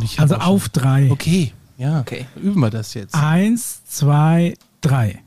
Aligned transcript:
Und 0.00 0.04
ich 0.04 0.18
hab 0.18 0.22
Also 0.24 0.36
auch 0.36 0.40
schon- 0.42 0.48
auf 0.54 0.68
drei. 0.70 1.10
Okay, 1.10 1.52
ja. 1.78 2.00
Okay. 2.00 2.26
Üben 2.42 2.60
wir 2.60 2.70
das 2.70 2.94
jetzt. 2.94 3.14
Eins, 3.14 3.84
zwei, 3.86 4.54
drei. 4.80 5.22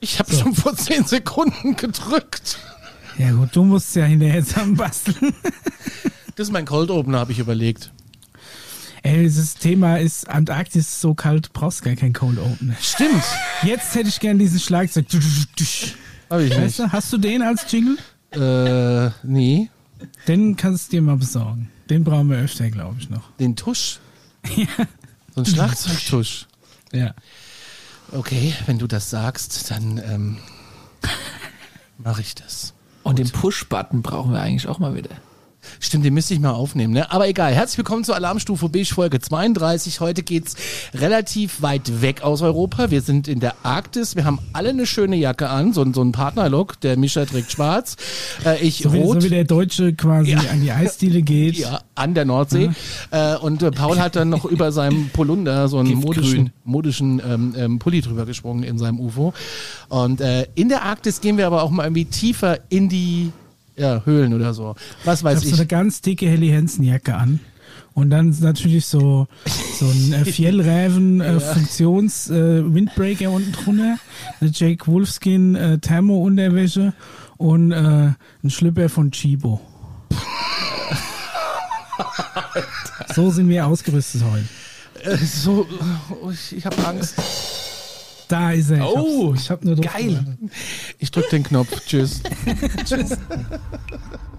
Ich 0.00 0.18
habe 0.18 0.32
schon 0.32 0.54
vor 0.54 0.74
zehn 0.76 1.04
Sekunden 1.04 1.76
gedrückt. 1.76 2.58
Ja 3.18 3.32
gut, 3.32 3.50
du 3.54 3.64
musst 3.64 3.94
ja 3.96 4.04
hinterher 4.04 4.44
zusammenbasteln. 4.44 5.34
Das 6.36 6.46
ist 6.48 6.52
mein 6.52 6.64
Cold 6.64 6.90
Opener, 6.90 7.18
habe 7.18 7.32
ich 7.32 7.38
überlegt. 7.38 7.90
Ey, 9.02 9.24
dieses 9.24 9.54
Thema 9.56 9.96
ist 9.98 10.26
Antarktis 10.26 10.86
ist 10.86 11.00
so 11.02 11.12
kalt, 11.12 11.52
brauchst 11.52 11.82
gar 11.82 11.94
kein 11.96 12.14
Cold 12.14 12.38
Opener. 12.38 12.74
Stimmt. 12.80 13.22
Jetzt 13.62 13.94
hätte 13.94 14.08
ich 14.08 14.20
gern 14.20 14.38
diesen 14.38 14.58
Schlagzeug. 14.58 15.04
Habe 16.30 16.44
ich 16.44 16.50
Weißt 16.52 16.60
nicht. 16.62 16.78
du, 16.78 16.92
hast 16.92 17.12
du 17.12 17.18
den 17.18 17.42
als 17.42 17.66
Jingle? 17.70 17.98
Äh, 18.30 19.10
nee. 19.22 19.68
Den 20.28 20.56
kannst 20.56 20.86
du 20.92 20.96
dir 20.96 21.02
mal 21.02 21.16
besorgen. 21.16 21.68
Den 21.90 22.04
brauchen 22.04 22.30
wir 22.30 22.38
öfter, 22.38 22.70
glaube 22.70 22.96
ich, 23.00 23.10
noch. 23.10 23.30
Den 23.38 23.56
Tusch. 23.56 23.98
So 25.32 25.42
ein 25.42 25.46
Schlagzeugtusch. 25.46 26.48
Ja. 26.92 27.14
Okay, 28.10 28.52
wenn 28.66 28.80
du 28.80 28.88
das 28.88 29.10
sagst, 29.10 29.70
dann 29.70 29.98
ähm, 29.98 30.38
mache 31.98 32.20
ich 32.20 32.34
das. 32.34 32.74
Und 33.04 33.20
den 33.20 33.30
Push-Button 33.30 34.02
brauchen 34.02 34.32
wir 34.32 34.40
eigentlich 34.40 34.66
auch 34.66 34.80
mal 34.80 34.96
wieder. 34.96 35.10
Stimmt, 35.78 36.04
den 36.06 36.14
müsste 36.14 36.32
ich 36.34 36.40
mal 36.40 36.52
aufnehmen, 36.52 36.94
ne? 36.94 37.10
Aber 37.12 37.28
egal. 37.28 37.52
Herzlich 37.54 37.76
willkommen 37.78 38.02
zur 38.02 38.14
Alarmstufe 38.14 38.68
B 38.70 38.84
Folge 38.84 39.20
32. 39.20 40.00
Heute 40.00 40.22
geht's 40.22 40.54
relativ 40.94 41.60
weit 41.60 42.00
weg 42.00 42.22
aus 42.22 42.40
Europa. 42.40 42.90
Wir 42.90 43.02
sind 43.02 43.28
in 43.28 43.40
der 43.40 43.54
Arktis. 43.62 44.16
Wir 44.16 44.24
haben 44.24 44.38
alle 44.54 44.70
eine 44.70 44.86
schöne 44.86 45.16
Jacke 45.16 45.50
an, 45.50 45.72
so, 45.74 45.82
ein- 45.82 45.92
so 45.92 46.02
ein 46.02 46.12
Partnerlook. 46.12 46.80
Der 46.80 46.96
Mischa 46.96 47.26
trägt 47.26 47.52
schwarz, 47.52 47.96
äh, 48.44 48.58
ich 48.64 48.78
So 48.78 48.92
wie, 48.94 48.98
rot. 49.00 49.20
so 49.20 49.26
wie 49.26 49.34
der 49.34 49.44
Deutsche 49.44 49.92
quasi 49.92 50.30
Ja. 50.32 50.38
an 50.50 50.62
die 50.62 50.72
Eisdiele 50.72 51.20
geht. 51.22 51.56
Ja, 51.56 51.80
an 51.94 52.14
der 52.14 52.24
Nordsee. 52.24 52.70
Äh, 53.10 53.36
und 53.36 53.62
äh, 53.62 53.70
Paul 53.70 53.98
hat 54.00 54.16
dann 54.16 54.30
noch 54.30 54.46
über 54.46 54.72
seinem 54.72 55.10
Polunder 55.10 55.68
so 55.68 55.78
einen 55.78 55.94
modischen, 55.94 56.50
modischen 56.64 57.20
ähm, 57.26 57.54
ähm, 57.56 57.78
Pulli 57.78 58.00
drüber 58.00 58.24
gesprungen 58.24 58.62
in 58.62 58.78
seinem 58.78 58.98
UFO. 58.98 59.34
Und 59.90 60.20
äh, 60.22 60.46
in 60.54 60.70
der 60.70 60.82
Arktis 60.84 61.20
gehen 61.20 61.36
wir 61.36 61.46
aber 61.46 61.62
auch 61.62 61.70
mal 61.70 61.84
irgendwie 61.84 62.06
tiefer 62.06 62.58
in 62.70 62.88
die 62.88 63.30
ja, 63.80 64.02
Höhlen 64.04 64.34
oder 64.34 64.54
so. 64.54 64.74
Was 65.04 65.20
Ich 65.20 65.24
weiß 65.24 65.40
so 65.40 65.48
ich. 65.48 65.54
eine 65.54 65.66
ganz 65.66 66.00
dicke 66.02 66.28
Helly 66.28 66.50
Hansen 66.50 66.84
Jacke 66.84 67.14
an. 67.14 67.40
Und 67.92 68.10
dann 68.10 68.34
natürlich 68.40 68.86
so, 68.86 69.26
so 69.78 69.86
ein 69.86 70.12
äh, 70.12 70.24
Fjellräven 70.24 71.20
äh, 71.20 71.40
Funktions 71.54 72.30
äh, 72.30 72.62
Windbreaker 72.72 73.30
unten 73.30 73.52
drunter, 73.52 73.96
eine 74.40 74.50
Jake 74.50 74.86
Wolfskin 74.86 75.54
äh, 75.56 75.78
Thermo 75.78 76.22
Unterwäsche 76.22 76.92
und 77.36 77.72
äh, 77.72 78.12
ein 78.44 78.50
Schlüpper 78.50 78.88
von 78.88 79.10
Chibo. 79.10 79.60
so 83.14 83.30
sind 83.30 83.48
wir 83.48 83.66
ausgerüstet 83.66 84.22
heute. 84.30 85.10
Äh, 85.10 85.16
so, 85.16 85.66
ich, 86.30 86.56
ich 86.58 86.66
habe 86.66 86.76
Angst. 86.86 87.14
Da 88.30 88.52
ist 88.52 88.70
er. 88.70 88.88
Oh, 88.88 89.34
ich 89.34 89.50
habe 89.50 89.66
nur 89.66 89.74
drauf 89.74 89.92
geil. 89.92 90.06
gewartet. 90.06 90.38
Ich 90.98 91.10
drück 91.10 91.28
den 91.30 91.42
Knopf. 91.42 91.84
Tschüss. 91.84 92.22
Tschüss. 92.84 93.16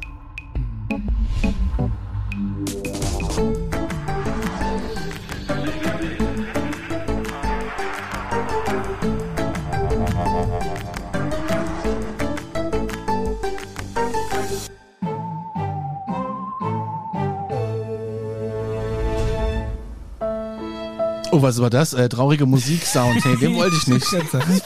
Oh, 21.32 21.42
was 21.42 21.60
war 21.62 21.70
das? 21.70 21.94
Äh, 21.94 22.10
traurige 22.10 22.46
Musiksound. 22.46 23.26
Nee, 23.26 23.36
den 23.38 23.56
wollte 23.56 23.76
ich 23.78 23.88
nicht. 23.88 24.06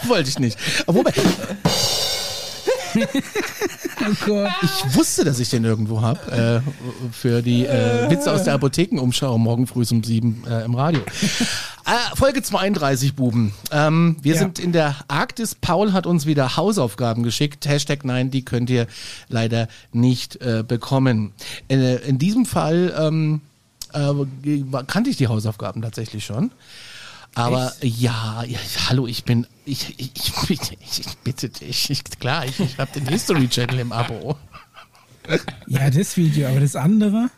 Wollte 0.08 0.30
ich 0.30 0.40
nicht. 0.40 0.58
Wobei, 0.88 1.14
Oh 4.28 4.48
ich 4.62 4.96
wusste, 4.96 5.24
dass 5.26 5.40
ich 5.40 5.50
den 5.50 5.64
irgendwo 5.64 6.02
habe. 6.02 6.62
Äh, 6.64 7.12
für 7.12 7.42
die 7.42 7.66
äh, 7.66 8.10
Witze 8.10 8.32
aus 8.32 8.44
der 8.44 8.54
Apothekenumschau 8.54 9.38
morgen 9.38 9.68
früh 9.68 9.86
um 9.92 10.04
sieben 10.04 10.44
äh, 10.50 10.64
im 10.64 10.76
Radio. 10.76 11.02
Äh, 11.86 12.16
Folge 12.16 12.42
32, 12.42 13.16
Buben. 13.16 13.54
Ähm, 13.72 14.18
wir 14.22 14.34
Ja. 14.36 14.40
sind 14.40 14.60
in 14.60 14.72
der 14.72 14.96
Arktis. 15.08 15.56
Paul 15.56 15.94
hat 15.94 16.06
uns 16.08 16.26
wieder 16.26 16.58
Hausaufgaben 16.58 17.24
geschickt. 17.24 17.68
Hashtag 17.68 18.06
nein, 18.06 18.32
die 18.32 18.46
könnt 18.46 18.70
ihr 18.70 18.88
leider 19.30 19.68
nicht 19.92 20.38
äh, 20.42 20.64
bekommen. 20.68 21.34
Äh, 21.70 21.96
in 22.08 22.18
diesem 22.18 22.46
Fall 22.46 22.94
ähm, 22.98 23.42
äh, 23.96 24.84
kannte 24.88 25.10
ich 25.10 25.18
die 25.18 25.28
Hausaufgaben 25.28 25.82
tatsächlich 25.82 26.26
schon. 26.26 26.52
Aber 27.36 27.74
ja, 27.82 28.44
ja, 28.44 28.60
hallo, 28.88 29.08
ich 29.08 29.26
bin, 29.26 29.46
ich, 29.66 30.00
ich, 30.00 30.50
ich, 30.50 31.00
ich 31.00 31.18
bitte 31.18 31.50
dich, 31.50 31.90
ich, 31.90 32.04
klar, 32.20 32.46
ich, 32.46 32.60
ich 32.60 32.78
habe 32.78 32.92
den 32.94 33.08
History 33.08 33.48
Channel 33.48 33.80
im 33.80 33.92
Abo. 33.92 34.38
Ja, 35.68 35.90
das 35.90 36.16
Video, 36.18 36.48
aber 36.48 36.60
das 36.60 36.76
andere? 36.76 37.30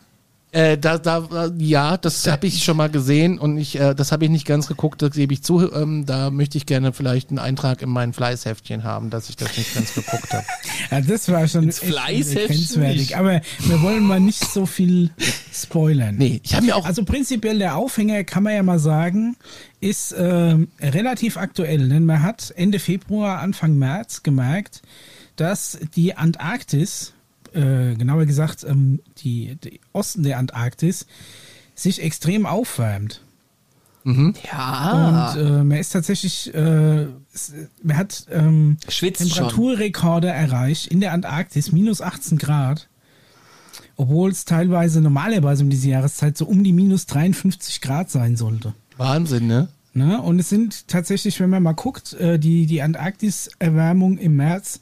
Äh, 0.50 0.78
da, 0.78 0.96
da, 0.96 1.28
äh, 1.30 1.50
ja, 1.58 1.98
das 1.98 2.26
habe 2.26 2.46
ich 2.46 2.64
schon 2.64 2.78
mal 2.78 2.88
gesehen 2.88 3.38
und 3.38 3.58
ich, 3.58 3.78
äh, 3.78 3.94
das 3.94 4.12
habe 4.12 4.24
ich 4.24 4.30
nicht 4.30 4.46
ganz 4.46 4.66
geguckt, 4.66 5.02
das 5.02 5.10
gebe 5.10 5.34
ich 5.34 5.42
zu. 5.42 5.70
Ähm, 5.72 6.06
da 6.06 6.30
möchte 6.30 6.56
ich 6.56 6.64
gerne 6.64 6.94
vielleicht 6.94 7.28
einen 7.28 7.38
Eintrag 7.38 7.82
in 7.82 7.90
mein 7.90 8.14
Fleißheftchen 8.14 8.82
haben, 8.82 9.10
dass 9.10 9.28
ich 9.28 9.36
das 9.36 9.54
nicht 9.58 9.74
ganz 9.74 9.94
geguckt 9.94 10.32
habe. 10.32 10.44
Ja, 10.90 11.00
das 11.02 11.28
war 11.28 11.46
schon 11.48 11.68
echt 11.68 11.80
Fleißheftchen 11.80 12.46
grenzwertig. 12.46 13.16
Aber 13.16 13.42
wir 13.58 13.82
wollen 13.82 14.04
mal 14.04 14.20
nicht 14.20 14.42
so 14.50 14.64
viel 14.64 15.10
spoilern. 15.52 16.16
Nee, 16.16 16.40
ich 16.42 16.54
habe 16.54 16.64
mir 16.64 16.76
auch. 16.76 16.86
Also 16.86 17.04
prinzipiell 17.04 17.58
der 17.58 17.76
Aufhänger, 17.76 18.24
kann 18.24 18.44
man 18.44 18.54
ja 18.54 18.62
mal 18.62 18.78
sagen, 18.78 19.36
ist 19.80 20.14
ähm, 20.16 20.68
relativ 20.80 21.36
aktuell. 21.36 21.88
Denn 21.88 22.06
man 22.06 22.22
hat 22.22 22.54
Ende 22.56 22.78
Februar, 22.78 23.40
Anfang 23.40 23.76
März 23.76 24.22
gemerkt, 24.22 24.80
dass 25.36 25.78
die 25.94 26.16
Antarktis, 26.16 27.12
äh, 27.54 27.94
genauer 27.94 28.26
gesagt 28.26 28.64
ähm, 28.68 29.00
die, 29.18 29.56
die 29.56 29.80
Osten 29.92 30.22
der 30.22 30.38
Antarktis, 30.38 31.06
sich 31.74 32.02
extrem 32.02 32.46
aufwärmt. 32.46 33.22
Ja. 34.04 35.32
Und 35.34 35.40
äh, 35.44 35.64
man 35.64 35.76
ist 35.78 35.90
tatsächlich, 35.90 36.54
äh, 36.54 37.06
es- 37.34 37.52
man 37.82 37.96
hat 37.96 38.26
ähm. 38.30 38.78
Temperaturrekorde 39.34 40.28
erreicht 40.28 40.86
in 40.86 41.00
der 41.00 41.12
Antarktis, 41.12 41.72
minus 41.72 42.00
18 42.00 42.38
Grad. 42.38 42.88
Obwohl 43.96 44.30
es 44.30 44.44
teilweise 44.46 45.00
normalerweise 45.02 45.62
um 45.64 45.70
diese 45.70 45.88
Jahreszeit 45.90 46.38
so 46.38 46.46
um 46.46 46.64
die 46.64 46.72
minus 46.72 47.04
53 47.06 47.80
Grad 47.82 48.10
sein 48.10 48.36
sollte. 48.36 48.72
Wahnsinn, 48.96 49.46
ne? 49.46 49.68
Ne? 49.92 50.22
Und 50.22 50.38
es 50.38 50.48
sind 50.48 50.86
tatsächlich, 50.88 51.38
wenn 51.40 51.50
man 51.50 51.62
mal 51.62 51.72
guckt, 51.72 52.14
äh, 52.14 52.38
die, 52.38 52.66
die 52.66 52.80
Antarktis-Erwärmung 52.82 54.16
im 54.18 54.36
März 54.36 54.80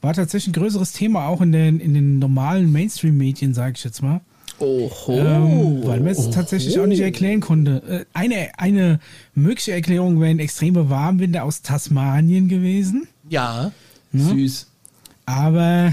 war 0.00 0.14
tatsächlich 0.14 0.48
ein 0.56 0.60
größeres 0.60 0.92
Thema 0.92 1.26
auch 1.26 1.40
in 1.40 1.52
den, 1.52 1.80
in 1.80 1.94
den 1.94 2.18
normalen 2.18 2.70
Mainstream-Medien, 2.72 3.54
sage 3.54 3.74
ich 3.76 3.84
jetzt 3.84 4.02
mal. 4.02 4.20
Oho. 4.58 5.18
Ähm, 5.18 5.80
weil 5.86 6.00
man 6.00 6.08
es 6.08 6.28
tatsächlich 6.30 6.78
auch 6.78 6.86
nicht 6.86 7.00
erklären 7.00 7.40
konnte. 7.40 7.82
Äh, 7.88 8.04
Eine, 8.12 8.50
eine 8.58 9.00
mögliche 9.34 9.72
Erklärung 9.72 10.20
wären 10.20 10.38
extreme 10.38 10.90
Warmwinde 10.90 11.42
aus 11.42 11.62
Tasmanien 11.62 12.48
gewesen. 12.48 13.08
Ja. 13.30 13.72
Süß. 14.12 14.66
Aber 15.24 15.92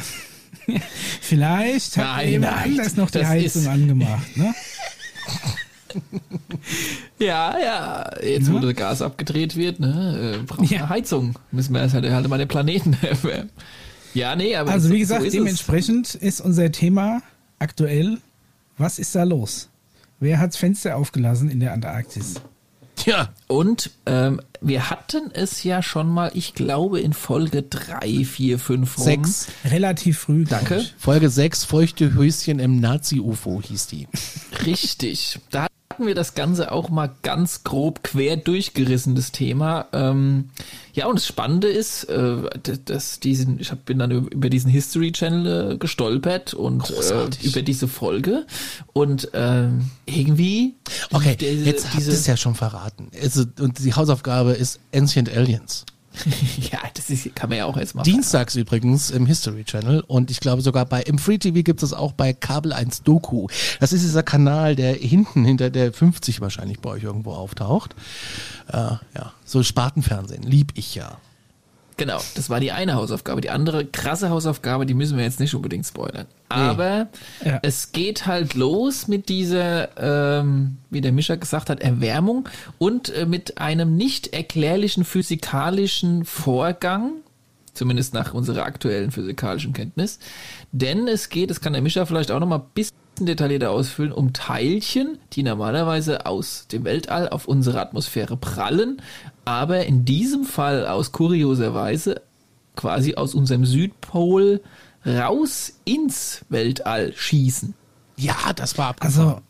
vielleicht 1.21 1.95
hat 1.97 2.05
Nein, 2.17 2.29
jemand 2.29 2.55
nein, 2.55 2.71
anders 2.71 2.95
noch 2.97 3.09
die 3.11 3.25
Heizung 3.25 3.61
ist- 3.63 3.67
angemacht. 3.67 4.35
Ne? 4.37 4.53
Ja, 7.19 7.55
ja. 7.57 8.11
Jetzt, 8.23 8.51
wo 8.51 8.55
Ja. 8.57 8.61
das 8.61 8.75
Gas 8.75 9.01
abgedreht 9.01 9.55
wird, 9.55 9.79
ne, 9.79 10.35
äh, 10.39 10.43
braucht 10.45 10.69
Ja. 10.69 10.79
eine 10.79 10.89
Heizung. 10.89 11.39
Müssen 11.51 11.73
wir 11.73 11.81
erst 11.81 11.95
halt, 11.95 12.05
halt 12.09 12.27
mal 12.27 12.37
den 12.37 12.47
Planeten 12.47 12.95
erwärmen. 13.01 13.49
Ja, 14.17 14.35
nee, 14.35 14.55
aber 14.55 14.71
Also 14.71 14.87
so- 14.87 14.93
wie 14.95 14.99
gesagt, 14.99 15.21
so 15.21 15.27
ist 15.27 15.33
dementsprechend 15.33 16.15
ist 16.15 16.41
unser 16.41 16.71
Thema 16.71 17.21
aktuell, 17.59 18.17
was 18.77 18.97
ist 18.97 19.13
da 19.15 19.23
los? 19.23 19.69
Wer 20.19 20.39
hat's 20.39 20.57
Fenster 20.57 20.95
aufgelassen 20.97 21.51
in 21.51 21.59
der 21.59 21.73
Antarktis? 21.73 22.35
Tja. 22.95 23.29
es. 23.31 23.43
Und 23.47 23.91
ähm, 24.07 24.41
wir 24.59 24.89
hatten 24.89 25.29
es 25.31 25.63
ja 25.63 25.83
schon 25.83 26.09
mal, 26.09 26.31
ich 26.33 26.55
glaube, 26.55 26.99
in 26.99 27.13
Folge 27.13 27.61
3, 27.61 28.25
4, 28.25 28.57
5 28.57 28.97
rum. 28.97 29.03
Sechs. 29.03 29.47
Relativ 29.65 30.17
früh. 30.17 30.45
Danke. 30.45 30.83
Folge 30.97 31.29
6, 31.29 31.63
feuchte 31.65 32.15
Höschen 32.15 32.57
im 32.57 32.79
Nazi-UFO 32.79 33.61
hieß 33.61 33.85
die. 33.85 34.07
Richtig. 34.65 35.39
Da 35.51 35.67
hatten 35.97 36.05
wir 36.05 36.13
das 36.13 36.35
Ganze 36.35 36.71
auch 36.71 36.89
mal 36.89 37.09
ganz 37.23 37.63
grob 37.63 38.03
quer 38.03 38.37
durchgerissen, 38.37 39.15
das 39.15 39.31
Thema. 39.31 39.87
Ähm, 39.93 40.49
ja, 40.93 41.07
und 41.07 41.15
das 41.15 41.25
Spannende 41.25 41.67
ist, 41.69 42.03
äh, 42.03 42.37
dass 42.85 43.19
diesen, 43.19 43.59
ich 43.59 43.71
hab, 43.71 43.83
bin 43.85 43.97
dann 43.97 44.11
über 44.11 44.51
diesen 44.51 44.69
History 44.69 45.11
Channel 45.11 45.71
äh, 45.73 45.77
gestolpert 45.77 46.53
und 46.53 46.87
äh, 46.91 46.93
über 47.41 47.63
diese 47.63 47.87
Folge 47.87 48.45
und 48.93 49.29
ähm, 49.33 49.89
irgendwie. 50.05 50.75
Okay, 51.11 51.35
diese- 51.35 51.65
jetzt 51.65 51.85
habt 51.87 51.97
diese- 51.97 52.11
es 52.11 52.27
ja 52.27 52.37
schon 52.37 52.53
verraten. 52.53 53.09
Also, 53.19 53.45
und 53.59 53.79
die 53.83 53.93
Hausaufgabe 53.95 54.51
ist 54.51 54.79
Ancient 54.93 55.35
Aliens. 55.35 55.83
ja, 56.71 56.79
das 56.93 57.09
ist, 57.09 57.35
kann 57.35 57.49
man 57.49 57.59
ja 57.59 57.65
auch 57.65 57.77
jetzt 57.77 57.95
mal. 57.95 58.03
Dienstags 58.03 58.55
übrigens 58.55 59.11
im 59.11 59.25
History 59.25 59.63
Channel 59.63 60.01
und 60.01 60.31
ich 60.31 60.39
glaube 60.39 60.61
sogar 60.61 60.85
bei 60.85 61.01
im 61.01 61.17
Free 61.17 61.37
TV 61.37 61.61
gibt 61.63 61.83
es 61.83 61.93
auch 61.93 62.13
bei 62.13 62.33
Kabel 62.33 62.73
1 62.73 63.03
Doku. 63.03 63.47
Das 63.79 63.93
ist 63.93 64.03
dieser 64.03 64.23
Kanal, 64.23 64.75
der 64.75 64.93
hinten 64.93 65.45
hinter 65.45 65.69
der 65.69 65.93
50 65.93 66.41
wahrscheinlich 66.41 66.79
bei 66.79 66.89
euch 66.89 67.03
irgendwo 67.03 67.33
auftaucht. 67.33 67.95
Äh, 68.67 68.73
ja, 68.75 69.33
so 69.45 69.63
Spartenfernsehen 69.63 70.43
lieb 70.43 70.71
ich 70.75 70.95
ja. 70.95 71.17
Genau, 71.97 72.19
das 72.35 72.49
war 72.51 72.59
die 72.59 72.71
eine 72.71 72.93
Hausaufgabe. 72.93 73.41
Die 73.41 73.49
andere 73.49 73.83
krasse 73.85 74.29
Hausaufgabe, 74.29 74.85
die 74.85 74.93
müssen 74.93 75.17
wir 75.17 75.23
jetzt 75.23 75.39
nicht 75.39 75.55
unbedingt 75.55 75.85
spoilern. 75.85 76.27
Aber 76.47 77.07
Ja. 77.43 77.59
es 77.63 77.91
geht 77.91 78.27
halt 78.27 78.53
los 78.53 79.07
mit 79.07 79.29
dieser, 79.29 79.89
ähm, 80.41 80.77
wie 80.91 81.01
der 81.01 81.11
Mischer 81.11 81.37
gesagt 81.37 81.71
hat, 81.71 81.79
Erwärmung 81.81 82.47
und 82.77 83.09
äh, 83.09 83.25
mit 83.25 83.57
einem 83.57 83.97
nicht 83.97 84.27
erklärlichen 84.33 85.05
physikalischen 85.05 86.23
Vorgang, 86.23 87.13
zumindest 87.73 88.13
nach 88.13 88.33
unserer 88.33 88.63
aktuellen 88.65 89.09
physikalischen 89.09 89.73
Kenntnis. 89.73 90.19
Denn 90.71 91.07
es 91.07 91.29
geht, 91.29 91.49
das 91.49 91.61
kann 91.61 91.73
der 91.73 91.81
Mischer 91.81 92.05
vielleicht 92.05 92.29
auch 92.31 92.39
nochmal 92.39 92.59
ein 92.59 92.65
bisschen 92.75 92.95
detaillierter 93.19 93.71
ausfüllen, 93.71 94.11
um 94.11 94.33
Teilchen, 94.33 95.17
die 95.33 95.41
normalerweise 95.41 96.27
aus 96.27 96.67
dem 96.71 96.83
Weltall 96.83 97.27
auf 97.29 97.47
unsere 97.47 97.81
Atmosphäre 97.81 98.37
prallen, 98.37 99.01
aber 99.47 99.85
in 99.85 100.03
diesem 100.03 100.43
Fall 100.43 100.85
aus 100.85 101.13
kurioser 101.13 101.73
Weise 101.73 102.21
quasi 102.75 103.15
aus 103.15 103.33
unserem 103.33 103.65
Südpol 103.65 104.61
raus 105.05 105.73
ins 105.85 106.45
Weltall 106.49 107.13
schießen. 107.15 107.73
Ja, 108.17 108.51
das 108.53 108.77
war 108.77 108.89
abgefahren. 108.89 109.27
Also, 109.27 109.41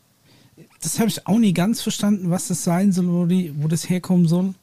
das 0.80 1.00
habe 1.00 1.08
ich 1.08 1.26
auch 1.26 1.38
nie 1.38 1.52
ganz 1.52 1.82
verstanden, 1.82 2.30
was 2.30 2.46
das 2.46 2.62
sein 2.62 2.92
soll, 2.92 3.08
wo, 3.08 3.26
die, 3.26 3.52
wo 3.56 3.66
das 3.66 3.90
herkommen 3.90 4.28
soll. 4.28 4.54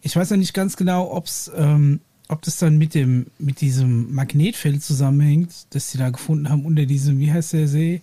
Ich 0.00 0.16
weiß 0.16 0.30
ja 0.30 0.38
nicht 0.38 0.54
ganz 0.54 0.76
genau, 0.76 1.12
ob's, 1.12 1.50
ähm, 1.54 2.00
ob 2.28 2.40
das 2.42 2.56
dann 2.56 2.78
mit 2.78 2.94
dem 2.94 3.26
mit 3.38 3.60
diesem 3.60 4.14
Magnetfeld 4.14 4.82
zusammenhängt, 4.82 5.50
das 5.70 5.90
sie 5.90 5.98
da 5.98 6.08
gefunden 6.08 6.48
haben 6.48 6.64
unter 6.64 6.86
diesem, 6.86 7.18
wie 7.18 7.30
heißt 7.30 7.52
der 7.52 7.68
See? 7.68 8.00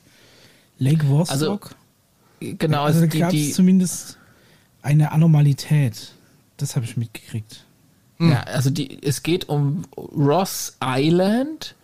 Lake 0.77 1.07
Vostok? 1.09 1.75
Genau, 2.39 2.83
also 2.83 2.99
da 2.99 3.05
also 3.05 3.07
die, 3.07 3.19
gab 3.19 3.33
es 3.33 3.53
zumindest 3.53 4.19
eine 4.83 5.11
Anormalität. 5.11 6.14
Das 6.57 6.75
habe 6.75 6.85
ich 6.85 6.97
mitgekriegt. 6.97 7.65
Ja, 8.19 8.43
also 8.43 8.69
die, 8.69 9.03
es 9.03 9.23
geht 9.23 9.49
um 9.49 9.83
Ross 9.97 10.77
Island. 10.81 11.75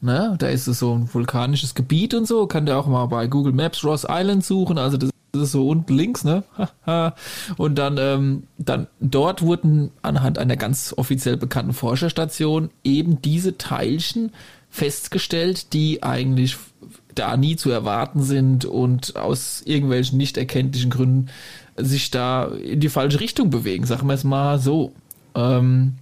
Ne? 0.00 0.34
Da 0.38 0.48
ist 0.48 0.66
es 0.66 0.80
so 0.80 0.94
ein 0.94 1.12
vulkanisches 1.12 1.74
Gebiet 1.74 2.12
und 2.14 2.26
so. 2.26 2.46
Kann 2.46 2.66
der 2.66 2.78
auch 2.78 2.86
mal 2.86 3.06
bei 3.06 3.28
Google 3.28 3.52
Maps 3.52 3.84
Ross 3.84 4.04
Island 4.08 4.44
suchen. 4.44 4.78
Also 4.78 4.96
das 4.96 5.10
ist 5.32 5.52
so 5.52 5.68
unten 5.68 5.94
links, 5.94 6.24
ne? 6.24 6.44
und 7.56 7.76
dann, 7.76 7.98
ähm, 7.98 8.44
dann 8.58 8.86
dort 9.00 9.42
wurden 9.42 9.90
anhand 10.02 10.38
einer 10.38 10.56
ganz 10.56 10.94
offiziell 10.96 11.36
bekannten 11.36 11.72
Forscherstation 11.74 12.70
eben 12.82 13.20
diese 13.20 13.58
Teilchen 13.58 14.32
festgestellt, 14.70 15.72
die 15.72 16.02
eigentlich 16.02 16.56
da 17.14 17.36
nie 17.36 17.56
zu 17.56 17.70
erwarten 17.70 18.22
sind 18.22 18.64
und 18.64 19.16
aus 19.16 19.62
irgendwelchen 19.64 20.18
nicht 20.18 20.36
erkenntlichen 20.36 20.90
Gründen 20.90 21.28
sich 21.76 22.10
da 22.10 22.46
in 22.46 22.80
die 22.80 22.88
falsche 22.88 23.20
Richtung 23.20 23.50
bewegen, 23.50 23.86
sagen 23.86 24.06
wir 24.06 24.14
es 24.14 24.24
mal 24.24 24.58
so. 24.58 24.92
Ähm, 25.34 25.94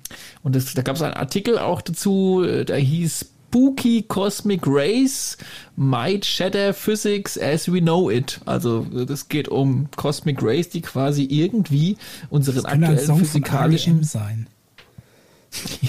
und 0.42 0.54
das, 0.54 0.74
da 0.74 0.82
gab 0.82 0.96
es 0.96 1.02
einen 1.02 1.14
Artikel 1.14 1.58
auch 1.58 1.82
dazu, 1.82 2.44
äh, 2.44 2.64
der 2.64 2.78
hieß 2.78 3.34
Spooky 3.54 4.02
Cosmic 4.02 4.66
Rays 4.66 5.36
Might 5.76 6.24
Shatter 6.24 6.74
Physics 6.74 7.38
as 7.38 7.72
we 7.72 7.80
know 7.80 8.10
it. 8.10 8.40
Also 8.46 8.82
das 8.82 9.28
geht 9.28 9.46
um 9.46 9.88
Cosmic 9.94 10.42
Rays, 10.42 10.70
die 10.70 10.80
quasi 10.80 11.22
irgendwie 11.22 11.96
unseren 12.30 12.66
aktuellen 12.66 13.16
physikalischen 13.16 14.02
sein. 14.02 14.48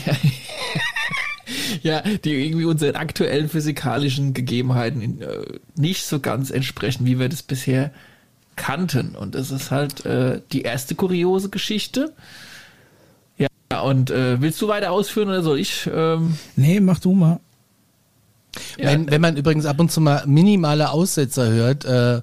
ja, 0.06 0.16
ja, 2.04 2.18
die 2.24 2.34
irgendwie 2.34 2.66
unseren 2.66 2.98
aktuellen 2.98 3.50
physikalischen 3.50 4.36
Gegebenheiten 4.36 5.02
in, 5.02 5.22
äh, 5.24 5.60
nicht 5.76 6.06
so 6.06 6.20
ganz 6.20 6.52
entsprechen, 6.52 7.08
wie 7.08 7.18
wir 7.18 7.30
das 7.30 7.42
bisher 7.42 7.92
kannten. 8.56 9.16
Und 9.16 9.36
das 9.36 9.52
ist 9.52 9.72
halt 9.72 10.06
äh, 10.06 10.42
die 10.52 10.62
erste 10.62 10.96
kuriose 10.96 11.50
Geschichte. 11.50 12.14
Ja, 13.38 13.82
und 13.82 14.12
äh, 14.12 14.40
willst 14.42 14.62
du 14.62 14.68
weiter 14.68 14.92
ausführen 14.92 15.30
oder 15.30 15.42
soll 15.44 15.60
ich? 15.60 15.90
Ähm, 15.94 16.38
Nee, 16.56 16.80
mach 16.80 17.00
du 17.00 17.14
mal. 17.14 17.40
ja, 18.78 18.86
wenn, 18.92 19.10
wenn 19.12 19.22
man 19.22 19.36
übrigens 19.38 19.66
ab 19.66 19.80
und 19.80 19.92
zu 19.92 20.02
mal 20.02 20.24
minimale 20.26 20.90
Aussetzer 20.92 21.50
hört, 21.50 21.84
äh, 21.86 22.22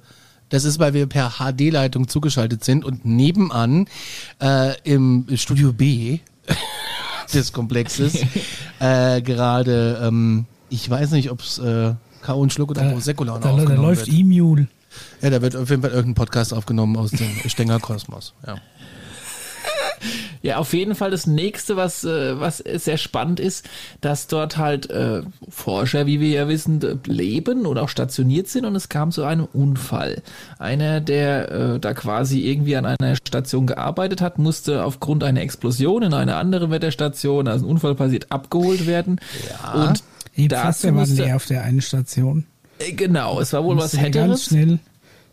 das 0.48 0.64
ist, 0.64 0.78
weil 0.78 0.92
wir 0.94 1.06
per 1.06 1.30
HD-Leitung 1.38 2.08
zugeschaltet 2.08 2.62
sind 2.62 2.84
und 2.84 3.04
nebenan 3.06 3.86
äh, 4.40 4.74
im 4.84 5.26
Studio 5.34 5.72
B 5.72 6.20
des 7.32 7.52
Komplexes 7.52 8.14
äh, 8.78 9.22
gerade, 9.22 10.00
ähm, 10.02 10.44
ich 10.68 10.88
weiß 10.88 11.12
nicht, 11.12 11.30
ob 11.30 11.40
es 11.40 11.58
äh, 11.58 11.94
K.O. 12.22 12.40
und 12.40 12.52
Schluck 12.52 12.70
oder 12.70 12.82
Prosecco 12.90 13.24
Da, 13.24 13.38
noch 13.38 13.64
da, 13.64 13.74
läuft. 13.74 14.08
E-Mule. 14.08 14.68
Ja, 15.20 15.30
da 15.30 15.42
wird 15.42 15.56
auf 15.56 15.70
jeden 15.70 15.82
Fall 15.82 15.90
irgendein 15.90 16.14
Podcast 16.14 16.52
aufgenommen 16.52 16.96
aus 16.96 17.10
dem 17.10 17.30
Stenger 17.46 17.80
Kosmos. 17.80 18.34
Ja. 18.46 18.56
Ja, 20.42 20.56
auf 20.56 20.72
jeden 20.72 20.96
Fall 20.96 21.12
das 21.12 21.28
nächste, 21.28 21.76
was, 21.76 22.02
äh, 22.02 22.38
was 22.40 22.58
sehr 22.58 22.96
spannend 22.96 23.38
ist, 23.38 23.68
dass 24.00 24.26
dort 24.26 24.56
halt 24.56 24.90
äh, 24.90 25.22
Forscher, 25.48 26.06
wie 26.06 26.18
wir 26.18 26.30
ja 26.30 26.48
wissen, 26.48 26.80
leben 27.06 27.64
und 27.64 27.78
auch 27.78 27.88
stationiert 27.88 28.48
sind 28.48 28.64
und 28.64 28.74
es 28.74 28.88
kam 28.88 29.12
zu 29.12 29.22
einem 29.22 29.46
Unfall. 29.52 30.20
Einer, 30.58 31.00
der 31.00 31.50
äh, 31.52 31.78
da 31.78 31.94
quasi 31.94 32.40
irgendwie 32.40 32.74
an 32.74 32.86
einer 32.86 33.14
Station 33.14 33.68
gearbeitet 33.68 34.20
hat, 34.20 34.38
musste 34.38 34.84
aufgrund 34.84 35.22
einer 35.22 35.42
Explosion 35.42 36.02
in 36.02 36.12
einer 36.12 36.36
anderen 36.36 36.72
Wetterstation, 36.72 37.46
also 37.46 37.64
ein 37.64 37.70
Unfall 37.70 37.94
passiert, 37.94 38.32
abgeholt 38.32 38.86
werden. 38.88 39.20
Ja. 39.48 39.84
Und 39.84 40.02
Jedenfalls, 40.34 40.78
dazu 40.78 40.86
der 40.88 40.94
war 40.94 41.00
musste, 41.02 41.22
leer 41.22 41.36
auf 41.36 41.46
der 41.46 41.62
einen 41.62 41.82
Station. 41.82 42.46
Äh, 42.88 42.92
genau, 42.92 43.40
es 43.40 43.52
war 43.52 43.64
wohl 43.64 43.76
was 43.76 43.92
der 43.92 44.10
ganz 44.10 44.44
schnell 44.44 44.78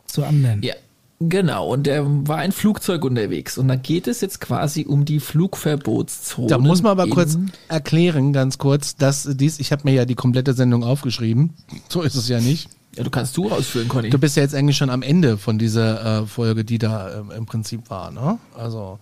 zur 0.06 0.28
anderen. 0.28 0.62
Ja, 0.64 0.74
genau. 1.20 1.68
Und 1.68 1.86
der 1.86 2.04
war 2.06 2.38
ein 2.38 2.52
Flugzeug 2.52 3.04
unterwegs. 3.06 3.58
Und 3.58 3.68
da 3.68 3.76
geht 3.76 4.08
es 4.08 4.22
jetzt 4.22 4.42
quasi 4.42 4.86
um 4.86 5.06
die 5.06 5.20
Flugverbotszone. 5.20 6.48
Da 6.48 6.58
muss 6.58 6.82
man 6.82 6.92
aber 6.92 7.08
kurz 7.08 7.38
erklären, 7.68 8.34
ganz 8.34 8.58
kurz, 8.58 8.96
dass 8.96 9.28
dies, 9.32 9.60
ich 9.60 9.72
habe 9.72 9.84
mir 9.86 9.94
ja 9.94 10.06
die 10.06 10.16
komplette 10.16 10.54
Sendung 10.54 10.84
aufgeschrieben. 10.84 11.54
So 11.90 12.02
ist 12.02 12.16
es 12.16 12.28
ja 12.28 12.40
nicht. 12.40 12.70
Ja, 12.96 13.04
du 13.04 13.12
kannst 13.12 13.38
du 13.38 13.52
ausführen, 13.52 13.88
Conny. 13.88 14.10
Du 14.10 14.18
bist 14.18 14.36
ja 14.36 14.44
jetzt 14.44 14.56
eigentlich 14.56 14.76
schon 14.76 14.90
am 14.90 15.04
Ende 15.04 15.38
von 15.38 15.60
dieser 15.60 16.24
äh, 16.24 16.26
Folge, 16.26 16.66
die 16.66 16.80
da 16.80 17.20
ähm, 17.20 17.32
im 17.32 17.46
Prinzip 17.46 17.90
war, 17.90 18.10
ne? 18.10 18.40
Also 18.58 18.98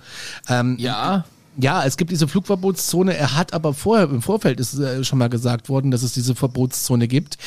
ähm, 0.49 0.75
ja, 0.77 1.23
ja, 1.59 1.83
es 1.83 1.97
gibt 1.97 2.11
diese 2.11 2.27
Flugverbotszone. 2.27 3.15
Er 3.17 3.35
hat 3.35 3.53
aber 3.53 3.73
vorher 3.73 4.09
im 4.09 4.21
Vorfeld 4.21 4.59
ist 4.59 4.77
äh, 4.77 5.03
schon 5.03 5.17
mal 5.19 5.27
gesagt 5.27 5.69
worden, 5.69 5.89
dass 5.89 6.03
es 6.03 6.13
diese 6.13 6.35
Verbotszone 6.35 7.07
gibt. 7.07 7.37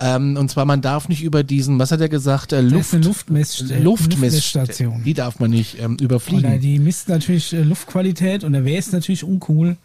Ähm, 0.00 0.36
und 0.36 0.50
zwar 0.50 0.64
man 0.64 0.80
darf 0.80 1.08
nicht 1.08 1.22
über 1.22 1.42
diesen, 1.42 1.78
was 1.78 1.90
hat 1.90 2.00
er 2.00 2.08
gesagt, 2.08 2.52
äh, 2.52 2.60
Luft, 2.60 2.92
Luftmess 2.92 3.68
äh, 3.70 3.80
Luftmessstation. 3.80 5.02
Die 5.04 5.14
darf 5.14 5.40
man 5.40 5.50
nicht 5.50 5.80
ähm, 5.80 5.94
Oder 5.94 6.04
überfliegen. 6.04 6.60
die 6.60 6.78
misst 6.78 7.08
natürlich 7.08 7.52
äh, 7.52 7.62
Luftqualität 7.62 8.44
und 8.44 8.52
da 8.52 8.64
wäre 8.64 8.78
es 8.78 8.92
natürlich 8.92 9.24
uncool, 9.24 9.76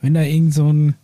wenn 0.00 0.14
da 0.14 0.22
irgend 0.22 0.54
so 0.54 0.72
ein 0.72 0.94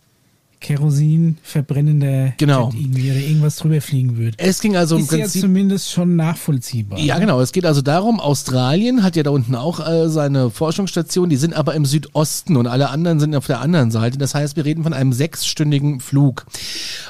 Kerosin 0.63 1.37
verbrennender 1.43 2.33
Genau. 2.37 2.71
Irgendwie 2.73 3.11
oder 3.11 3.19
irgendwas 3.19 3.57
drüber 3.57 3.81
fliegen 3.81 4.17
würde. 4.17 4.35
Es 4.39 4.61
ging 4.61 4.75
also 4.75 4.95
im 4.95 5.03
ist 5.03 5.11
ja 5.11 5.17
Prinzip 5.19 5.41
zumindest 5.41 5.91
schon 5.91 6.15
nachvollziehbar. 6.15 6.97
Ja, 6.97 7.19
genau. 7.19 7.39
Es 7.41 7.51
geht 7.51 7.65
also 7.65 7.81
darum, 7.81 8.19
Australien 8.19 9.03
hat 9.03 9.15
ja 9.15 9.23
da 9.23 9.29
unten 9.29 9.55
auch 9.55 9.85
äh, 9.85 10.09
seine 10.09 10.49
Forschungsstation, 10.49 11.29
die 11.29 11.35
sind 11.35 11.53
aber 11.53 11.75
im 11.75 11.85
Südosten 11.85 12.55
und 12.55 12.65
alle 12.65 12.89
anderen 12.89 13.19
sind 13.19 13.35
auf 13.35 13.45
der 13.45 13.59
anderen 13.59 13.91
Seite. 13.91 14.17
Das 14.17 14.33
heißt, 14.33 14.55
wir 14.55 14.65
reden 14.65 14.83
von 14.83 14.93
einem 14.93 15.13
sechsstündigen 15.13 15.99
Flug. 15.99 16.45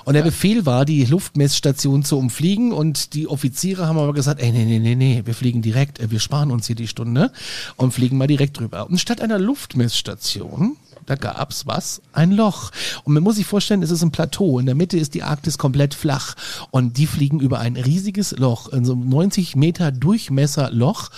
Und 0.03 0.15
der 0.15 0.23
Befehl 0.23 0.65
war, 0.65 0.83
die 0.83 1.05
Luftmessstation 1.05 2.03
zu 2.03 2.17
umfliegen 2.17 2.73
und 2.73 3.13
die 3.13 3.27
Offiziere 3.27 3.87
haben 3.87 3.99
aber 3.99 4.13
gesagt, 4.13 4.41
ey, 4.41 4.51
nee, 4.51 4.65
nee, 4.65 4.79
nee, 4.79 4.95
nee, 4.95 5.21
wir 5.25 5.35
fliegen 5.35 5.61
direkt, 5.61 5.99
äh, 5.99 6.09
wir 6.09 6.19
sparen 6.19 6.51
uns 6.51 6.67
hier 6.67 6.75
die 6.75 6.87
Stunde 6.87 7.31
und 7.77 7.93
fliegen 7.93 8.17
mal 8.17 8.27
direkt 8.27 8.59
drüber. 8.59 8.89
Und 8.89 8.99
statt 8.99 9.21
einer 9.21 9.37
Luftmessstation 9.37 10.75
da 11.05 11.15
gab's 11.15 11.65
was? 11.65 12.01
Ein 12.13 12.31
Loch. 12.31 12.71
Und 13.03 13.13
man 13.13 13.23
muss 13.23 13.35
sich 13.35 13.45
vorstellen, 13.45 13.83
es 13.83 13.91
ist 13.91 14.01
ein 14.03 14.11
Plateau. 14.11 14.59
In 14.59 14.65
der 14.65 14.75
Mitte 14.75 14.97
ist 14.97 15.13
die 15.13 15.23
Arktis 15.23 15.57
komplett 15.57 15.93
flach. 15.93 16.35
Und 16.71 16.97
die 16.97 17.07
fliegen 17.07 17.39
über 17.39 17.59
ein 17.59 17.75
riesiges 17.75 18.31
Loch, 18.37 18.69
in 18.69 18.85
so 18.85 18.93
einem 18.93 19.09
90 19.09 19.55
Meter 19.55 19.91
Durchmesser 19.91 20.71
Loch. 20.71 21.09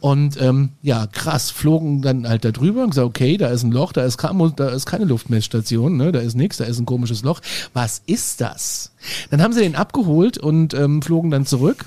Und 0.00 0.40
ähm, 0.40 0.70
ja, 0.82 1.06
krass, 1.06 1.50
flogen 1.50 2.02
dann 2.02 2.28
halt 2.28 2.44
da 2.44 2.50
drüber 2.50 2.82
und 2.82 2.90
gesagt, 2.90 3.06
okay, 3.06 3.36
da 3.36 3.48
ist 3.48 3.62
ein 3.62 3.72
Loch, 3.72 3.92
da 3.92 4.04
ist, 4.04 4.18
kein, 4.18 4.52
da 4.56 4.68
ist 4.68 4.86
keine 4.86 5.04
Luftmessstation, 5.04 5.96
ne? 5.96 6.12
da 6.12 6.20
ist 6.20 6.36
nichts, 6.36 6.56
da 6.56 6.64
ist 6.64 6.78
ein 6.78 6.86
komisches 6.86 7.22
Loch. 7.22 7.40
Was 7.74 8.02
ist 8.06 8.40
das? 8.40 8.92
Dann 9.30 9.42
haben 9.42 9.52
sie 9.52 9.60
den 9.60 9.76
abgeholt 9.76 10.38
und 10.38 10.74
ähm, 10.74 11.02
flogen 11.02 11.30
dann 11.30 11.46
zurück 11.46 11.86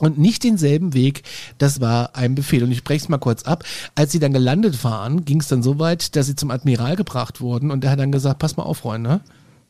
und 0.00 0.18
nicht 0.18 0.44
denselben 0.44 0.94
Weg. 0.94 1.22
Das 1.58 1.80
war 1.80 2.16
ein 2.16 2.34
Befehl. 2.34 2.64
Und 2.64 2.72
ich 2.72 2.84
breche 2.84 3.04
es 3.04 3.08
mal 3.08 3.18
kurz 3.18 3.44
ab. 3.44 3.64
Als 3.94 4.12
sie 4.12 4.18
dann 4.18 4.32
gelandet 4.32 4.82
waren, 4.84 5.24
ging 5.24 5.40
es 5.40 5.48
dann 5.48 5.62
so 5.62 5.78
weit, 5.78 6.16
dass 6.16 6.26
sie 6.26 6.36
zum 6.36 6.50
Admiral 6.50 6.96
gebracht 6.96 7.40
wurden 7.40 7.70
und 7.70 7.82
der 7.82 7.90
hat 7.90 8.00
dann 8.00 8.12
gesagt, 8.12 8.38
pass 8.38 8.56
mal 8.56 8.64
auf, 8.64 8.78
Freunde. 8.78 9.20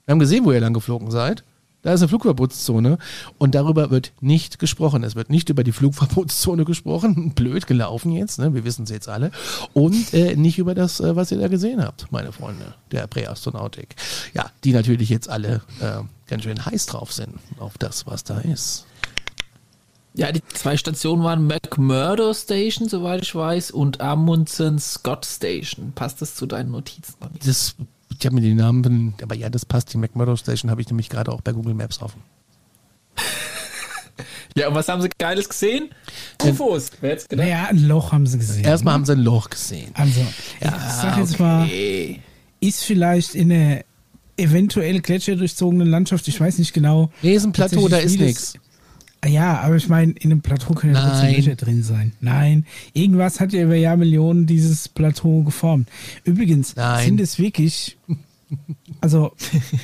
Wir 0.07 0.13
haben 0.13 0.19
gesehen, 0.19 0.45
wo 0.45 0.53
ihr 0.53 0.61
lang 0.61 0.75
geflogen 0.75 1.11
seid. 1.11 1.45
Da 1.85 1.93
ist 1.93 2.01
eine 2.01 2.09
Flugverbotszone 2.09 2.97
und 3.37 3.55
darüber 3.55 3.91
wird 3.91 4.13
nicht 4.23 4.59
gesprochen. 4.59 5.05
Es 5.05 5.17
wird 5.17 5.29
nicht 5.29 5.51
über 5.51 5.65
die 5.65 5.73
Flugverbotszone 5.73 6.65
gesprochen. 6.65 7.33
Blöd 7.35 7.67
gelaufen 7.67 8.11
jetzt, 8.11 8.39
ne? 8.39 8.55
wir 8.55 8.65
wissen 8.65 8.85
es 8.85 8.91
jetzt 8.91 9.09
alle. 9.11 9.31
Und 9.75 10.15
äh, 10.15 10.35
nicht 10.35 10.59
über 10.59 10.75
das, 10.75 11.01
äh, 11.01 11.15
was 11.15 11.31
ihr 11.31 11.39
da 11.39 11.49
gesehen 11.49 11.85
habt, 11.85 12.11
meine 12.11 12.33
Freunde 12.33 12.75
der 12.91 13.07
Präastronautik. 13.07 13.97
Ja, 14.33 14.47
die 14.65 14.73
natürlich 14.73 15.11
jetzt 15.11 15.29
alle 15.29 15.61
äh, 15.81 16.01
ganz 16.27 16.45
schön 16.45 16.65
heiß 16.65 16.87
drauf 16.87 17.13
sind 17.13 17.35
auf 17.59 17.77
das, 17.77 18.07
was 18.07 18.25
da 18.25 18.39
ist. 18.39 18.87
Ja, 20.17 20.31
die 20.31 20.43
zwei 20.53 20.77
Stationen 20.77 21.25
waren 21.25 21.47
McMurdo 21.47 22.33
Station, 22.33 22.89
soweit 22.89 23.23
ich 23.23 23.35
weiß, 23.35 23.73
und 23.73 24.01
Amundsen 24.01 24.79
Scott 24.79 25.27
Station. 25.27 25.93
Passt 25.93 26.23
das 26.23 26.37
zu 26.37 26.47
deinen 26.47 26.71
Notizen? 26.71 27.15
Das 27.45 27.75
ich 28.19 28.25
habe 28.25 28.37
mir 28.37 28.43
die 28.43 28.55
Namen, 28.55 29.15
aber 29.23 29.35
ja, 29.35 29.51
das 29.51 29.65
passt. 29.65 29.93
Die 29.93 29.99
McMurdo 29.99 30.37
Station 30.37 30.71
habe 30.71 30.81
ich 30.81 30.89
nämlich 30.89 31.09
gerade 31.09 31.33
auch 31.33 31.41
bei 31.41 31.53
Google 31.53 31.75
Maps 31.75 32.01
offen. 32.01 32.23
Ja, 34.57 34.69
und 34.69 34.77
was 34.77 34.87
haben 34.87 35.03
sie 35.03 35.09
Geiles 35.19 35.49
gesehen? 35.49 35.89
UFOs. 36.41 36.93
Wer 37.01 37.11
jetzt 37.11 37.29
gedacht? 37.29 37.49
Naja, 37.49 37.67
ein 37.71 37.89
Loch 37.89 38.13
haben 38.13 38.25
sie 38.25 38.39
gesehen. 38.39 38.63
Erstmal 38.63 38.93
ne? 38.93 38.99
haben 38.99 39.05
sie 39.05 39.13
ein 39.15 39.19
Loch 39.19 39.51
gesehen. 39.51 39.91
Also, 39.95 40.21
ja, 40.61 40.77
ich 40.77 40.93
sag 40.93 41.19
jetzt 41.19 41.35
okay. 41.35 41.43
mal, 41.43 42.69
ist 42.69 42.85
vielleicht 42.85 43.35
in 43.35 43.51
einer 43.51 43.81
eventuell 44.37 45.01
gletscherdurchzogenen 45.01 45.89
Landschaft, 45.89 46.29
ich 46.29 46.41
weiß 46.41 46.59
nicht 46.59 46.73
genau. 46.73 47.11
Nee, 47.23 47.35
ist 47.35 47.45
ein 47.45 47.51
Plateau, 47.51 47.89
da 47.89 47.97
ist 47.97 48.17
nichts. 48.17 48.55
Ja, 49.27 49.61
aber 49.61 49.77
ich 49.77 49.89
meine, 49.89 50.13
in 50.13 50.31
einem 50.31 50.41
Plateau 50.41 50.75
können 50.75 50.95
ja 50.95 51.09
trotzdem 51.09 51.35
Löcher 51.35 51.57
drin 51.57 51.83
sein. 51.83 52.13
Nein, 52.21 52.67
irgendwas 52.93 53.41
hat 53.41 53.53
ja 53.53 53.63
über 53.63 53.77
Jahrmillionen 53.77 54.47
dieses 54.47 54.89
Plateau 54.89 55.43
geformt. 55.43 55.89
Übrigens 56.25 56.77
Nein. 56.77 57.05
sind 57.07 57.21
es 57.21 57.39
wirklich, 57.39 57.97
also 59.01 59.33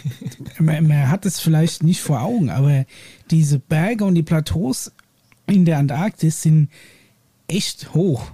man, 0.59 0.87
man, 0.87 1.09
hat 1.09 1.26
es 1.26 1.40
vielleicht 1.40 1.82
nicht 1.82 2.00
vor 2.00 2.20
Augen, 2.20 2.50
aber 2.50 2.85
diese 3.30 3.59
Berge 3.59 4.04
und 4.04 4.14
die 4.14 4.23
Plateaus 4.23 4.92
in 5.47 5.64
der 5.64 5.78
Antarktis 5.78 6.42
sind 6.42 6.68
echt 7.49 7.94
hoch. 7.94 8.30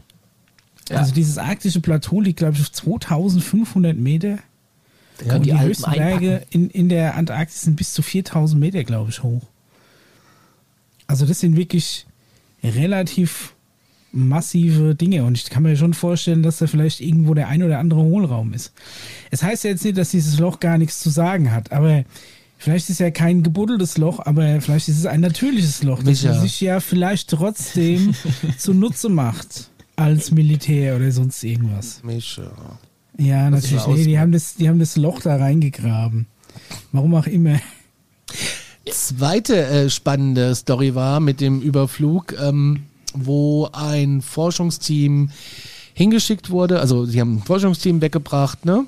Ja. 0.88 0.98
Also 0.98 1.14
dieses 1.14 1.38
arktische 1.38 1.80
Plateau 1.80 2.20
liegt, 2.20 2.38
glaube 2.38 2.54
ich, 2.54 2.60
auf 2.60 2.72
2500 2.72 3.96
Meter. 3.96 4.38
und 5.24 5.46
die, 5.46 5.50
die 5.50 5.60
höchsten 5.60 5.90
Berge 5.90 6.42
in, 6.50 6.70
in 6.70 6.88
der 6.88 7.16
Antarktis 7.16 7.62
sind 7.62 7.76
bis 7.76 7.92
zu 7.92 8.02
4000 8.02 8.60
Meter, 8.60 8.84
glaube 8.84 9.10
ich, 9.10 9.22
hoch. 9.22 9.42
Also 11.06 11.26
das 11.26 11.40
sind 11.40 11.56
wirklich 11.56 12.06
relativ 12.62 13.54
massive 14.12 14.94
Dinge 14.94 15.24
und 15.24 15.36
ich 15.36 15.50
kann 15.50 15.62
mir 15.62 15.76
schon 15.76 15.94
vorstellen, 15.94 16.42
dass 16.42 16.58
da 16.58 16.66
vielleicht 16.66 17.00
irgendwo 17.00 17.34
der 17.34 17.48
ein 17.48 17.62
oder 17.62 17.78
andere 17.78 18.00
Hohlraum 18.00 18.54
ist. 18.54 18.72
Es 19.30 19.42
heißt 19.42 19.64
ja 19.64 19.70
jetzt 19.70 19.84
nicht, 19.84 19.98
dass 19.98 20.10
dieses 20.10 20.38
Loch 20.38 20.58
gar 20.58 20.78
nichts 20.78 21.00
zu 21.00 21.10
sagen 21.10 21.52
hat, 21.52 21.70
aber 21.70 22.04
vielleicht 22.56 22.88
ist 22.88 23.00
ja 23.00 23.10
kein 23.10 23.42
gebuddeltes 23.42 23.98
Loch, 23.98 24.20
aber 24.20 24.60
vielleicht 24.60 24.88
ist 24.88 24.98
es 24.98 25.06
ein 25.06 25.20
natürliches 25.20 25.82
Loch, 25.82 26.02
das 26.02 26.24
man 26.24 26.40
sich 26.40 26.60
ja 26.60 26.80
vielleicht 26.80 27.30
trotzdem 27.30 28.14
zunutze 28.58 29.10
macht 29.10 29.70
als 29.96 30.30
Militär 30.30 30.96
oder 30.96 31.12
sonst 31.12 31.42
irgendwas. 31.44 32.02
Mischa. 32.02 32.50
Ja, 33.18 33.50
natürlich. 33.50 33.86
Nee, 33.86 34.04
die 34.04 34.18
haben, 34.18 34.32
das, 34.32 34.54
die 34.56 34.68
haben 34.68 34.78
das 34.78 34.96
Loch 34.96 35.20
da 35.20 35.36
reingegraben. 35.36 36.26
Warum 36.92 37.14
auch 37.14 37.26
immer 37.26 37.58
zweite 38.90 39.66
äh, 39.66 39.90
spannende 39.90 40.54
Story 40.54 40.94
war 40.94 41.20
mit 41.20 41.40
dem 41.40 41.60
Überflug, 41.60 42.34
ähm, 42.40 42.84
wo 43.14 43.68
ein 43.72 44.22
Forschungsteam 44.22 45.30
hingeschickt 45.94 46.50
wurde. 46.50 46.80
Also 46.80 47.04
sie 47.04 47.20
haben 47.20 47.36
ein 47.36 47.42
Forschungsteam 47.42 48.00
weggebracht, 48.00 48.64
ne? 48.64 48.84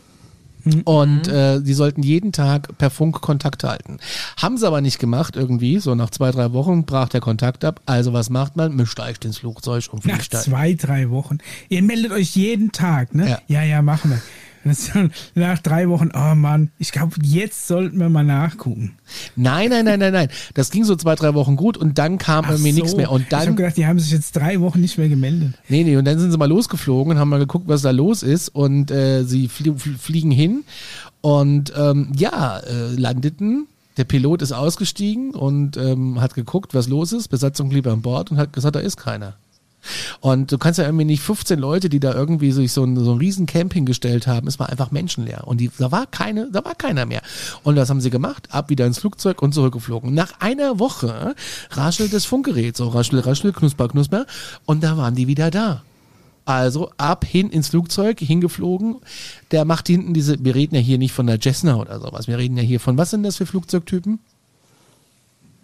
Mhm. 0.65 0.83
Und 0.83 1.29
äh, 1.29 1.61
die 1.61 1.75
sollten 1.75 2.03
jeden 2.03 2.33
Tag 2.33 2.77
per 2.79 2.91
Funk 2.91 3.21
Kontakt 3.21 3.65
halten. 3.65 3.99
Haben 4.37 4.59
sie 4.59 4.67
aber 4.67 4.81
nicht 4.81 4.99
gemacht 4.99 5.37
irgendwie. 5.37 5.79
So 5.79 5.95
nach 5.95 6.11
zwei, 6.11 6.31
drei 6.31 6.53
Wochen 6.53 6.85
brach 6.85 7.09
der 7.09 7.21
Kontakt 7.21 7.65
ab. 7.65 7.81
Also 7.87 8.13
was 8.13 8.31
macht 8.31 8.57
man? 8.57 8.77
Man 8.77 8.87
steigt 8.87 9.25
ins 9.25 9.39
Flugzeug 9.39 9.89
und 9.91 10.03
fliegt 10.03 10.33
Nach 10.33 10.43
zwei, 10.43 10.75
drei 10.75 11.11
Wochen. 11.11 11.39
Ihr 11.69 11.83
meldet 11.83 12.13
euch 12.13 12.37
jeden 12.37 12.73
Tag, 12.73 13.15
ne? 13.15 13.31
Ja, 13.31 13.39
ja, 13.49 13.63
ja 13.63 13.83
machen 13.83 14.11
wir. 14.11 14.23
Nach 15.35 15.59
drei 15.59 15.89
Wochen, 15.89 16.11
oh 16.15 16.35
Mann, 16.35 16.71
ich 16.79 16.93
glaube, 16.93 17.17
jetzt 17.23 17.67
sollten 17.67 17.99
wir 17.99 18.09
mal 18.09 18.25
nachgucken. 18.25 18.93
Nein, 19.37 19.71
nein, 19.71 19.85
nein, 19.85 19.99
nein, 19.99 20.13
nein. 20.13 20.29
Das 20.55 20.71
ging 20.71 20.85
so 20.85 20.97
zwei, 20.97 21.15
drei 21.15 21.35
Wochen 21.35 21.57
gut 21.57 21.77
und 21.77 21.99
dann 21.99 22.19
kam 22.19 22.45
Ach 22.45 22.51
irgendwie 22.51 22.73
so. 22.73 22.81
nichts 22.81 22.97
mehr. 22.97 23.11
Und 23.11 23.27
dann, 23.31 23.41
ich 23.43 23.47
habe 23.47 23.57
gedacht, 23.57 23.77
die 23.77 23.87
haben 23.87 23.99
sich 23.99 24.11
jetzt 24.13 24.37
drei 24.37 24.61
Wochen 24.61 24.81
nicht 24.81 24.99
mehr 24.99 25.09
gemeldet. 25.09 25.55
Nee, 25.69 25.85
nee, 25.85 25.97
und 25.97 26.05
dann 26.05 26.19
sind 26.19 26.31
sie 26.31 26.39
mal 26.39 26.49
losgeflogen 26.49 27.13
und 27.13 27.19
haben 27.19 27.29
mal 27.29 27.39
geguckt, 27.39 27.69
was 27.69 27.83
da 27.83 27.91
los 27.91 28.23
ist. 28.23 28.49
Und 28.49 28.91
äh, 28.91 29.25
sie 29.25 29.49
flie 29.49 29.75
fliegen 29.77 30.31
hin 30.31 30.65
und 31.21 31.73
ähm, 31.77 32.13
ja, 32.17 32.59
äh, 32.59 32.95
landeten 32.95 33.67
der 33.99 34.05
Pilot 34.05 34.43
ist 34.43 34.53
ausgestiegen 34.53 35.35
und 35.35 35.77
ähm, 35.77 36.21
hat 36.21 36.35
geguckt, 36.35 36.73
was 36.73 36.89
los 36.89 37.13
ist. 37.13 37.29
Besatzung 37.29 37.69
blieb 37.69 37.87
an 37.89 38.01
Bord 38.01 38.31
und 38.31 38.39
hat 38.39 38.53
gesagt, 38.53 38.77
da 38.77 38.81
ist 38.81 38.97
keiner. 38.97 39.35
Und 40.21 40.53
du 40.53 40.59
kannst 40.59 40.79
ja 40.79 40.85
irgendwie 40.85 41.05
nicht 41.05 41.23
15 41.23 41.59
Leute, 41.59 41.89
die 41.89 42.01
da 42.01 42.15
irgendwie 42.15 42.53
sich 42.53 42.73
so 42.73 42.85
ein, 42.85 42.97
so 42.97 43.13
ein 43.13 43.19
riesen 43.19 43.47
Camping 43.47 43.85
gestellt 43.85 44.27
haben, 44.27 44.47
es 44.47 44.59
war 44.59 44.69
einfach 44.69 44.91
menschenleer. 44.91 45.47
Und 45.47 45.61
die, 45.61 45.71
da 45.79 45.93
war 45.93 46.07
keine, 46.07 46.51
da 46.51 46.65
war 46.65 46.75
keiner 46.75 47.07
mehr. 47.07 47.23
Und 47.63 47.77
das 47.77 47.91
haben 47.91 48.01
sie 48.01 48.11
gemacht, 48.11 48.49
ab 48.51 48.71
wieder 48.71 48.87
ins 48.87 48.99
Flugzeug 48.99 49.43
und 49.43 49.55
zurückgeflogen. 49.55 50.15
Nach 50.15 50.41
einer 50.41 50.79
Woche 50.79 51.35
raschelt 51.71 52.13
das 52.13 52.25
Funkgerät, 52.25 52.77
so 52.77 52.89
raschel, 52.89 53.21
raschel, 53.21 53.53
knusper, 53.53 53.89
knusper. 53.89 54.27
Und 54.65 54.83
da 54.83 54.97
waren 54.97 55.15
die 55.15 55.27
wieder 55.27 55.51
da. 55.51 55.83
Also 56.49 56.91
ab 56.97 57.27
hin 57.27 57.51
ins 57.51 57.69
Flugzeug, 57.69 58.21
hingeflogen. 58.21 58.97
Der 59.51 59.67
macht 59.67 59.87
hinten 59.87 60.15
diese, 60.15 60.43
wir 60.43 60.55
reden 60.55 60.77
ja 60.77 60.81
hier 60.81 60.97
nicht 60.97 61.13
von 61.13 61.27
der 61.27 61.39
Cessna 61.39 61.77
oder 61.77 62.01
sowas. 62.01 62.27
Wir 62.27 62.39
reden 62.39 62.57
ja 62.57 62.63
hier 62.63 62.81
von, 62.81 62.97
was 62.97 63.11
sind 63.11 63.23
das 63.23 63.37
für 63.37 63.45
Flugzeugtypen? 63.45 64.19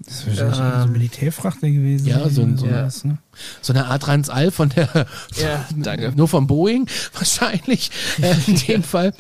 Das 0.07 0.27
ist 0.27 0.27
wahrscheinlich 0.27 0.59
ähm, 0.59 0.65
so 0.65 0.87
ein 0.87 0.93
Militärfrachter 0.93 1.71
gewesen. 1.71 2.07
Ja, 2.07 2.29
so, 2.29 2.43
ein, 2.43 2.57
so, 2.57 2.67
ja. 2.67 2.89
ne? 3.05 3.19
so 3.63 3.73
eine 3.73 3.87
Art 3.87 4.03
Transall 4.03 4.51
von 4.51 4.69
der, 4.69 5.07
ja, 5.37 5.67
danke. 5.77 6.13
nur 6.17 6.29
vom 6.29 6.47
Boeing 6.47 6.87
wahrscheinlich 7.15 7.91
äh, 8.21 8.35
in 8.47 8.57
dem 8.69 8.83
Fall. 8.83 9.13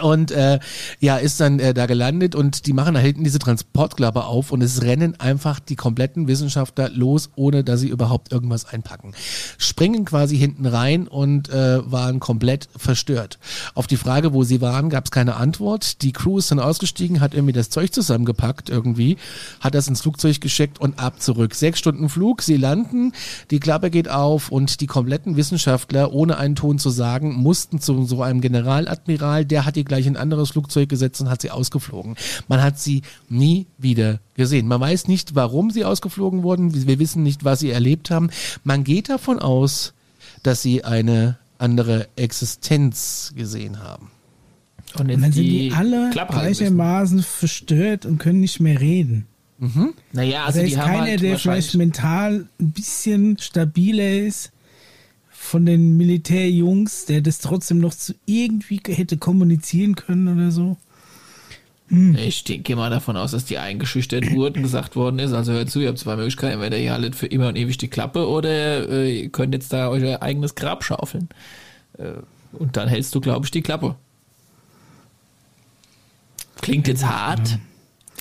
Und 0.00 0.30
äh, 0.30 0.58
ja, 1.00 1.16
ist 1.16 1.40
dann 1.40 1.58
äh, 1.58 1.74
da 1.74 1.86
gelandet 1.86 2.34
und 2.34 2.66
die 2.66 2.72
machen 2.72 2.94
da 2.94 3.00
hinten 3.00 3.24
diese 3.24 3.38
Transportklappe 3.38 4.24
auf 4.24 4.52
und 4.52 4.62
es 4.62 4.82
rennen 4.82 5.18
einfach 5.18 5.60
die 5.60 5.76
kompletten 5.76 6.28
Wissenschaftler 6.28 6.90
los, 6.90 7.30
ohne 7.36 7.64
dass 7.64 7.80
sie 7.80 7.88
überhaupt 7.88 8.32
irgendwas 8.32 8.66
einpacken. 8.66 9.14
Springen 9.56 10.04
quasi 10.04 10.36
hinten 10.36 10.66
rein 10.66 11.08
und 11.08 11.48
äh, 11.48 11.90
waren 11.90 12.20
komplett 12.20 12.68
verstört. 12.76 13.38
Auf 13.74 13.86
die 13.86 13.96
Frage, 13.96 14.32
wo 14.32 14.44
sie 14.44 14.60
waren, 14.60 14.90
gab 14.90 15.06
es 15.06 15.10
keine 15.10 15.36
Antwort. 15.36 16.02
Die 16.02 16.12
Crew 16.12 16.38
ist 16.38 16.50
dann 16.50 16.60
ausgestiegen, 16.60 17.20
hat 17.20 17.34
irgendwie 17.34 17.52
das 17.52 17.70
Zeug 17.70 17.92
zusammengepackt 17.92 18.68
irgendwie, 18.68 19.16
hat 19.60 19.74
das 19.74 19.88
ins 19.88 20.02
Flugzeug 20.02 20.40
geschickt 20.40 20.80
und 20.80 20.98
ab 20.98 21.20
zurück. 21.20 21.54
Sechs 21.54 21.78
Stunden 21.78 22.08
Flug, 22.08 22.42
sie 22.42 22.56
landen, 22.56 23.12
die 23.50 23.60
Klappe 23.60 23.90
geht 23.90 24.08
auf 24.08 24.50
und 24.50 24.80
die 24.80 24.86
kompletten 24.86 25.36
Wissenschaftler, 25.36 26.12
ohne 26.12 26.38
einen 26.38 26.54
Ton 26.54 26.78
zu 26.78 26.90
sagen, 26.90 27.34
mussten 27.34 27.80
zu 27.80 28.04
so 28.04 28.22
einem 28.22 28.40
Generaladmiral, 28.40 29.44
der 29.44 29.64
hat 29.64 29.76
die 29.78 29.84
gleich 29.84 30.06
in 30.06 30.16
ein 30.16 30.22
anderes 30.22 30.50
Flugzeug 30.50 30.88
gesetzt 30.88 31.20
und 31.20 31.30
hat 31.30 31.42
sie 31.42 31.50
ausgeflogen. 31.50 32.16
Man 32.48 32.62
hat 32.62 32.78
sie 32.78 33.02
nie 33.28 33.66
wieder 33.78 34.20
gesehen. 34.34 34.66
Man 34.68 34.80
weiß 34.80 35.08
nicht, 35.08 35.34
warum 35.34 35.70
sie 35.70 35.84
ausgeflogen 35.84 36.42
wurden. 36.42 36.86
Wir 36.86 36.98
wissen 36.98 37.22
nicht, 37.22 37.44
was 37.44 37.60
sie 37.60 37.70
erlebt 37.70 38.10
haben. 38.10 38.30
Man 38.64 38.84
geht 38.84 39.08
davon 39.08 39.38
aus, 39.38 39.94
dass 40.42 40.62
sie 40.62 40.84
eine 40.84 41.38
andere 41.58 42.08
Existenz 42.16 43.32
gesehen 43.36 43.82
haben. 43.82 44.10
Und, 44.94 45.10
und 45.10 45.22
dann 45.22 45.32
sind 45.32 45.44
die 45.44 45.72
alle 45.74 46.10
gleichermaßen 46.10 47.22
verstört 47.22 48.06
und 48.06 48.18
können 48.18 48.40
nicht 48.40 48.60
mehr 48.60 48.80
reden. 48.80 49.26
Mhm. 49.58 49.94
Naja, 50.12 50.44
also, 50.44 50.60
also 50.60 50.72
ist 50.72 50.80
keiner, 50.80 51.02
halt 51.02 51.22
der 51.22 51.38
vielleicht 51.38 51.74
mental 51.74 52.48
ein 52.60 52.70
bisschen 52.70 53.38
stabiler 53.38 54.10
ist 54.10 54.52
von 55.48 55.64
den 55.64 55.96
Militärjungs, 55.96 57.06
der 57.06 57.22
das 57.22 57.38
trotzdem 57.38 57.78
noch 57.78 57.94
zu 57.94 58.14
irgendwie 58.26 58.80
hätte 58.86 59.16
kommunizieren 59.16 59.96
können 59.96 60.28
oder 60.28 60.50
so? 60.50 60.76
Hm. 61.88 62.16
Ich 62.16 62.44
gehe 62.44 62.76
mal 62.76 62.90
davon 62.90 63.16
aus, 63.16 63.30
dass 63.30 63.46
die 63.46 63.56
eingeschüchtert 63.56 64.30
wurden, 64.32 64.62
gesagt 64.62 64.94
worden 64.94 65.18
ist. 65.18 65.32
Also 65.32 65.52
hört 65.52 65.70
zu, 65.70 65.80
ihr 65.80 65.88
habt 65.88 65.98
zwei 65.98 66.16
Möglichkeiten. 66.16 66.54
Entweder 66.54 66.78
ihr 66.78 66.92
haltet 66.92 67.16
für 67.16 67.26
immer 67.26 67.48
und 67.48 67.56
ewig 67.56 67.78
die 67.78 67.88
Klappe 67.88 68.28
oder 68.28 68.88
äh, 68.90 69.22
ihr 69.22 69.28
könnt 69.30 69.54
jetzt 69.54 69.72
da 69.72 69.88
euer 69.88 70.20
eigenes 70.20 70.54
Grab 70.54 70.84
schaufeln. 70.84 71.30
Äh, 71.96 72.12
und 72.52 72.76
dann 72.76 72.88
hältst 72.88 73.14
du, 73.14 73.20
glaube 73.20 73.46
ich, 73.46 73.50
die 73.50 73.62
Klappe. 73.62 73.96
Klingt 76.60 76.88
jetzt 76.88 77.06
hart. 77.06 77.58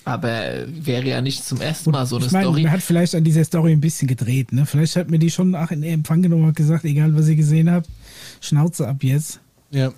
Aber 0.08 0.64
wäre 0.68 1.06
ja 1.06 1.20
nicht 1.20 1.44
zum 1.44 1.60
ersten 1.60 1.92
Mal 1.92 2.06
so 2.06 2.16
eine 2.16 2.28
ich 2.28 2.32
mein, 2.32 2.44
Story. 2.44 2.64
Man 2.64 2.72
hat 2.72 2.82
vielleicht 2.82 3.14
an 3.14 3.26
dieser 3.26 3.44
Story 3.44 3.74
ein 3.74 3.82
bisschen 3.82 4.08
gedreht. 4.08 4.54
Ne? 4.54 4.66
Vielleicht 4.66 4.96
hat 4.96 5.10
mir 5.10 5.20
die 5.20 5.30
schon 5.30 5.52
nach 5.52 5.70
in 5.72 5.84
Empfang 5.84 6.22
genommen 6.22 6.46
und 6.46 6.56
gesagt, 6.56 6.86
egal 6.86 7.14
was 7.14 7.28
ihr 7.28 7.36
gesehen 7.36 7.70
habt, 7.70 7.90
Schnauze 8.40 8.88
ab 8.88 9.04
jetzt. 9.04 9.42
Ja. 9.70 9.92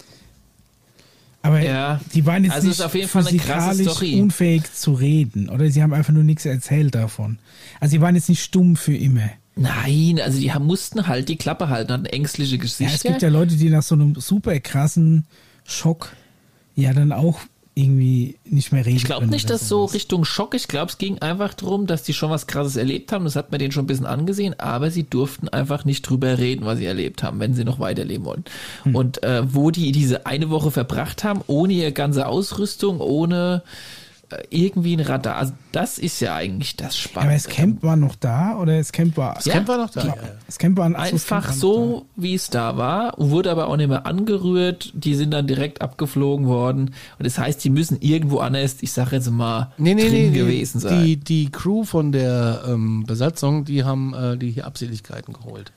Aber 1.43 1.61
ja. 1.61 2.01
die 2.15 2.25
waren 2.25 2.43
jetzt 2.43 2.55
also 2.55 2.69
nicht 2.69 2.81
auf 2.81 2.95
jeden 2.95 3.07
Fall 3.07 3.27
eine 3.27 3.37
krasse 3.37 3.83
Story. 3.83 4.19
unfähig 4.19 4.73
zu 4.73 4.93
reden. 4.93 5.47
Oder 5.47 5.69
sie 5.69 5.83
haben 5.83 5.93
einfach 5.93 6.11
nur 6.11 6.23
nichts 6.23 6.43
erzählt 6.43 6.95
davon. 6.95 7.37
Also 7.79 7.91
sie 7.91 8.01
waren 8.01 8.15
jetzt 8.15 8.29
nicht 8.29 8.41
stumm 8.41 8.77
für 8.77 8.97
immer. 8.97 9.29
Nein, 9.55 10.19
also 10.23 10.39
die 10.39 10.51
haben, 10.51 10.65
mussten 10.65 11.05
halt 11.05 11.29
die 11.29 11.35
Klappe 11.35 11.69
halten, 11.69 11.93
hatten 11.93 12.05
ängstliche 12.07 12.57
Gesichter. 12.57 12.85
Ja, 12.85 12.95
es 12.95 13.03
gibt 13.03 13.21
ja 13.21 13.29
Leute, 13.29 13.57
die 13.57 13.69
nach 13.69 13.83
so 13.83 13.93
einem 13.93 14.15
super 14.15 14.59
krassen 14.59 15.27
Schock 15.65 16.13
ja 16.75 16.93
dann 16.93 17.11
auch 17.11 17.41
irgendwie 17.79 18.37
nicht 18.43 18.71
mehr 18.71 18.85
reden 18.85 18.97
Ich 18.97 19.05
glaube 19.05 19.27
nicht, 19.27 19.49
dass 19.49 19.67
so. 19.67 19.85
Richtung 19.85 20.25
Schock, 20.25 20.53
ich 20.53 20.67
glaube, 20.67 20.91
es 20.91 20.97
ging 20.97 21.19
einfach 21.19 21.53
darum, 21.53 21.87
dass 21.87 22.03
die 22.03 22.13
schon 22.13 22.29
was 22.29 22.47
krasses 22.47 22.75
erlebt 22.75 23.11
haben, 23.11 23.25
das 23.25 23.35
hat 23.35 23.51
man 23.51 23.59
denen 23.59 23.71
schon 23.71 23.85
ein 23.85 23.87
bisschen 23.87 24.05
angesehen, 24.05 24.59
aber 24.59 24.91
sie 24.91 25.03
durften 25.03 25.47
einfach 25.49 25.85
nicht 25.85 26.01
drüber 26.01 26.37
reden, 26.37 26.65
was 26.65 26.79
sie 26.79 26.85
erlebt 26.85 27.23
haben, 27.23 27.39
wenn 27.39 27.53
sie 27.53 27.63
noch 27.63 27.79
weiterleben 27.79 28.25
wollen. 28.25 28.45
Hm. 28.83 28.95
Und 28.95 29.23
äh, 29.23 29.41
wo 29.53 29.71
die 29.71 29.91
diese 29.91 30.25
eine 30.25 30.49
Woche 30.49 30.71
verbracht 30.71 31.23
haben, 31.23 31.41
ohne 31.47 31.73
ihre 31.73 31.93
ganze 31.93 32.27
Ausrüstung, 32.27 32.99
ohne 32.99 33.63
irgendwie 34.49 34.95
ein 34.95 34.99
Radar, 34.99 35.37
also 35.37 35.53
das 35.71 35.97
ist 35.97 36.19
ja 36.19 36.35
eigentlich 36.35 36.75
das 36.75 36.97
Spannende. 36.97 37.35
Aber 37.35 37.43
das 37.43 37.47
Camp 37.47 37.83
war 37.83 37.95
noch 37.95 38.15
da 38.15 38.57
oder 38.57 38.77
das 38.77 38.91
Camp 38.91 39.17
war. 39.17 39.35
Das 39.35 39.45
Camp 39.45 39.67
war 39.67 39.77
noch 39.77 39.89
da. 39.89 40.01
Ja, 40.01 40.07
ja. 40.07 40.15
Das 40.45 40.57
Camp 40.57 40.77
war 40.77 40.89
Camp 40.91 40.99
Einfach 40.99 41.47
noch 41.47 41.53
so, 41.53 42.05
wie 42.15 42.35
es 42.35 42.49
da 42.49 42.77
war, 42.77 43.13
wurde 43.17 43.51
aber 43.51 43.67
auch 43.67 43.77
nicht 43.77 43.89
mehr 43.89 44.05
angerührt. 44.05 44.91
Die 44.93 45.15
sind 45.15 45.31
dann 45.31 45.47
direkt 45.47 45.81
abgeflogen 45.81 46.47
worden. 46.47 46.93
Und 47.17 47.25
das 47.25 47.37
heißt, 47.37 47.63
die 47.63 47.69
müssen 47.69 47.99
irgendwo 48.01 48.39
anders, 48.39 48.77
ich 48.81 48.91
sage 48.91 49.15
jetzt 49.15 49.29
mal, 49.31 49.71
Nee, 49.77 49.95
nee, 49.95 50.09
drin 50.09 50.31
nee, 50.31 50.37
gewesen 50.37 50.79
die, 50.79 50.87
sein. 50.87 51.03
Die, 51.03 51.17
die 51.17 51.51
Crew 51.51 51.83
von 51.83 52.11
der 52.11 52.63
ähm, 52.67 53.05
Besatzung, 53.05 53.65
die 53.65 53.83
haben 53.83 54.13
äh, 54.13 54.37
die 54.37 54.51
hier 54.51 54.65
Abseligkeiten 54.65 55.33
geholt. 55.33 55.71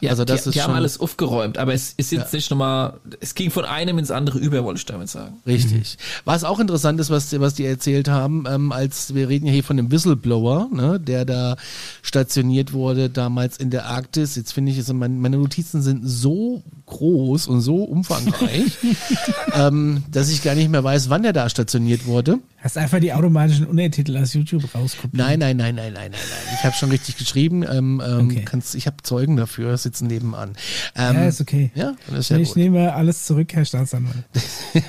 Ja, 0.00 0.10
also 0.10 0.24
das 0.24 0.42
die, 0.42 0.48
ist 0.50 0.54
die 0.54 0.62
haben 0.62 0.70
schon- 0.70 0.76
alles 0.76 1.00
aufgeräumt, 1.00 1.58
aber 1.58 1.72
es 1.74 1.94
ist 1.96 2.12
jetzt 2.12 2.32
nicht 2.32 2.50
nochmal, 2.50 2.94
es 3.20 3.34
ging 3.34 3.50
von 3.50 3.64
einem 3.64 3.98
ins 3.98 4.10
andere 4.10 4.38
über, 4.38 4.64
wollte 4.64 4.78
ich 4.78 4.86
damit 4.86 5.08
sagen. 5.08 5.36
Richtig. 5.46 5.98
Was 6.24 6.44
auch 6.44 6.58
interessant 6.60 7.00
ist, 7.00 7.10
was, 7.10 7.38
was 7.40 7.54
die 7.54 7.64
erzählt 7.64 8.08
haben, 8.08 8.44
ähm, 8.48 8.72
als 8.72 9.14
wir 9.14 9.28
reden 9.28 9.46
ja 9.46 9.52
hier 9.52 9.64
von 9.64 9.76
dem 9.76 9.90
Whistleblower, 9.90 10.68
ne, 10.72 11.00
der 11.00 11.24
da 11.24 11.56
stationiert 12.02 12.72
wurde 12.72 13.10
damals 13.10 13.56
in 13.56 13.70
der 13.70 13.86
Arktis. 13.86 14.36
Jetzt 14.36 14.52
finde 14.52 14.72
ich, 14.72 14.78
es, 14.78 14.92
meine, 14.92 15.14
meine 15.14 15.38
Notizen 15.38 15.82
sind 15.82 16.02
so 16.06 16.62
groß 16.86 17.46
und 17.48 17.60
so 17.60 17.82
umfangreich, 17.84 18.76
ähm, 19.54 20.02
dass 20.10 20.28
ich 20.30 20.42
gar 20.42 20.54
nicht 20.54 20.70
mehr 20.70 20.84
weiß, 20.84 21.10
wann 21.10 21.24
er 21.24 21.32
da 21.32 21.48
stationiert 21.48 22.06
wurde. 22.06 22.38
Hast 22.66 22.78
einfach 22.78 22.98
die 22.98 23.12
automatischen 23.12 23.64
Untertitel 23.64 24.16
aus 24.16 24.34
YouTube 24.34 24.64
rauskopiert. 24.74 25.14
Nein, 25.14 25.38
nein, 25.38 25.56
nein, 25.56 25.76
nein, 25.76 25.92
nein, 25.92 26.10
nein, 26.10 26.20
nein. 26.20 26.54
Ich 26.58 26.64
habe 26.64 26.74
schon 26.74 26.90
richtig 26.90 27.16
geschrieben. 27.16 27.62
Ähm, 27.62 28.02
ähm, 28.04 28.26
Okay. 28.26 28.42
kannst, 28.44 28.74
ich 28.74 28.88
habe 28.88 28.96
Zeugen 29.04 29.36
dafür, 29.36 29.76
sitzen 29.78 30.08
nebenan. 30.08 30.56
Ähm, 30.96 31.14
Ja, 31.14 31.24
ist 31.26 31.40
okay. 31.40 31.70
Ja, 31.76 31.94
das 32.08 32.18
ist 32.18 32.28
ja 32.30 32.38
ich 32.38 32.48
gut. 32.48 32.56
nehme 32.56 32.92
alles 32.92 33.24
zurück, 33.24 33.52
Herr 33.54 33.64
Staatsanwalt. 33.64 34.24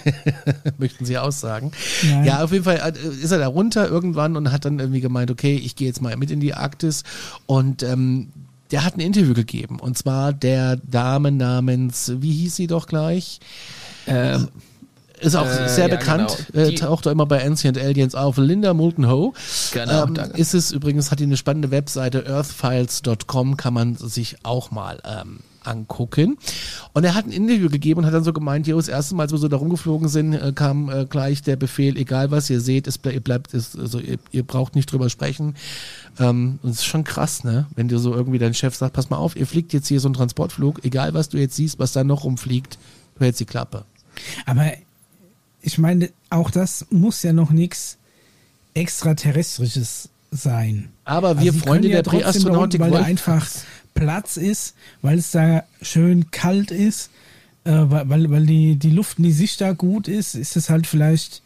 möchten 0.79 1.05
Sie 1.05 1.19
aussagen. 1.19 1.71
Nein. 2.03 2.25
Ja, 2.25 2.43
auf 2.43 2.51
jeden 2.51 2.63
Fall 2.63 2.77
äh, 2.77 3.23
ist 3.23 3.29
er 3.31 3.37
da 3.37 3.47
runter 3.47 3.87
irgendwann 3.87 4.35
und 4.37 4.51
hat 4.51 4.65
dann 4.65 4.79
irgendwie 4.79 5.01
gemeint, 5.01 5.29
okay, 5.29 5.53
ich 5.55 5.75
gehe 5.75 5.87
jetzt 5.87 6.01
mal 6.01 6.17
mit 6.17 6.31
in 6.31 6.39
die 6.39 6.55
Arktis 6.55 7.03
und 7.45 7.83
ähm, 7.83 8.29
der 8.71 8.85
hat 8.85 8.97
ein 8.97 9.01
Interview 9.01 9.35
gegeben 9.35 9.79
und 9.79 9.99
zwar 9.99 10.33
der 10.33 10.77
Dame 10.77 11.31
namens, 11.31 12.11
wie 12.17 12.31
hieß 12.33 12.55
sie 12.55 12.65
doch 12.65 12.87
gleich? 12.87 13.39
Ähm, 14.07 14.47
Ist 15.19 15.35
auch 15.35 15.45
Äh, 15.47 15.67
sehr 15.67 15.89
ja, 15.89 15.95
bekannt, 15.95 16.45
genau. 16.51 16.67
äh, 16.67 16.75
taucht 16.75 17.07
auch 17.07 17.11
immer 17.11 17.25
bei 17.25 17.43
Ancient 17.43 17.77
Aliens 17.77 18.13
auf. 18.15 18.37
Linda 18.37 18.73
Moulton 18.73 19.09
Ho. 19.09 19.33
Genau, 19.73 20.05
ähm, 20.05 20.15
ist 20.35 20.53
es 20.53 20.71
übrigens, 20.71 21.09
hat 21.11 21.19
die 21.19 21.23
eine 21.23 21.37
spannende 21.37 21.71
Webseite, 21.71 22.25
earthfiles.com, 22.27 23.57
kann 23.57 23.73
man 23.73 23.95
sich 23.95 24.37
auch 24.43 24.69
mal 24.71 24.99
ähm, 25.05 25.39
angucken. 25.63 26.37
Und 26.93 27.03
er 27.03 27.15
hat 27.15 27.25
ein 27.25 27.31
Interview 27.31 27.69
gegeben 27.69 27.99
und 28.01 28.05
hat 28.05 28.13
dann 28.13 28.23
so 28.23 28.31
gemeint, 28.31 28.67
jo, 28.67 28.77
das 28.77 28.87
erste 28.87 29.15
Mal, 29.15 29.23
als 29.23 29.31
wir 29.31 29.37
so 29.39 29.47
da 29.47 29.57
rumgeflogen 29.57 30.07
sind, 30.07 30.33
äh, 30.33 30.51
kam 30.53 30.89
äh, 30.89 31.05
gleich 31.05 31.41
der 31.41 31.55
Befehl, 31.55 31.97
egal 31.97 32.31
was 32.31 32.49
ihr 32.49 32.61
seht, 32.61 32.87
es 32.87 32.97
ble 32.97 33.11
ihr 33.13 33.19
bleibt, 33.21 33.53
es, 33.53 33.75
also 33.77 33.99
ihr, 33.99 34.17
ihr 34.31 34.43
braucht 34.43 34.75
nicht 34.75 34.91
drüber 34.91 35.09
sprechen. 35.09 35.55
Ähm, 36.19 36.59
und 36.61 36.69
es 36.69 36.77
ist 36.77 36.85
schon 36.85 37.03
krass, 37.03 37.43
ne? 37.43 37.65
Wenn 37.75 37.87
dir 37.87 37.99
so 37.99 38.13
irgendwie 38.13 38.39
dein 38.39 38.53
Chef 38.53 38.75
sagt, 38.75 38.93
pass 38.93 39.09
mal 39.09 39.17
auf, 39.17 39.35
ihr 39.35 39.47
fliegt 39.47 39.73
jetzt 39.73 39.87
hier 39.87 39.99
so 39.99 40.07
einen 40.07 40.15
Transportflug, 40.15 40.85
egal 40.85 41.13
was 41.13 41.29
du 41.29 41.37
jetzt 41.37 41.55
siehst, 41.55 41.79
was 41.79 41.91
da 41.91 42.03
noch 42.03 42.23
rumfliegt, 42.23 42.77
du 43.17 43.25
hältst 43.25 43.39
die 43.39 43.45
Klappe. 43.45 43.83
Aber 44.45 44.71
ich 45.67 45.77
meine, 45.77 46.09
auch 46.29 46.49
das 46.49 46.85
muss 46.89 47.21
ja 47.23 47.33
noch 47.33 47.51
nichts 47.51 47.97
Extraterrestrisches 48.73 50.07
sein. 50.31 50.89
Aber 51.03 51.41
wir 51.41 51.51
Also 51.51 51.65
Freunde 51.65 51.89
ja 51.89 52.01
der 52.01 52.09
Präastronautik 52.09 52.79
Weil 52.79 52.91
da 52.91 53.01
einfach 53.01 53.45
Platz 53.93 54.37
ist, 54.37 54.75
weil 55.01 55.17
es 55.17 55.31
da 55.31 55.63
schön 55.81 56.31
kalt 56.31 56.71
ist, 56.71 57.09
äh, 57.65 57.71
weil, 57.71 58.31
weil, 58.31 58.45
die, 58.45 58.77
die 58.77 58.91
Luft, 58.91 59.17
die 59.17 59.33
Sicht 59.33 59.59
da 59.59 59.73
gut 59.73 60.07
ist, 60.07 60.35
ist 60.35 60.55
es 60.55 60.69
halt 60.69 60.87
vielleicht 60.87 61.41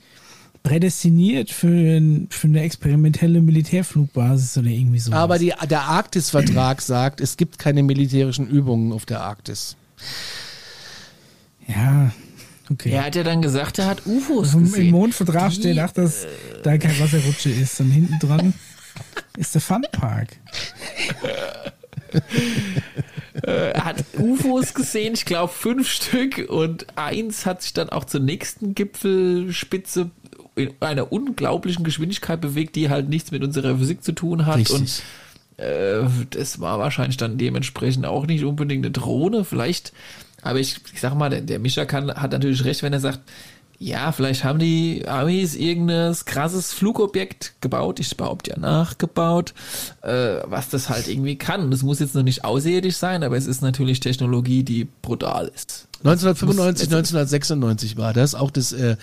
prädestiniert 0.62 1.50
für, 1.50 2.00
für 2.30 2.48
eine 2.48 2.62
experimentelle 2.62 3.42
Militärflugbasis 3.42 4.56
oder 4.56 4.68
irgendwie 4.68 5.00
so. 5.00 5.13
Aber 5.13 5.40
die, 5.40 5.51
der 5.68 5.82
Arktis-Vertrag 5.82 6.84
sagt, 6.84 7.22
es 7.22 7.38
gibt 7.38 7.58
keine 7.58 7.82
militärischen 7.82 8.48
Übungen 8.48 8.92
auf 8.92 9.08
der 9.08 9.22
Arktis. 9.22 9.75
ja, 11.68 12.12
okay. 12.72 12.92
er 12.92 13.05
hat 13.05 13.16
ja 13.16 13.24
dann 13.24 13.42
gesagt, 13.42 13.79
er 13.79 13.88
hat 13.88 14.05
UFOs 14.05 14.48
Also 14.48 14.57
Im 14.60 14.64
gesehen. 14.66 14.92
Mondvertrag 14.92 15.50
Die, 15.50 15.55
steht 15.55 15.79
auch, 15.79 15.92
dass 15.92 16.27
da 16.64 16.77
kein 16.77 17.00
Wasserrutsche 17.00 17.50
ist. 17.50 17.79
Und 17.79 17.92
hinten 17.92 18.20
dran 18.20 18.53
ist 19.38 19.53
der 19.55 19.62
Funpark. 19.62 20.29
Er 23.44 23.86
hat 23.86 24.03
UFOs 24.18 24.74
gesehen, 24.74 25.14
ich 25.14 25.25
glaube 25.25 25.51
fünf 25.53 25.90
Stück 25.90 26.50
und 26.50 26.86
eins 26.98 27.46
hat 27.46 27.62
sich 27.62 27.74
dann 27.74 27.90
auch 27.90 28.03
zur 28.03 28.20
nächsten 28.20 28.75
Gipfelspitze 28.75 30.12
in 30.55 30.74
einer 30.81 31.12
unglaublichen 31.12 31.84
Geschwindigkeit 31.86 32.42
bewegt, 32.42 32.75
die 32.75 32.90
halt 32.90 33.07
nichts 33.10 33.31
mit 33.31 33.44
unserer 33.44 33.77
Physik 33.77 34.03
zu 34.03 34.12
tun 34.12 34.46
hat 34.46 34.57
Richtig. 34.57 34.75
und 34.75 35.03
äh, 35.64 36.03
das 36.31 36.60
war 36.60 36.79
wahrscheinlich 36.79 37.18
dann 37.18 37.38
dementsprechend 37.38 38.05
auch 38.05 38.27
nicht 38.27 38.44
unbedingt 38.44 38.86
eine 38.86 38.92
Drohne, 38.92 39.46
vielleicht, 39.46 39.94
aber 40.42 40.60
ich, 40.60 40.77
ich 40.94 41.00
sag 41.01 41.16
mal, 41.16 41.30
der, 41.30 41.42
der 41.42 41.60
Mischa 41.60 41.86
kann, 41.86 42.12
hat 42.14 42.32
natürlich 42.32 42.64
recht, 42.66 42.84
wenn 42.84 42.94
er 42.94 43.00
sagt, 43.00 43.20
ja, 43.80 44.12
vielleicht 44.12 44.44
haben 44.44 44.60
die 44.60 45.08
Amis 45.08 45.56
irgendein 45.56 46.16
krasses 46.25 46.72
Flugobjekt 46.72 47.54
gebaut, 47.62 48.00
ich 48.00 48.16
behaupte 48.16 48.51
ja 48.51 48.60
nachgebaut, 48.60 49.56
äh, 50.04 50.36
was 50.46 50.70
das 50.70 50.90
halt 50.90 51.08
irgendwie 51.08 51.36
kann. 51.36 51.72
Das 51.72 51.82
muss 51.82 52.00
jetzt 52.00 52.14
noch 52.14 52.22
nicht 52.22 52.46
außerirdisch 52.46 52.96
sein, 52.98 53.24
aber 53.24 53.38
es 53.38 53.48
ist 53.48 53.62
natürlich 53.64 54.00
Technologie, 54.00 54.62
die 54.62 54.88
brutal 55.01 55.48
ist. 55.48 55.88
1995, 56.04 56.90
Muss- 56.90 56.96
1996 56.96 57.98
war 57.98 58.14
das, 58.14 58.36
auch 58.36 58.51
das 58.51 58.72
äh, 58.72 58.98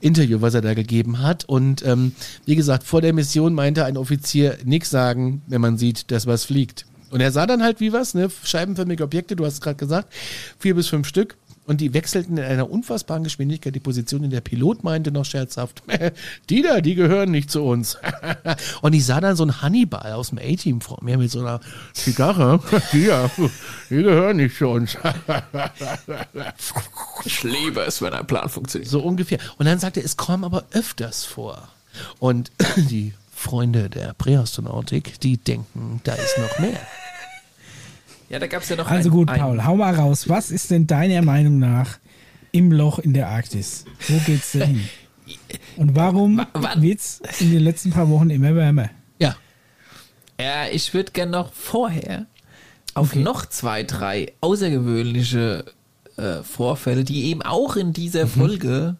Interview, 0.00 0.40
was 0.40 0.54
er 0.54 0.60
da 0.62 0.74
gegeben 0.74 1.22
hat. 1.22 1.44
Und 1.44 1.84
ähm, 1.86 2.10
wie 2.46 2.56
gesagt, 2.56 2.82
vor 2.82 3.00
der 3.02 3.12
Mission 3.12 3.54
meinte 3.54 3.84
ein 3.84 3.96
Offizier, 3.96 4.58
nichts 4.64 4.90
sagen, 4.90 5.42
wenn 5.46 5.60
man 5.60 5.78
sieht, 5.78 6.10
dass 6.10 6.26
was 6.26 6.44
fliegt. 6.44 6.84
Und 7.16 7.22
er 7.22 7.32
sah 7.32 7.46
dann 7.46 7.62
halt 7.62 7.80
wie 7.80 7.94
was, 7.94 8.12
ne, 8.12 8.28
scheibenförmige 8.44 9.02
Objekte, 9.02 9.36
du 9.36 9.46
hast 9.46 9.54
es 9.54 9.60
gerade 9.62 9.76
gesagt, 9.76 10.12
vier 10.58 10.74
bis 10.74 10.88
fünf 10.88 11.08
Stück. 11.08 11.38
Und 11.64 11.80
die 11.80 11.94
wechselten 11.94 12.36
in 12.36 12.44
einer 12.44 12.70
unfassbaren 12.70 13.24
Geschwindigkeit 13.24 13.74
die 13.74 13.80
Position. 13.80 14.22
Und 14.22 14.28
der 14.28 14.42
Pilot 14.42 14.84
meinte 14.84 15.10
noch 15.10 15.24
scherzhaft, 15.24 15.82
die 16.50 16.60
da, 16.60 16.82
die 16.82 16.94
gehören 16.94 17.30
nicht 17.30 17.50
zu 17.50 17.62
uns. 17.62 17.96
und 18.82 18.92
ich 18.92 19.06
sah 19.06 19.18
dann 19.22 19.34
so 19.34 19.44
einen 19.44 19.62
Hannibal 19.62 20.12
aus 20.12 20.28
dem 20.28 20.36
A-Team 20.36 20.82
vor 20.82 20.98
mir 21.02 21.16
mit 21.16 21.30
so 21.30 21.40
einer 21.40 21.60
Zigarre. 21.94 22.60
Die 22.92 23.06
da, 23.06 23.30
die 23.88 24.02
gehören 24.02 24.36
nicht 24.36 24.58
zu 24.58 24.68
uns. 24.68 24.98
Ich 27.24 27.42
liebe 27.44 27.80
es, 27.80 28.02
wenn 28.02 28.12
ein 28.12 28.26
Plan 28.26 28.50
funktioniert. 28.50 28.90
So 28.90 29.00
ungefähr. 29.00 29.38
Und 29.56 29.64
dann 29.64 29.78
sagte 29.78 30.00
er, 30.00 30.04
es 30.04 30.18
kommen 30.18 30.44
aber 30.44 30.66
öfters 30.72 31.24
vor. 31.24 31.66
Und 32.18 32.52
die 32.76 33.14
Freunde 33.34 33.88
der 33.88 34.12
Präastronautik, 34.14 35.20
die 35.20 35.38
denken, 35.38 36.00
da 36.04 36.14
ist 36.14 36.36
noch 36.38 36.58
mehr. 36.58 36.80
Ja, 38.28 38.38
da 38.38 38.46
gab 38.46 38.62
es 38.62 38.68
ja 38.68 38.76
noch 38.76 38.88
Also 38.90 39.08
ein, 39.08 39.12
gut, 39.12 39.28
Paul, 39.28 39.64
hau 39.64 39.76
mal 39.76 39.94
raus. 39.94 40.28
Was 40.28 40.50
ist 40.50 40.70
denn 40.70 40.86
deiner 40.86 41.22
Meinung 41.22 41.58
nach 41.58 41.98
im 42.52 42.72
Loch 42.72 42.98
in 42.98 43.12
der 43.14 43.28
Arktis? 43.28 43.84
Wo 44.08 44.18
geht's 44.26 44.52
denn 44.52 44.66
hin? 44.66 44.88
Und 45.76 45.94
warum 45.96 46.38
Wa- 46.38 46.46
wann? 46.54 46.82
wird's 46.82 47.20
in 47.40 47.50
den 47.50 47.60
letzten 47.60 47.90
paar 47.90 48.08
Wochen 48.08 48.30
immer 48.30 48.54
wärmer? 48.54 48.90
Ja. 49.18 49.36
Ja, 50.40 50.66
ich 50.70 50.92
würde 50.94 51.12
gerne 51.12 51.32
noch 51.32 51.52
vorher 51.52 52.26
auf 52.94 53.10
Okay. 53.12 53.22
noch 53.22 53.46
zwei, 53.46 53.82
drei 53.82 54.32
außergewöhnliche 54.40 55.64
äh, 56.16 56.42
Vorfälle, 56.42 57.04
die 57.04 57.26
eben 57.26 57.42
auch 57.42 57.76
in 57.76 57.92
dieser 57.92 58.24
Mhm. 58.24 58.30
Folge, 58.30 58.96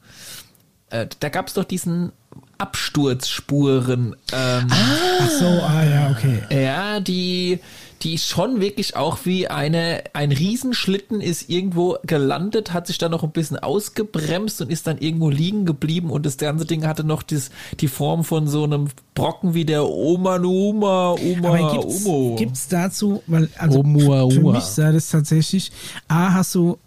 äh, 0.90 1.06
da 1.20 1.28
gab 1.30 1.48
es 1.48 1.54
doch 1.54 1.64
diesen 1.64 2.12
Absturzspuren, 2.58 4.16
ähm, 4.32 4.66
Ach 4.70 5.30
so, 5.30 5.46
ah 5.46 5.84
ja, 5.84 6.10
okay. 6.10 6.42
ja, 6.50 7.00
die, 7.00 7.60
die 8.02 8.18
schon 8.18 8.60
wirklich 8.60 8.96
auch 8.96 9.18
wie 9.24 9.48
eine, 9.48 10.04
ein 10.12 10.32
Riesenschlitten 10.32 11.20
ist 11.20 11.48
irgendwo 11.48 11.96
gelandet, 12.04 12.72
hat 12.72 12.86
sich 12.86 12.98
dann 12.98 13.10
noch 13.10 13.22
ein 13.22 13.30
bisschen 13.30 13.58
ausgebremst 13.58 14.60
und 14.62 14.70
ist 14.70 14.86
dann 14.86 14.98
irgendwo 14.98 15.30
liegen 15.30 15.64
geblieben 15.64 16.10
und 16.10 16.26
das 16.26 16.36
ganze 16.36 16.66
Ding 16.66 16.86
hatte 16.86 17.04
noch 17.04 17.22
das, 17.22 17.50
die 17.80 17.88
Form 17.88 18.24
von 18.24 18.46
so 18.48 18.64
einem 18.64 18.88
Brocken 19.14 19.54
wie 19.54 19.64
der 19.64 19.86
Oma 19.86 20.38
Numa, 20.38 21.12
Oma 21.12 21.48
Aber 21.48 21.72
gibt's, 21.72 22.04
Umo. 22.04 22.36
gibt's 22.36 22.68
dazu, 22.68 23.22
weil 23.26 23.48
also 23.58 23.80
Oumuamua. 23.80 24.30
für 24.30 24.40
mich 24.52 24.64
sah 24.64 24.92
das 24.92 25.10
tatsächlich, 25.10 25.72
A, 26.08 26.32
hast 26.34 26.54
du 26.54 26.78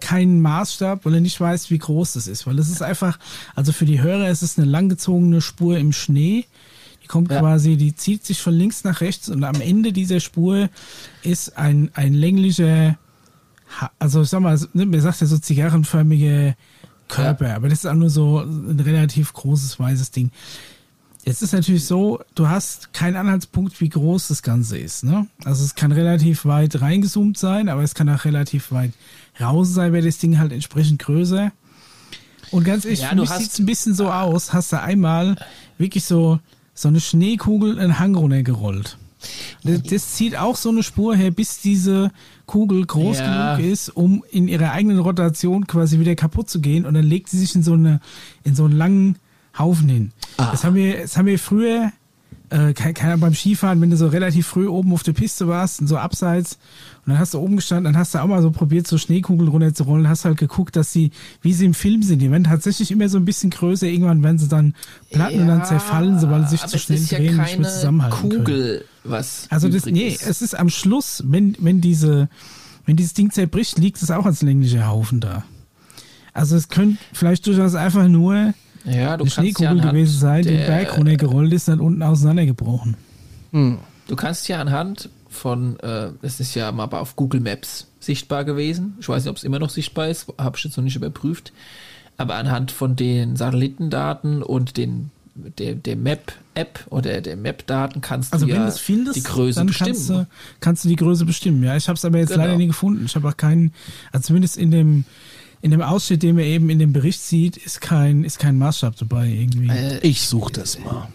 keinen 0.00 0.40
Maßstab, 0.40 1.04
weil 1.04 1.12
du 1.12 1.20
nicht 1.20 1.40
weißt, 1.40 1.70
wie 1.70 1.78
groß 1.78 2.14
das 2.14 2.26
ist. 2.26 2.46
Weil 2.46 2.58
es 2.58 2.68
ist 2.68 2.82
einfach, 2.82 3.18
also 3.54 3.72
für 3.72 3.84
die 3.84 4.00
Hörer 4.02 4.28
ist 4.28 4.42
es 4.42 4.58
eine 4.58 4.66
langgezogene 4.66 5.40
Spur 5.40 5.78
im 5.78 5.92
Schnee. 5.92 6.46
Die 7.02 7.06
kommt 7.06 7.30
Ja. 7.30 7.40
quasi, 7.40 7.76
die 7.76 7.94
zieht 7.94 8.24
sich 8.24 8.40
von 8.40 8.54
links 8.54 8.84
nach 8.84 9.00
rechts 9.00 9.28
und 9.28 9.44
am 9.44 9.60
Ende 9.60 9.92
dieser 9.92 10.20
Spur 10.20 10.68
ist 11.22 11.56
ein, 11.56 11.90
ein 11.94 12.14
länglicher, 12.14 12.98
also 13.98 14.22
ich 14.22 14.28
sag 14.28 14.40
mal, 14.40 14.58
ne, 14.72 14.86
mir 14.86 15.00
sagt 15.00 15.20
ja 15.20 15.26
so 15.26 15.38
zigarrenförmige 15.38 16.56
Körper, 17.08 17.48
ja. 17.48 17.56
aber 17.56 17.68
das 17.68 17.80
ist 17.80 17.86
auch 17.86 17.94
nur 17.94 18.10
so 18.10 18.40
ein 18.40 18.78
relativ 18.80 19.32
großes 19.32 19.78
weißes 19.78 20.10
Ding. 20.12 20.30
Jetzt 21.24 21.42
ist 21.42 21.52
natürlich 21.52 21.84
so, 21.84 22.20
du 22.34 22.48
hast 22.48 22.92
keinen 22.92 23.16
Anhaltspunkt, 23.16 23.80
wie 23.80 23.88
groß 23.88 24.28
das 24.28 24.42
Ganze 24.42 24.78
ist. 24.78 25.04
Ne? 25.04 25.26
Also 25.44 25.64
es 25.64 25.74
kann 25.74 25.92
relativ 25.92 26.44
weit 26.44 26.80
reingezoomt 26.80 27.36
sein, 27.36 27.68
aber 27.68 27.82
es 27.82 27.94
kann 27.94 28.08
auch 28.08 28.24
relativ 28.24 28.72
weit 28.72 28.92
raus 29.40 29.74
sein, 29.74 29.92
wäre 29.92 30.04
das 30.04 30.18
Ding 30.18 30.38
halt 30.38 30.52
entsprechend 30.52 30.98
größer. 31.00 31.52
Und 32.50 32.64
ganz 32.64 32.84
ehrlich, 32.84 33.02
ja, 33.02 33.10
für 33.10 33.16
mich 33.16 33.30
sieht 33.30 33.52
es 33.52 33.58
ein 33.58 33.66
bisschen 33.66 33.94
so 33.94 34.10
aus, 34.10 34.52
hast 34.52 34.72
du 34.72 34.80
einmal 34.80 35.36
wirklich 35.78 36.04
so, 36.04 36.40
so 36.74 36.88
eine 36.88 37.00
Schneekugel 37.00 37.78
einen 37.78 37.98
Hang 37.98 38.14
runtergerollt. 38.14 38.96
Das, 39.62 39.82
das 39.82 40.12
zieht 40.14 40.36
auch 40.36 40.56
so 40.56 40.70
eine 40.70 40.82
Spur 40.82 41.14
her, 41.14 41.30
bis 41.30 41.60
diese 41.60 42.10
Kugel 42.46 42.84
groß 42.86 43.18
ja. 43.18 43.56
genug 43.56 43.70
ist, 43.70 43.90
um 43.90 44.24
in 44.30 44.48
ihrer 44.48 44.72
eigenen 44.72 44.98
Rotation 44.98 45.66
quasi 45.66 46.00
wieder 46.00 46.14
kaputt 46.14 46.48
zu 46.48 46.60
gehen. 46.60 46.86
Und 46.86 46.94
dann 46.94 47.04
legt 47.04 47.28
sie 47.28 47.38
sich 47.38 47.54
in 47.54 47.62
so 47.62 47.74
eine, 47.74 48.00
in 48.44 48.54
so 48.54 48.64
einen 48.64 48.76
langen 48.76 49.16
Haufen 49.58 49.88
hin. 49.88 50.12
Ah. 50.36 50.50
Das 50.50 50.64
haben 50.64 50.74
wir, 50.74 51.02
das 51.02 51.16
haben 51.16 51.26
wir 51.26 51.38
früher, 51.38 51.92
äh, 52.50 52.72
keiner 52.72 53.16
beim 53.16 53.34
Skifahren, 53.34 53.80
wenn 53.80 53.90
du 53.90 53.96
so 53.96 54.08
relativ 54.08 54.46
früh 54.46 54.66
oben 54.66 54.92
auf 54.92 55.02
der 55.02 55.12
Piste 55.12 55.46
warst, 55.46 55.80
und 55.80 55.86
so 55.86 55.96
abseits, 55.96 56.58
und 57.06 57.12
dann 57.12 57.18
hast 57.18 57.34
du 57.34 57.38
oben 57.38 57.56
gestanden, 57.56 57.84
dann 57.84 57.96
hast 57.96 58.14
du 58.14 58.18
auch 58.18 58.26
mal 58.26 58.42
so 58.42 58.50
probiert, 58.50 58.86
so 58.86 58.98
Schneekugeln 58.98 59.48
runterzurollen, 59.48 60.08
hast 60.08 60.24
halt 60.24 60.36
geguckt, 60.36 60.76
dass 60.76 60.92
sie, 60.92 61.12
wie 61.42 61.52
sie 61.52 61.64
im 61.64 61.74
Film 61.74 62.02
sind, 62.02 62.18
die 62.20 62.30
werden 62.30 62.44
tatsächlich 62.44 62.90
immer 62.90 63.08
so 63.08 63.18
ein 63.18 63.24
bisschen 63.24 63.50
größer, 63.50 63.86
irgendwann 63.86 64.22
werden 64.22 64.38
sie 64.38 64.48
dann 64.48 64.74
platten 65.10 65.36
ja, 65.36 65.42
und 65.42 65.48
dann 65.48 65.64
zerfallen 65.64 66.20
weil 66.30 66.42
sie 66.44 66.56
sich 66.56 66.66
zu 66.66 66.78
schnell 66.78 67.04
drehen 67.04 67.36
ja 67.36 67.42
und 67.42 67.48
nicht 67.48 67.58
mehr 67.60 67.70
zusammenhalten 67.70 68.18
Kugel, 68.20 68.44
können. 68.44 68.80
was 69.04 69.46
Also 69.48 69.68
das, 69.68 69.86
nee, 69.86 70.08
ist. 70.08 70.26
es 70.26 70.42
ist 70.42 70.58
am 70.58 70.68
Schluss, 70.68 71.22
wenn, 71.26 71.56
wenn 71.60 71.80
diese, 71.80 72.28
wenn 72.84 72.96
dieses 72.96 73.14
Ding 73.14 73.30
zerbricht, 73.30 73.78
liegt 73.78 74.02
es 74.02 74.10
auch 74.10 74.26
als 74.26 74.42
länglicher 74.42 74.88
Haufen 74.88 75.20
da. 75.20 75.44
Also 76.32 76.56
es 76.56 76.68
könnte 76.68 76.98
vielleicht 77.12 77.46
durchaus 77.46 77.74
einfach 77.74 78.08
nur 78.08 78.54
ja, 78.84 79.14
eine 79.14 79.28
Schneekugel 79.28 79.78
ja 79.78 79.90
gewesen 79.90 80.18
sein, 80.18 80.42
die 80.42 80.48
den 80.48 80.66
Berg 80.66 80.96
runtergerollt 80.96 81.52
ist, 81.52 81.68
dann 81.68 81.80
unten 81.80 82.02
auseinandergebrochen. 82.02 82.96
Hm. 83.52 83.78
Du 84.08 84.16
kannst 84.16 84.48
ja 84.48 84.60
anhand 84.60 85.08
von, 85.28 85.78
äh, 85.80 86.08
das 86.22 86.40
ist 86.40 86.54
ja 86.54 86.72
mal 86.72 86.86
auf 86.86 87.16
Google 87.16 87.40
Maps 87.40 87.86
sichtbar 88.00 88.44
gewesen. 88.44 88.96
Ich 89.00 89.08
weiß 89.08 89.24
nicht, 89.24 89.30
ob 89.30 89.36
es 89.36 89.44
immer 89.44 89.58
noch 89.58 89.70
sichtbar 89.70 90.08
ist, 90.08 90.26
habe 90.38 90.56
ich 90.56 90.64
jetzt 90.64 90.76
noch 90.76 90.84
nicht 90.84 90.96
überprüft. 90.96 91.52
Aber 92.16 92.34
anhand 92.34 92.72
von 92.72 92.96
den 92.96 93.36
Satellitendaten 93.36 94.42
und 94.42 94.76
den 94.76 95.10
der, 95.34 95.74
der 95.74 95.96
Map-App 95.96 96.86
oder 96.90 97.20
der 97.20 97.36
Map-Daten 97.36 98.00
kannst 98.00 98.32
also 98.32 98.46
du 98.46 98.52
ja 98.52 98.70
findest, 98.70 99.16
die 99.16 99.22
Größe 99.22 99.64
bestimmen. 99.64 99.94
Kannst 99.94 100.10
du, 100.10 100.26
kannst 100.60 100.84
du 100.84 100.88
die 100.88 100.96
Größe 100.96 101.24
bestimmen, 101.24 101.62
ja. 101.62 101.76
Ich 101.76 101.88
habe 101.88 101.96
es 101.96 102.04
aber 102.04 102.18
jetzt 102.18 102.30
genau. 102.30 102.44
leider 102.44 102.56
nie 102.56 102.66
gefunden. 102.66 103.04
Ich 103.06 103.14
habe 103.14 103.28
auch 103.28 103.36
keinen, 103.36 103.72
also 104.12 104.26
zumindest 104.26 104.56
in 104.56 104.70
dem 104.70 105.04
in 105.62 105.70
dem 105.70 105.82
Ausschnitt, 105.82 106.22
den 106.22 106.36
man 106.36 106.44
eben 106.44 106.70
in 106.70 106.78
dem 106.78 106.92
Bericht 106.92 107.20
sieht, 107.20 107.56
ist 107.56 107.80
kein, 107.80 108.24
ist 108.24 108.38
kein 108.38 108.56
Maßstab 108.56 108.96
dabei 108.96 109.28
irgendwie. 109.28 109.68
Äh, 109.68 109.98
ich 109.98 110.22
suche 110.22 110.52
das 110.52 110.78
mal. 110.78 111.08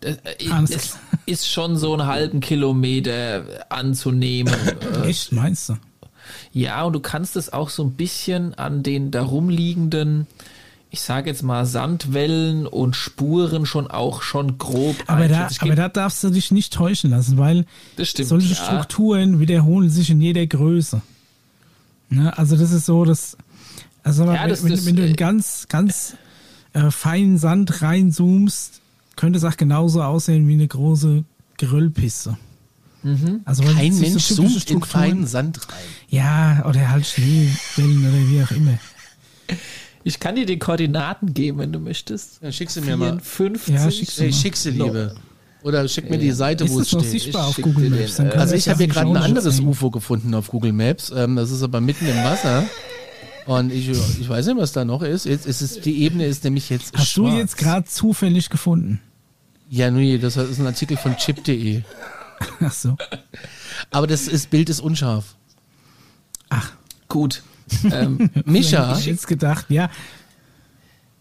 Das, 0.00 0.16
äh, 0.18 0.72
es 0.72 0.96
ist 1.26 1.48
schon 1.48 1.76
so 1.76 1.92
einen 1.94 2.06
halben 2.06 2.40
Kilometer 2.40 3.44
anzunehmen. 3.68 4.54
Äh. 5.02 5.08
Echt, 5.08 5.32
meinst 5.32 5.70
du? 5.70 5.78
Ja, 6.52 6.84
und 6.84 6.92
du 6.92 7.00
kannst 7.00 7.36
es 7.36 7.52
auch 7.52 7.70
so 7.70 7.82
ein 7.82 7.92
bisschen 7.92 8.54
an 8.54 8.82
den 8.82 9.10
darum 9.10 9.48
liegenden, 9.48 10.26
ich 10.90 11.00
sage 11.00 11.30
jetzt 11.30 11.42
mal, 11.42 11.66
Sandwellen 11.66 12.66
und 12.66 12.96
Spuren 12.96 13.66
schon 13.66 13.88
auch 13.88 14.22
schon 14.22 14.58
grob 14.58 14.96
aber 15.06 15.28
da, 15.28 15.48
aber 15.60 15.74
da 15.74 15.88
darfst 15.88 16.22
du 16.24 16.30
dich 16.30 16.50
nicht 16.50 16.72
täuschen 16.72 17.10
lassen, 17.10 17.36
weil 17.36 17.66
stimmt, 18.00 18.28
solche 18.28 18.54
ja. 18.54 18.64
Strukturen 18.64 19.40
wiederholen 19.40 19.90
sich 19.90 20.10
in 20.10 20.20
jeder 20.20 20.46
Größe. 20.46 21.02
Ne? 22.10 22.36
Also 22.38 22.56
das 22.56 22.72
ist 22.72 22.86
so, 22.86 23.04
dass 23.04 23.36
also 24.08 24.24
ja, 24.24 24.42
wenn, 24.42 24.48
das, 24.48 24.64
wenn, 24.64 24.86
wenn, 24.86 24.96
du 24.96 25.04
in 25.04 25.12
äh, 25.12 25.16
ganz, 25.16 25.66
ganz 25.68 26.16
äh, 26.72 26.90
feinen 26.90 27.36
Sand 27.36 27.82
reinzoomst, 27.82 28.80
könnte 29.16 29.36
es 29.36 29.44
auch 29.44 29.58
genauso 29.58 30.02
aussehen 30.02 30.48
wie 30.48 30.54
eine 30.54 30.66
große 30.66 31.24
Grillpiste. 31.58 32.38
Mhm. 33.02 33.42
Also 33.44 33.64
Kein 33.64 33.98
Mensch 33.98 34.24
so 34.24 34.36
zoomt 34.36 34.70
in 34.70 34.82
feinen 34.82 35.26
Sand 35.26 35.60
rein. 35.68 35.76
Ja, 36.08 36.64
oder 36.66 36.90
halt 36.90 37.04
Schneewellen 37.04 38.00
oder 38.00 38.30
wie 38.30 38.42
auch 38.42 38.50
immer. 38.50 38.78
Ich 40.04 40.18
kann 40.18 40.36
dir 40.36 40.46
die 40.46 40.58
Koordinaten 40.58 41.34
geben, 41.34 41.58
wenn 41.58 41.72
du 41.72 41.78
möchtest. 41.78 42.40
Ja, 42.42 42.50
schick 42.50 42.70
sie 42.70 42.80
mir 42.80 42.96
54. 43.20 43.74
mal. 43.74 43.84
Ja, 43.84 43.90
schick 43.90 44.10
sie, 44.10 44.22
hey, 44.24 44.32
schick 44.32 44.56
sie 44.56 44.70
liebe. 44.70 45.14
Oder 45.62 45.86
schick 45.86 46.08
mir 46.08 46.18
die 46.18 46.30
Seite, 46.30 46.64
ist 46.64 46.72
wo 46.72 46.80
es 46.80 46.88
steht. 46.88 47.04
sichtbar 47.04 47.48
auf 47.48 47.56
Google 47.56 47.90
Maps? 47.90 48.16
Den, 48.16 48.30
also 48.32 48.54
ich 48.54 48.68
habe 48.70 48.78
hier 48.78 48.88
gerade 48.88 49.10
ein 49.10 49.16
anderes 49.18 49.60
UFO 49.60 49.90
gefunden 49.90 50.34
auf 50.34 50.48
Google 50.48 50.72
Maps. 50.72 51.12
Ähm, 51.14 51.36
das 51.36 51.50
ist 51.50 51.62
aber 51.62 51.82
mitten 51.82 52.06
im 52.06 52.16
Wasser. 52.24 52.64
Und 53.48 53.72
ich, 53.72 53.88
ich 53.88 54.28
weiß 54.28 54.44
nicht, 54.44 54.58
was 54.58 54.72
da 54.72 54.84
noch 54.84 55.00
ist. 55.00 55.24
Jetzt 55.24 55.46
ist 55.46 55.62
es, 55.62 55.80
die 55.80 56.02
Ebene 56.02 56.26
ist 56.26 56.44
nämlich 56.44 56.68
jetzt. 56.68 56.94
Hast 56.94 57.12
schwarz. 57.12 57.32
du 57.32 57.38
jetzt 57.38 57.56
gerade 57.56 57.86
zufällig 57.86 58.50
gefunden? 58.50 59.00
Ja, 59.70 59.90
nee, 59.90 60.18
das 60.18 60.36
ist 60.36 60.58
ein 60.58 60.66
Artikel 60.66 60.98
von 60.98 61.16
chip.de. 61.16 61.80
Ach 62.60 62.72
so. 62.72 62.98
Aber 63.90 64.06
das 64.06 64.28
ist, 64.28 64.50
Bild 64.50 64.68
ist 64.68 64.80
unscharf. 64.80 65.34
Ach, 66.50 66.72
gut. 67.08 67.42
Ähm, 67.90 68.28
Mischa. 68.44 68.98
Ich 68.98 69.06
jetzt 69.06 69.26
gedacht, 69.26 69.64
ja. 69.70 69.88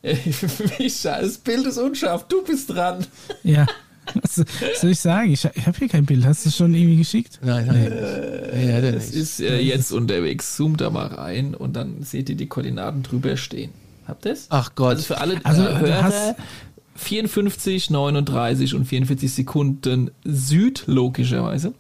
Mischa, 0.80 1.22
das 1.22 1.38
Bild 1.38 1.66
ist 1.66 1.78
unscharf, 1.78 2.28
du 2.28 2.44
bist 2.44 2.70
dran. 2.72 3.08
Ja. 3.44 3.66
Was 4.22 4.82
soll 4.82 4.92
ich 4.92 5.00
sagen? 5.00 5.32
Ich, 5.32 5.46
ich 5.46 5.68
habe 5.68 5.78
hier 5.78 5.90
kein 5.90 6.06
Bild. 6.06 6.26
Hast 6.26 6.46
du 6.46 6.50
es 6.50 6.56
schon 6.56 6.74
irgendwie 6.74 6.98
geschickt? 6.98 7.40
Nein, 7.42 7.68
nein. 7.68 7.92
Äh, 7.92 8.70
ja, 8.70 8.78
es 8.90 9.12
ist 9.12 9.40
äh, 9.40 9.60
jetzt 9.60 9.92
unterwegs. 9.92 10.56
Zoomt 10.56 10.82
da 10.82 10.90
mal 10.90 11.08
rein 11.08 11.56
und 11.56 11.76
dann 11.76 12.04
seht 12.04 12.30
ihr 12.30 12.36
die 12.36 12.48
Koordinaten 12.48 13.04
drüber 13.04 13.38
stehen. 13.38 13.72
Habt 14.08 14.26
ihr 14.26 14.34
es? 14.34 14.48
Ach 14.50 14.74
Gott. 14.76 14.96
Also 14.96 15.04
für 15.04 15.20
alle 15.20 15.40
also, 15.44 15.64
äh, 15.64 15.80
Hörer 15.80 16.36
54, 16.96 17.90
39 17.90 18.74
und 18.74 18.86
44 18.86 19.32
Sekunden 19.32 20.12
Süd, 20.24 20.84
logischerweise. 20.88 21.74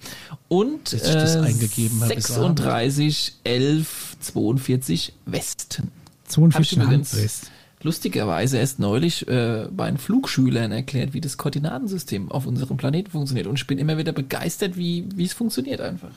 Und 0.47 0.93
äh, 0.93 0.97
36, 0.97 3.33
11, 3.43 4.17
42 4.19 5.13
Westen. 5.25 5.91
42 6.27 6.79
West. 7.15 7.51
Lustigerweise 7.83 8.57
erst 8.57 8.79
neulich 8.79 9.27
äh, 9.27 9.67
bei 9.71 9.87
den 9.87 9.97
Flugschülern 9.97 10.71
erklärt, 10.71 11.13
wie 11.13 11.21
das 11.21 11.37
Koordinatensystem 11.37 12.31
auf 12.31 12.47
unserem 12.47 12.77
Planeten 12.77 13.11
funktioniert. 13.11 13.47
Und 13.47 13.59
ich 13.59 13.67
bin 13.67 13.77
immer 13.77 13.97
wieder 13.97 14.13
begeistert, 14.13 14.77
wie, 14.77 15.05
wie 15.15 15.25
es 15.25 15.33
funktioniert 15.33 15.81
einfach. 15.81 16.11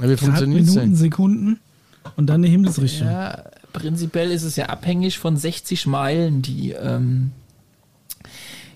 Ja, 0.00 0.08
wie 0.08 0.16
funktioniert 0.16 0.66
Minuten, 0.66 0.80
denn? 0.80 0.96
Sekunden 0.96 1.60
und 2.16 2.26
dann 2.26 2.42
eine 2.42 2.48
Himmelsrichtung. 2.48 3.06
Ja, 3.06 3.44
prinzipiell 3.72 4.30
ist 4.30 4.42
es 4.42 4.56
ja 4.56 4.66
abhängig 4.66 5.18
von 5.18 5.36
60 5.36 5.86
Meilen, 5.86 6.42
die, 6.42 6.72
ähm, 6.72 7.32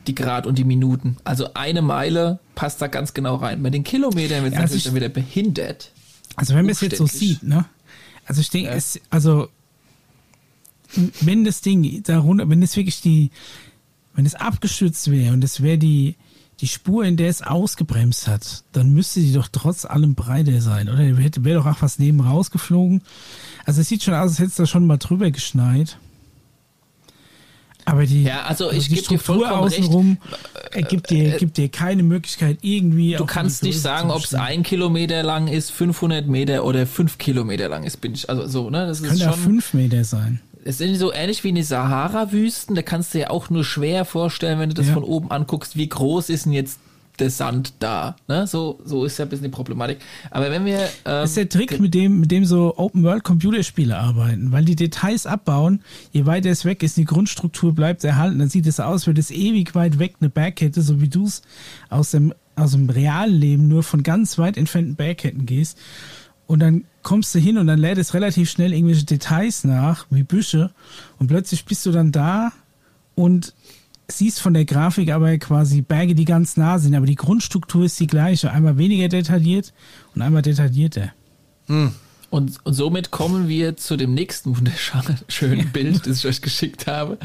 die 0.07 0.15
Grad 0.15 0.47
und 0.47 0.57
die 0.57 0.65
Minuten. 0.65 1.17
Also 1.25 1.53
eine 1.55 1.83
Meile 1.83 2.39
passt 2.55 2.81
da 2.81 2.87
ganz 2.87 3.13
genau 3.13 3.37
rein. 3.37 3.63
Bei 3.63 3.71
den 3.71 3.85
Kilometern 3.85 4.45
wird 4.45 4.53
es 4.53 4.57
ja, 4.57 4.61
also 4.61 4.75
natürlich 4.75 4.85
dann 4.85 4.95
wieder 4.95 5.09
behindert. 5.09 5.91
Also 6.37 6.55
wenn 6.55 6.67
man 6.67 6.73
es 6.73 6.81
jetzt 6.81 6.99
so 6.99 7.07
sieht, 7.07 7.43
ne? 7.43 7.67
Also 8.27 8.41
ich 8.41 8.51
denke, 8.51 8.71
ja. 8.71 8.75
es, 8.75 9.01
also 9.11 9.49
wenn 11.21 11.45
das 11.45 11.61
Ding 11.61 12.03
darunter, 12.03 12.49
wenn 12.49 12.63
es 12.63 12.77
wirklich 12.77 13.01
die, 13.01 13.31
wenn 14.15 14.27
es 14.27 14.35
abgestürzt 14.35 15.11
wäre 15.11 15.33
und 15.33 15.45
es 15.45 15.63
wäre 15.63 15.79
die, 15.79 16.17
die 16.61 16.69
Spur, 16.69 17.05
in 17.05 17.17
der 17.17 17.29
es 17.29 17.43
ausgebremst 17.43 18.29
hat, 18.29 18.65
dann 18.73 18.93
müsste 18.93 19.21
die 19.21 19.33
doch 19.33 19.49
trotz 19.51 19.85
allem 19.85 20.15
breiter 20.15 20.61
sein, 20.61 20.89
oder? 20.89 21.01
Wäre 21.19 21.59
doch 21.59 21.67
auch 21.67 21.83
was 21.83 21.99
neben 21.99 22.21
rausgeflogen. 22.21 23.03
Also 23.67 23.83
es 23.83 23.89
sieht 23.89 24.03
schon 24.03 24.15
aus, 24.15 24.31
als 24.31 24.39
hätte 24.39 24.49
es 24.49 24.57
da 24.57 24.67
schon 24.67 24.87
mal 24.87 24.97
drüber 24.97 25.31
geschneit. 25.31 25.99
Aber 27.85 28.05
die, 28.05 28.25
ja, 28.25 28.43
also, 28.43 28.67
also 28.67 28.77
ich 28.77 28.89
die 28.89 28.97
Struktur 28.97 29.49
außenrum 29.57 30.19
gibt 30.89 31.11
dir, 31.11 31.35
äh, 31.35 31.39
gibt 31.39 31.57
dir 31.57 31.69
keine 31.69 32.03
Möglichkeit 32.03 32.59
irgendwie. 32.63 33.15
Du 33.15 33.27
kannst 33.27 33.63
nicht 33.63 33.81
sagen, 33.81 34.11
ob 34.11 34.25
es 34.25 34.35
ein 34.35 34.65
Kilometer 34.65 35.23
lang 35.23 35.47
ist, 35.47 35.71
500 35.71 36.27
Meter 36.27 36.65
oder 36.65 36.85
fünf 36.87 37.17
Kilometer 37.19 37.69
lang 37.69 37.85
ist. 37.85 38.01
Bin 38.01 38.15
ich 38.15 38.29
also 38.29 38.49
so 38.49 38.71
ne? 38.71 38.89
Das 38.89 39.05
kann 39.05 39.17
ja 39.17 39.31
fünf 39.31 39.73
Meter 39.73 40.03
sein 40.03 40.41
es 40.67 40.79
sind 40.79 40.97
so 40.97 41.13
ähnlich 41.13 41.45
wie 41.45 41.49
eine 41.49 41.63
Sahara-Wüsten. 41.63 42.75
Da 42.75 42.83
kannst 42.83 43.15
du 43.15 43.19
dir 43.19 43.31
auch 43.31 43.51
nur 43.51 43.65
schwer 43.65 44.05
vorstellen, 44.05 44.59
wenn 44.59 44.69
du 44.69 44.75
das 44.75 44.89
ja. 44.89 44.95
von 44.95 45.05
oben 45.05 45.31
anguckst, 45.31 45.77
wie 45.77 45.89
groß 45.89 46.29
ist 46.29 46.47
denn 46.47 46.53
jetzt 46.53 46.81
der 47.21 47.31
Sand 47.31 47.75
da. 47.79 48.17
Ne? 48.27 48.47
So, 48.47 48.81
so 48.85 49.05
ist 49.05 49.19
ja 49.19 49.25
ein 49.25 49.29
bisschen 49.29 49.45
die 49.45 49.51
Problematik. 49.51 49.99
Aber 50.31 50.51
wenn 50.51 50.65
wir. 50.65 50.81
Ähm, 50.81 50.89
das 51.05 51.31
ist 51.31 51.37
der 51.37 51.49
Trick, 51.49 51.79
mit 51.79 51.95
dem, 51.95 52.21
mit 52.21 52.31
dem 52.33 52.45
so 52.45 52.75
Open-World-Computerspiele 52.77 53.97
arbeiten, 53.97 54.51
weil 54.51 54.65
die 54.65 54.77
Details 54.77 55.25
abbauen, 55.25 55.83
je 56.13 56.27
weiter 56.27 56.51
es 56.51 56.65
weg 56.65 56.83
ist, 56.83 56.97
die 56.97 57.05
Grundstruktur 57.05 57.73
bleibt 57.73 58.03
erhalten, 58.03 58.41
dann 58.41 58.49
sieht 58.49 58.67
es 58.67 58.81
aus, 58.81 59.07
als 59.07 59.19
es 59.19 59.31
ewig 59.31 59.75
weit 59.75 59.99
weg 60.01 60.17
eine 60.21 60.31
Bergkette, 60.31 60.83
so 60.83 61.01
wie 61.01 61.09
du 61.09 61.27
es 61.27 61.43
aus 61.91 62.11
dem, 62.11 62.35
aus 62.57 62.73
dem 62.73 62.91
realen 62.91 63.35
Leben 63.35 63.69
nur 63.69 63.85
von 63.85 64.03
ganz 64.03 64.37
weit 64.37 64.57
entfernten 64.57 64.97
Bergketten 64.97 65.47
gehst. 65.47 65.79
Und 66.47 66.61
dann 66.61 66.85
kommst 67.07 67.33
du 67.37 67.39
hin 67.39 67.57
und 67.57 67.69
dann 67.69 67.79
lädt 67.79 67.99
es 67.99 68.15
relativ 68.15 68.51
schnell 68.51 68.73
irgendwelche 68.73 69.05
Details 69.05 69.63
nach, 69.63 70.07
wie 70.11 70.25
Büsche. 70.25 70.73
Und 71.21 71.29
plötzlich 71.29 71.65
bist 71.65 71.87
du 71.87 71.93
dann 71.93 72.11
da 72.11 72.51
und 73.15 73.55
siehst 74.09 74.41
von 74.41 74.55
der 74.55 74.65
Grafik 74.65 75.13
aber 75.13 75.39
quasi 75.39 75.83
Berge, 75.83 76.17
die 76.17 76.25
ganz 76.25 76.57
nah 76.57 76.81
sind. 76.81 76.97
Aber 76.97 77.07
die 77.07 77.15
Grundstruktur 77.15 77.85
ist 77.85 78.01
die 78.01 78.09
gleiche. 78.09 78.51
Einmal 78.51 78.77
weniger 78.77 79.07
detailliert 79.07 79.73
und 80.17 80.23
einmal 80.23 80.43
detaillierter. 80.43 81.13
Hm. 81.67 81.93
Und, 82.29 82.59
und 82.65 82.75
somit 82.75 83.11
kommen 83.13 83.49
wir 83.49 83.77
zu 83.77 83.97
dem 83.97 84.13
nächsten 84.13 84.57
wunderschönen 84.57 85.69
Bild, 85.73 86.07
das 86.07 86.19
ich 86.19 86.27
euch 86.27 86.43
geschickt 86.43 86.87
habe, 86.87 87.19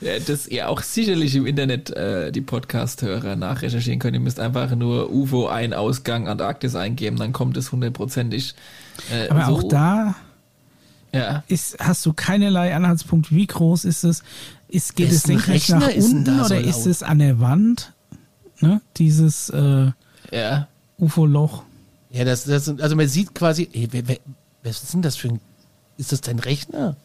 äh, 0.00 0.20
das 0.20 0.48
ihr 0.48 0.68
auch 0.68 0.82
sicherlich 0.82 1.34
im 1.36 1.46
Internet 1.46 1.90
äh, 1.90 2.32
die 2.32 2.40
Podcast-Hörer 2.40 3.36
nachrecherchieren 3.36 4.00
könnt. 4.00 4.14
Ihr 4.14 4.20
müsst 4.20 4.40
einfach 4.40 4.74
nur 4.74 5.10
UFO 5.12 5.46
ein 5.46 5.72
Ausgang 5.72 6.26
Antarktis 6.26 6.74
eingeben, 6.74 7.16
dann 7.16 7.32
kommt 7.32 7.56
es 7.56 7.70
hundertprozentig. 7.70 8.54
Äh, 9.12 9.28
Aber 9.28 9.46
so. 9.46 9.52
auch 9.52 9.62
da 9.68 10.16
ja. 11.12 11.44
ist, 11.48 11.78
hast 11.78 12.04
du 12.06 12.12
keinerlei 12.12 12.74
Anhaltspunkt, 12.74 13.32
wie 13.32 13.46
groß 13.46 13.84
ist 13.84 14.04
es? 14.04 14.22
Ist, 14.68 14.96
geht 14.96 15.10
es 15.10 15.22
senkrecht 15.22 15.70
nach 15.70 15.94
unten 15.94 16.22
oder 16.22 16.44
so 16.44 16.54
ist 16.54 16.86
es 16.86 17.02
an 17.02 17.18
der 17.18 17.40
Wand? 17.40 17.92
Ne? 18.60 18.80
Dieses 18.96 19.48
äh, 19.50 19.90
ja. 20.32 20.68
UFO-Loch. 20.98 21.64
Ja, 22.10 22.24
das, 22.24 22.44
das, 22.44 22.68
also 22.68 22.96
man 22.96 23.08
sieht 23.08 23.34
quasi, 23.34 23.68
was 24.62 24.82
ist 24.82 24.94
denn 24.94 25.02
das 25.02 25.16
für 25.16 25.28
ein, 25.28 25.40
ist 25.96 26.12
das 26.12 26.20
dein 26.20 26.38
Rechner? 26.38 26.96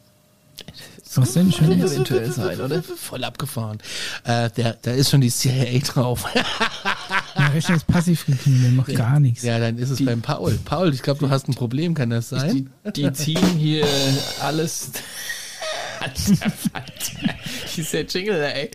Was 1.14 1.32
denn 1.32 1.52
schon 1.52 1.72
eventuell 1.72 2.30
sein, 2.30 2.60
oder? 2.60 2.82
Voll 2.82 3.24
abgefahren. 3.24 3.78
Äh, 4.24 4.50
da 4.82 4.90
ist 4.90 5.10
schon 5.10 5.20
die 5.20 5.30
CIA 5.30 5.78
drauf. 5.80 6.26
Der 7.38 7.54
Rechner 7.54 7.76
ist 7.76 7.86
passiv 7.86 8.26
gekniet, 8.26 8.64
der 8.64 8.70
macht 8.70 8.94
gar 8.94 9.20
nichts. 9.20 9.42
Ja, 9.42 9.58
dann 9.58 9.78
ist 9.78 9.90
es 9.90 9.98
die, 9.98 10.04
beim 10.04 10.22
Paul. 10.22 10.58
Paul, 10.64 10.92
ich 10.94 11.02
glaube, 11.02 11.20
du 11.20 11.28
hast 11.28 11.48
ein 11.48 11.54
Problem, 11.54 11.94
kann 11.94 12.08
das 12.10 12.30
sein? 12.30 12.70
Die, 12.86 13.02
die 13.02 13.12
ziehen 13.12 13.46
hier 13.58 13.86
alles. 14.40 14.90
Dieser 17.76 18.00
Jingle, 18.02 18.42
ey. 18.42 18.70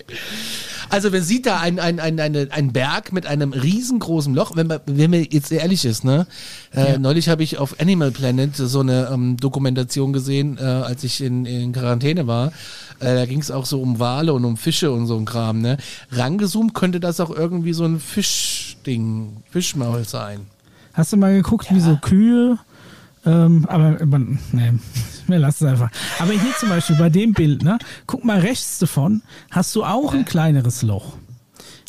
Also 0.92 1.10
man 1.10 1.22
sieht 1.22 1.46
da 1.46 1.60
einen 1.60 1.80
ein, 1.80 2.02
ein, 2.02 2.20
ein, 2.20 2.52
ein 2.52 2.74
Berg 2.74 3.14
mit 3.14 3.26
einem 3.26 3.54
riesengroßen 3.54 4.36
Loch, 4.36 4.58
wenn 4.58 4.68
man, 4.68 4.82
wenn 4.86 5.10
man 5.10 5.26
jetzt 5.30 5.50
ehrlich 5.50 5.86
ist, 5.86 6.04
ne? 6.04 6.28
Äh, 6.76 6.92
ja. 6.92 7.00
Neulich 7.00 7.30
habe 7.30 7.44
ich 7.44 7.58
auf 7.58 7.80
Animal 7.80 8.12
Planet 8.12 8.58
so 8.58 8.82
eine 8.82 9.10
ähm, 9.10 9.38
Dokumentation 9.38 10.12
gesehen, 10.12 10.58
äh, 10.58 10.64
als 10.64 11.06
ich 11.06 11.22
in, 11.22 11.46
in 11.46 11.72
Quarantäne 11.72 12.28
war. 12.28 12.48
Äh, 13.00 13.16
da 13.16 13.26
ging 13.26 13.40
es 13.40 13.52
auch 13.52 13.66
so 13.66 13.82
um 13.82 14.00
Wale 14.00 14.34
und 14.34 14.44
um 14.44 14.58
Fische 14.58 14.92
und 14.92 15.08
so 15.08 15.18
ein 15.18 15.24
Kram, 15.24 15.62
ne? 15.62 15.78
Rangezoomt 16.12 16.74
könnte 16.74 17.00
das 17.00 17.22
auch 17.22 17.30
irgendwie 17.30 17.72
so 17.72 17.86
ein 17.86 18.02
Fischding, 18.02 19.38
Fischmaul 19.50 20.04
sein. 20.04 20.42
Hast 20.94 21.14
du 21.14 21.18
mal 21.18 21.34
geguckt, 21.34 21.68
ja. 21.70 21.76
wie 21.78 21.80
so 21.80 21.98
Kühe 22.02 22.60
ähm, 23.26 23.66
aber 23.68 23.98
nee, 24.52 24.74
wir 25.28 25.40
lassen 25.40 25.66
es 25.66 25.72
einfach. 25.72 25.92
Aber 26.20 26.32
hier 26.32 26.54
zum 26.60 26.70
Beispiel 26.70 26.96
bei 26.96 27.10
dem 27.10 27.34
Bild, 27.34 27.64
ne, 27.64 27.78
guck 28.08 28.26
mal 28.26 28.40
rechts 28.40 28.80
davon, 28.80 29.22
hast 29.50 29.76
du 29.76 29.84
auch 29.84 30.14
ein 30.14 30.26
kleineres 30.26 30.82
Loch. 30.82 31.18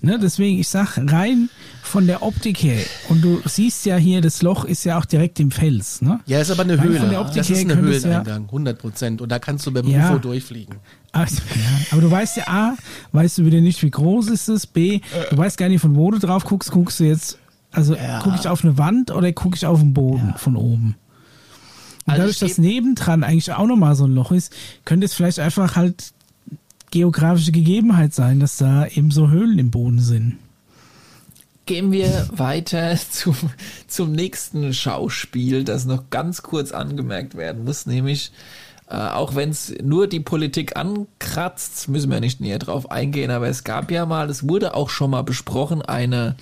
Ne, 0.05 0.19
deswegen, 0.19 0.59
ich 0.59 0.69
sag 0.69 0.99
rein 0.99 1.49
von 1.81 2.09
der 2.09 2.23
Optik 2.23 2.63
her, 2.65 2.85
und 3.09 3.23
du 3.23 3.41
siehst 3.45 3.87
ja 3.87 3.97
hier, 3.97 4.21
das 4.21 4.43
Loch 4.43 4.65
ist 4.65 4.83
ja 4.83 4.99
auch 4.99 5.05
direkt 5.05 5.39
im 5.39 5.53
Fels. 5.53 6.03
Ne? 6.03 6.19
Ja, 6.27 6.41
ist 6.41 6.51
aber 6.51 6.63
eine 6.63 6.81
Höhle. 6.81 6.99
Von 6.99 7.11
der 7.11 7.21
Optik 7.21 7.37
das 7.37 7.51
ist 7.51 7.71
ein 7.71 7.77
Höhleneingang, 7.77 8.45
100 8.47 8.79
Prozent. 8.79 9.21
Und 9.21 9.31
da 9.31 9.39
kannst 9.39 9.65
du 9.65 9.71
beim 9.71 9.87
ja, 9.87 10.11
UFO 10.11 10.19
durchfliegen. 10.19 10.77
Also, 11.13 11.37
ja, 11.37 11.87
aber 11.93 12.01
du 12.01 12.11
weißt 12.11 12.39
ja, 12.39 12.49
A, 12.49 12.75
weißt 13.13 13.39
du 13.39 13.45
wieder 13.45 13.61
nicht, 13.61 13.81
wie 13.83 13.91
groß 13.91 14.29
ist 14.31 14.49
es, 14.49 14.67
B, 14.67 15.01
du 15.31 15.37
weißt 15.37 15.57
gar 15.57 15.69
nicht, 15.69 15.81
von 15.81 15.95
wo 15.95 16.11
du 16.11 16.19
drauf 16.19 16.45
guckst, 16.45 16.73
guckst 16.73 16.99
du 16.99 17.05
jetzt, 17.05 17.39
also 17.71 17.95
ja. 17.95 18.21
gucke 18.21 18.37
ich 18.41 18.49
auf 18.49 18.65
eine 18.65 18.79
Wand 18.79 19.13
oder 19.13 19.31
gucke 19.33 19.55
ich 19.55 19.67
auf 19.67 19.79
den 19.79 19.95
Boden 19.95 20.35
von 20.37 20.57
oben? 20.57 20.97
Und 22.05 22.13
also 22.13 22.23
dadurch, 22.23 22.39
dass 22.39 22.59
nebendran 22.59 23.25
eigentlich 23.25 23.53
auch 23.53 23.67
nochmal 23.67 23.95
so 23.95 24.05
ein 24.05 24.15
Loch 24.15 24.33
ist, 24.33 24.53
könnte 24.85 25.07
es 25.07 25.15
vielleicht 25.15 25.39
einfach 25.39 25.77
halt 25.77 26.13
geografische 26.91 27.53
Gegebenheit 27.53 28.15
sein, 28.15 28.41
dass 28.41 28.57
da 28.57 28.87
eben 28.87 29.11
so 29.11 29.31
Höhlen 29.31 29.59
im 29.59 29.71
Boden 29.71 30.01
sind. 30.01 30.39
Gehen 31.67 31.93
wir 31.93 32.29
weiter 32.33 32.97
zum, 33.11 33.37
zum 33.87 34.13
nächsten 34.13 34.75
Schauspiel, 34.75 35.65
das 35.65 35.85
noch 35.85 36.11
ganz 36.11 36.43
kurz 36.43 36.73
angemerkt 36.73 37.37
werden 37.37 37.65
muss, 37.65 37.87
nämlich 37.87 38.33
äh, 38.89 38.97
auch 38.97 39.35
wenn 39.35 39.51
es 39.51 39.73
nur 39.83 40.07
die 40.07 40.21
Politik 40.21 40.77
ankratzt, 40.77 41.89
müssen 41.89 42.11
wir 42.11 42.21
nicht 42.21 42.41
näher 42.41 42.59
drauf 42.59 42.91
eingehen, 42.91 43.31
aber 43.31 43.49
es 43.49 43.65
gab 43.65 43.91
ja 43.91 44.05
mal, 44.05 44.29
es 44.29 44.49
wurde 44.49 44.75
auch 44.75 44.91
schon 44.91 45.13
mal 45.13 45.23
besprochen, 45.23 45.83
eine, 45.83 46.37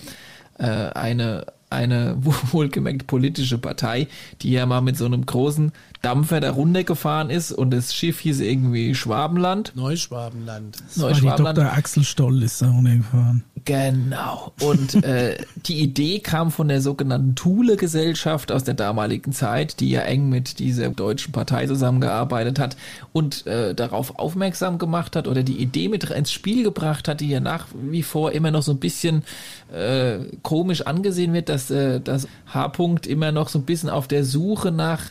äh, 0.59 0.65
eine 0.65 1.47
eine 1.71 2.17
wohlgemerkt 2.21 3.07
politische 3.07 3.59
Partei, 3.59 4.09
die 4.43 4.51
ja 4.53 4.67
mal 4.67 4.81
mit 4.81 4.97
so 4.97 5.07
einem 5.07 5.25
großen 5.25 5.73
Dampfer 6.03 6.41
da 6.41 6.51
runtergefahren 6.51 7.31
ist 7.31 7.53
und 7.53 7.71
das 7.71 7.95
Schiff 7.95 8.21
hieß 8.21 8.41
irgendwie 8.41 8.95
Schwabenland. 8.95 9.73
Neuschwabenland. 9.77 10.79
Das 10.87 10.97
Neuschwabenland. 10.97 11.45
War 11.45 11.55
die 11.55 11.61
Dr. 11.61 11.73
Axel 11.73 12.05
Stoll 12.05 12.43
ist 12.43 12.61
da 12.63 12.71
runtergefahren. 12.71 13.45
Genau. 13.65 14.53
Und 14.61 15.03
äh, 15.05 15.39
die 15.67 15.81
Idee 15.81 16.21
kam 16.21 16.51
von 16.51 16.69
der 16.69 16.81
sogenannten 16.81 17.35
Thule-Gesellschaft 17.35 18.53
aus 18.53 18.65
der 18.65 18.75
damaligen 18.75 19.33
Zeit, 19.33 19.81
die 19.81 19.91
ja 19.91 20.03
eng 20.03 20.29
mit 20.29 20.59
dieser 20.59 20.89
deutschen 20.91 21.33
Partei 21.33 21.67
zusammengearbeitet 21.67 22.59
hat 22.59 22.77
und 23.13 23.47
äh, 23.47 23.75
darauf 23.75 24.19
aufmerksam 24.19 24.79
gemacht 24.79 25.17
hat 25.17 25.27
oder 25.27 25.43
die 25.43 25.59
Idee 25.59 25.89
mit 25.89 26.05
ins 26.05 26.33
Spiel 26.33 26.63
gebracht 26.63 27.09
hat, 27.09 27.21
die 27.21 27.29
ja 27.29 27.41
nach 27.41 27.67
wie 27.75 28.03
vor 28.03 28.33
immer 28.33 28.51
noch 28.51 28.63
so 28.63 28.73
ein 28.73 28.81
bisschen 28.81 29.25
äh, 29.73 30.19
komisch 30.43 30.83
angesehen 30.83 31.33
wird, 31.33 31.49
dass 31.49 31.71
äh, 31.71 32.01
das 32.01 32.29
H-Punkt 32.53 33.07
immer 33.07 33.33
noch 33.33 33.49
so 33.49 33.59
ein 33.59 33.65
bisschen 33.65 33.91
auf 33.91 34.09
der 34.09 34.25
Suche 34.25 34.71
nach 34.71 35.11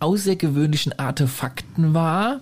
außergewöhnlichen 0.00 0.98
Artefakten 0.98 1.94
war, 1.94 2.40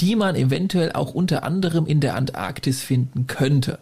die 0.00 0.16
man 0.16 0.36
eventuell 0.36 0.92
auch 0.92 1.14
unter 1.14 1.42
anderem 1.42 1.86
in 1.86 2.00
der 2.00 2.14
Antarktis 2.14 2.82
finden 2.82 3.26
könnte 3.26 3.78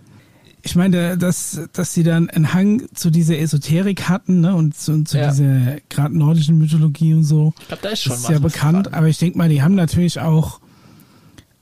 ich 0.65 0.77
meine, 0.77 1.19
dass, 1.19 1.61
dass 1.75 1.93
sie 1.93 2.03
dann 2.03 2.31
einen 2.31 2.55
Hang 2.55 2.89
zu 2.95 3.11
dieser 3.11 3.39
Esoterik 3.39 4.09
hatten, 4.09 4.41
ne, 4.41 4.55
und 4.55 4.75
zu, 4.75 5.05
zu 5.05 5.19
ja. 5.19 5.31
dieser 5.31 5.77
gerade 5.91 6.17
nordischen 6.17 6.59
Mythologie 6.59 7.13
und 7.13 7.25
so. 7.25 7.53
Ich 7.61 7.69
glaube, 7.69 7.83
da 7.83 7.89
ist 7.91 8.03
schon 8.03 8.13
das 8.13 8.23
ist 8.23 8.31
ja 8.31 8.39
bekannt, 8.39 8.95
aber 8.95 9.07
ich 9.09 9.19
denke 9.19 9.37
mal, 9.37 9.51
die 9.51 9.63
haben 9.63 9.75
natürlich 9.75 10.21
auch 10.21 10.61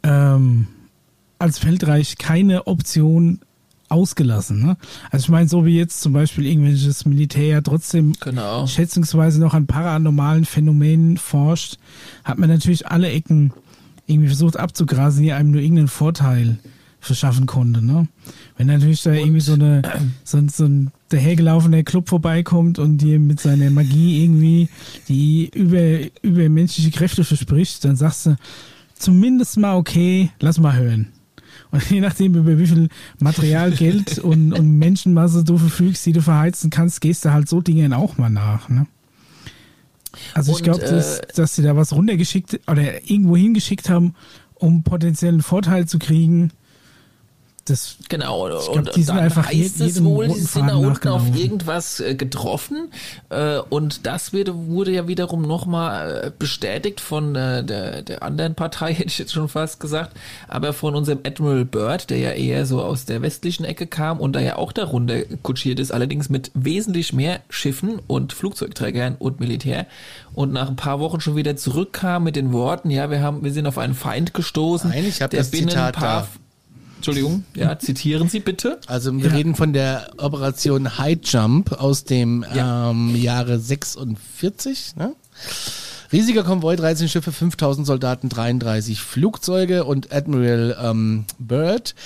ähm, 0.05 0.69
als 1.41 1.59
Feldreich 1.59 2.17
keine 2.17 2.69
Option 2.69 3.41
ausgelassen. 3.88 4.65
Ne? 4.65 4.77
Also 5.11 5.25
ich 5.25 5.29
meine, 5.31 5.49
so 5.49 5.67
wie 5.67 5.77
jetzt 5.77 6.01
zum 6.01 6.12
Beispiel 6.12 6.47
irgendwelches 6.47 7.05
Militär 7.05 7.61
trotzdem 7.62 8.15
genau. 8.21 8.69
schätzungsweise 8.69 9.41
noch 9.41 9.53
an 9.53 9.67
paranormalen 9.67 10.45
Phänomenen 10.45 11.19
forscht, 11.19 11.79
hat 12.23 12.38
man 12.38 12.49
natürlich 12.49 12.87
alle 12.87 13.11
Ecken 13.11 13.53
irgendwie 14.07 14.29
versucht 14.29 14.57
abzugrasen, 14.57 15.25
die 15.25 15.33
einem 15.33 15.51
nur 15.51 15.61
irgendeinen 15.61 15.88
Vorteil 15.88 16.59
verschaffen 17.01 17.47
konnte. 17.47 17.85
Ne? 17.85 18.07
Wenn 18.57 18.67
natürlich 18.67 19.03
da 19.03 19.11
und 19.11 19.17
irgendwie 19.17 19.41
so 19.41 19.55
eine 19.55 19.83
so, 20.25 20.41
so 20.49 20.65
ein 20.65 20.91
dahergelaufener 21.09 21.83
Club 21.83 22.09
vorbeikommt 22.09 22.79
und 22.79 22.99
dir 22.99 23.19
mit 23.19 23.41
seiner 23.41 23.71
Magie 23.71 24.23
irgendwie 24.23 24.69
die 25.09 25.51
über, 25.55 25.99
über 26.23 26.49
menschliche 26.49 26.91
Kräfte 26.91 27.25
verspricht, 27.25 27.85
dann 27.85 27.97
sagst 27.97 28.27
du 28.27 28.37
zumindest 28.95 29.57
mal 29.59 29.77
okay, 29.77 30.31
lass 30.41 30.59
mal 30.59 30.77
hören. 30.77 31.09
Und 31.71 31.88
je 31.91 32.01
nachdem, 32.01 32.35
über 32.35 32.59
wie 32.59 32.67
viel 32.67 32.88
Material, 33.19 33.71
Geld 33.77 34.19
und, 34.19 34.53
und 34.53 34.79
Menschenmasse 34.79 35.43
du 35.43 35.57
verfügst, 35.57 36.05
die 36.05 36.12
du 36.12 36.21
verheizen 36.21 36.71
kannst, 36.71 37.01
gehst 37.01 37.25
du 37.25 37.33
halt 37.33 37.49
so 37.49 37.61
Dingen 37.61 37.93
auch 37.95 38.19
mal 38.19 38.29
nach. 38.29 38.69
Ne? 38.69 38.87
Also 40.35 40.53
ich 40.53 40.62
glaube, 40.62 40.81
dass, 40.81 41.21
äh, 41.21 41.27
dass 41.35 41.57
sie 41.57 41.62
da 41.62 41.75
was 41.75 41.93
runtergeschickt 41.93 42.61
oder 42.67 43.09
irgendwo 43.09 43.37
hingeschickt 43.37 43.88
haben, 43.88 44.15
um 44.55 44.83
potenziellen 44.83 45.43
Vorteil 45.43 45.88
zu 45.88 45.99
kriegen 45.99 46.53
das, 47.64 47.96
genau, 48.09 48.46
glaub, 48.46 48.68
und, 48.70 48.90
und 48.90 49.09
dann 49.09 49.18
einfach 49.18 49.46
heißt 49.46 49.81
es 49.83 50.03
wohl, 50.03 50.29
sie 50.31 50.40
sind 50.40 50.66
da 50.66 50.75
unten 50.75 51.07
auf 51.09 51.37
irgendwas 51.37 52.01
äh, 52.01 52.16
getroffen. 52.16 52.90
Äh, 53.31 53.59
und 53.70 54.05
das 54.05 54.33
wird, 54.33 54.53
wurde 54.53 54.90
ja 54.90 55.07
wiederum 55.07 55.42
nochmal 55.42 56.25
äh, 56.25 56.33
bestätigt 56.37 57.01
von 57.01 57.37
äh, 57.37 57.62
der, 57.62 58.03
der 58.03 58.25
anderen 58.25 58.57
Partei, 58.57 58.92
hätte 58.94 59.09
ich 59.09 59.18
jetzt 59.18 59.33
schon 59.33 59.48
fast 59.48 59.79
gesagt, 59.79 60.16
aber 60.48 60.72
von 60.72 60.96
unserem 60.96 61.20
Admiral 61.25 61.64
Byrd, 61.64 62.11
der 62.11 62.18
ja 62.18 62.31
eher 62.31 62.66
so 62.66 62.83
aus 62.83 63.05
der 63.05 63.22
westlichen 63.22 63.64
Ecke 63.64 63.87
kam 63.87 64.18
und 64.18 64.33
da 64.33 64.40
ja 64.40 64.57
auch 64.57 64.72
darunter 64.72 65.22
kutschiert 65.42 65.79
ist, 65.79 65.92
allerdings 65.92 66.29
mit 66.29 66.51
wesentlich 66.55 67.12
mehr 67.12 67.42
Schiffen 67.48 68.01
und 68.09 68.33
Flugzeugträgern 68.33 69.14
und 69.20 69.38
Militär. 69.38 69.87
Und 70.35 70.53
nach 70.53 70.68
ein 70.68 70.77
paar 70.77 70.98
Wochen 70.98 71.20
schon 71.20 71.37
wieder 71.37 71.57
zurückkam 71.57 72.25
mit 72.25 72.35
den 72.35 72.53
Worten, 72.53 72.90
ja, 72.90 73.11
wir 73.11 73.20
haben, 73.20 73.44
wir 73.44 73.53
sind 73.53 73.66
auf 73.66 73.79
einen 73.79 73.94
Feind 73.94 74.35
gestoßen, 74.35 74.90
Nein, 74.90 75.05
ich 75.07 75.18
der 75.18 75.29
das 75.29 75.51
binnen 75.51 75.68
Zitat 75.68 75.94
paar, 75.94 76.22
da 76.22 76.29
Entschuldigung, 77.03 77.45
ja, 77.57 77.77
zitieren 77.81 78.29
Sie 78.29 78.38
bitte. 78.38 78.79
Also 78.87 79.12
wir 79.12 79.27
ja. 79.27 79.33
reden 79.33 79.57
von 79.57 79.73
der 79.73 80.12
Operation 80.19 80.99
High 80.99 81.19
Jump 81.25 81.73
aus 81.73 82.05
dem 82.05 82.47
ja. 82.55 82.91
ähm, 82.91 83.17
Jahre 83.17 83.59
46. 83.59 84.95
Ne? 84.95 85.17
Riesiger 86.12 86.45
Konvoi, 86.45 86.77
13 86.77 87.09
Schiffe, 87.09 87.33
5000 87.33 87.87
Soldaten, 87.87 88.29
33 88.29 89.01
Flugzeuge 89.01 89.85
und 89.85 90.12
Admiral 90.12 90.77
ähm, 90.81 91.25
Byrd 91.41 91.97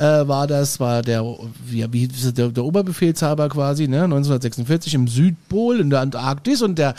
äh, 0.00 0.26
war 0.28 0.46
das, 0.46 0.80
war 0.80 1.02
der, 1.02 1.22
ja, 1.70 1.92
wie 1.92 2.08
der, 2.08 2.48
der 2.48 2.64
Oberbefehlshaber 2.64 3.48
quasi, 3.48 3.86
ne, 3.86 4.04
1946 4.04 4.94
im 4.94 5.06
Südpol 5.08 5.78
in 5.78 5.90
der 5.90 6.00
Antarktis 6.00 6.62
und 6.62 6.78
der 6.78 6.94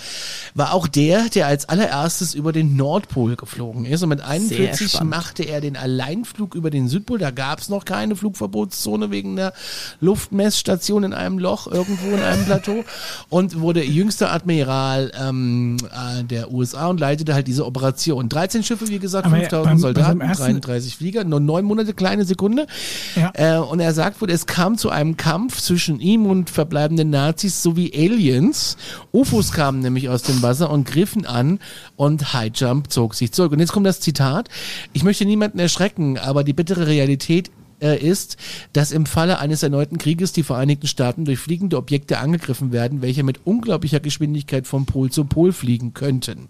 war 0.55 0.73
auch 0.73 0.87
der, 0.87 1.27
der 1.29 1.47
als 1.47 1.67
allererstes 1.67 2.33
über 2.35 2.51
den 2.53 2.75
Nordpol 2.75 3.35
geflogen 3.35 3.85
ist 3.85 4.03
und 4.03 4.09
mit 4.09 4.21
41 4.21 5.01
machte 5.03 5.43
er 5.43 5.61
den 5.61 5.75
Alleinflug 5.77 6.55
über 6.55 6.69
den 6.69 6.87
Südpol, 6.87 7.17
da 7.19 7.31
gab 7.31 7.59
es 7.59 7.69
noch 7.69 7.85
keine 7.85 8.15
Flugverbotszone 8.15 9.09
wegen 9.11 9.35
der 9.35 9.53
Luftmessstation 9.99 11.03
in 11.03 11.13
einem 11.13 11.39
Loch 11.39 11.67
irgendwo 11.67 12.07
in 12.15 12.21
einem 12.21 12.45
Plateau 12.45 12.83
und 13.29 13.59
wurde 13.59 13.83
jüngster 13.83 14.31
Admiral 14.31 15.11
ähm, 15.19 15.77
äh, 15.91 16.23
der 16.23 16.51
USA 16.51 16.87
und 16.87 16.99
leitete 16.99 17.33
halt 17.33 17.47
diese 17.47 17.65
Operation. 17.65 18.29
13 18.29 18.63
Schiffe, 18.63 18.87
wie 18.89 18.99
gesagt, 18.99 19.25
Aber 19.25 19.35
5000 19.37 19.65
beim- 19.65 19.77
Soldaten, 19.79 20.19
beim 20.19 20.27
ersten- 20.29 20.43
33 20.43 20.95
Flieger, 20.97 21.23
nur 21.23 21.39
neun 21.39 21.65
Monate, 21.65 21.93
kleine 21.93 22.25
Sekunde. 22.25 22.67
Ja. 23.15 23.31
Äh, 23.33 23.59
und 23.59 23.79
er 23.79 23.93
sagt 23.93 24.21
wohl, 24.21 24.29
es 24.29 24.45
kam 24.45 24.77
zu 24.77 24.89
einem 24.89 25.17
Kampf 25.17 25.61
zwischen 25.61 25.99
ihm 25.99 26.25
und 26.25 26.49
verbleibenden 26.49 27.09
Nazis 27.09 27.61
sowie 27.61 27.91
Aliens. 27.93 28.77
UFOs 29.11 29.51
kamen 29.51 29.79
nämlich 29.79 30.09
aus 30.09 30.23
dem 30.23 30.41
Wasser 30.41 30.69
und 30.69 30.87
griffen 30.87 31.25
an 31.25 31.59
und 31.95 32.33
High 32.33 32.51
Jump 32.55 32.91
zog 32.91 33.15
sich 33.15 33.31
zurück. 33.31 33.51
Und 33.51 33.59
jetzt 33.59 33.71
kommt 33.71 33.85
das 33.85 33.99
Zitat. 33.99 34.49
Ich 34.93 35.03
möchte 35.03 35.25
niemanden 35.25 35.59
erschrecken, 35.59 36.17
aber 36.17 36.43
die 36.43 36.53
bittere 36.53 36.87
Realität 36.87 37.51
äh, 37.81 37.97
ist, 37.97 38.37
dass 38.73 38.91
im 38.91 39.05
Falle 39.05 39.39
eines 39.39 39.63
erneuten 39.63 39.97
Krieges 39.97 40.31
die 40.31 40.43
Vereinigten 40.43 40.87
Staaten 40.87 41.25
durch 41.25 41.39
fliegende 41.39 41.77
Objekte 41.77 42.19
angegriffen 42.19 42.71
werden, 42.71 43.01
welche 43.01 43.23
mit 43.23 43.41
unglaublicher 43.45 43.99
Geschwindigkeit 43.99 44.67
vom 44.67 44.85
Pol 44.85 45.11
zu 45.11 45.25
Pol 45.25 45.51
fliegen 45.51 45.93
könnten. 45.93 46.47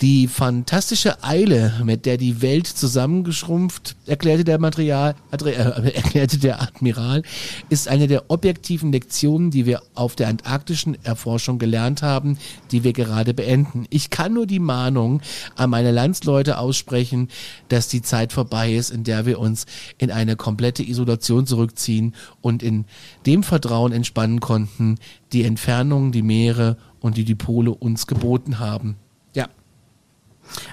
Die 0.00 0.26
fantastische 0.26 1.22
Eile, 1.22 1.80
mit 1.84 2.04
der 2.04 2.16
die 2.16 2.42
Welt 2.42 2.66
zusammengeschrumpft, 2.66 3.96
erklärte 4.06 4.44
der 4.44 4.58
Material, 4.58 5.14
äh, 5.30 5.50
erklärte 5.94 6.38
der 6.38 6.60
Admiral, 6.60 7.22
ist 7.68 7.88
eine 7.88 8.08
der 8.08 8.30
objektiven 8.30 8.92
Lektionen, 8.92 9.50
die 9.50 9.66
wir 9.66 9.82
auf 9.94 10.16
der 10.16 10.28
antarktischen 10.28 10.96
Erforschung 11.04 11.58
gelernt 11.58 12.02
haben, 12.02 12.38
die 12.70 12.84
wir 12.84 12.92
gerade 12.92 13.34
beenden. 13.34 13.86
Ich 13.90 14.10
kann 14.10 14.34
nur 14.34 14.46
die 14.46 14.58
Mahnung 14.58 15.20
an 15.56 15.70
meine 15.70 15.92
Landsleute 15.92 16.58
aussprechen, 16.58 17.28
dass 17.68 17.88
die 17.88 18.02
Zeit 18.02 18.32
vorbei 18.32 18.74
ist, 18.74 18.90
in 18.90 19.04
der 19.04 19.26
wir 19.26 19.38
uns 19.38 19.66
in 19.98 20.10
eine 20.10 20.36
komplette 20.44 20.82
Isolation 20.82 21.46
zurückziehen 21.46 22.14
und 22.42 22.62
in 22.62 22.84
dem 23.24 23.42
Vertrauen 23.42 23.92
entspannen 23.92 24.40
konnten, 24.40 24.96
die 25.32 25.44
Entfernungen, 25.44 26.12
die 26.12 26.22
Meere 26.22 26.76
und 27.00 27.16
die 27.16 27.24
die 27.24 27.34
Pole 27.34 27.70
uns 27.72 28.06
geboten 28.06 28.58
haben. 28.58 28.96
Ja, 29.34 29.48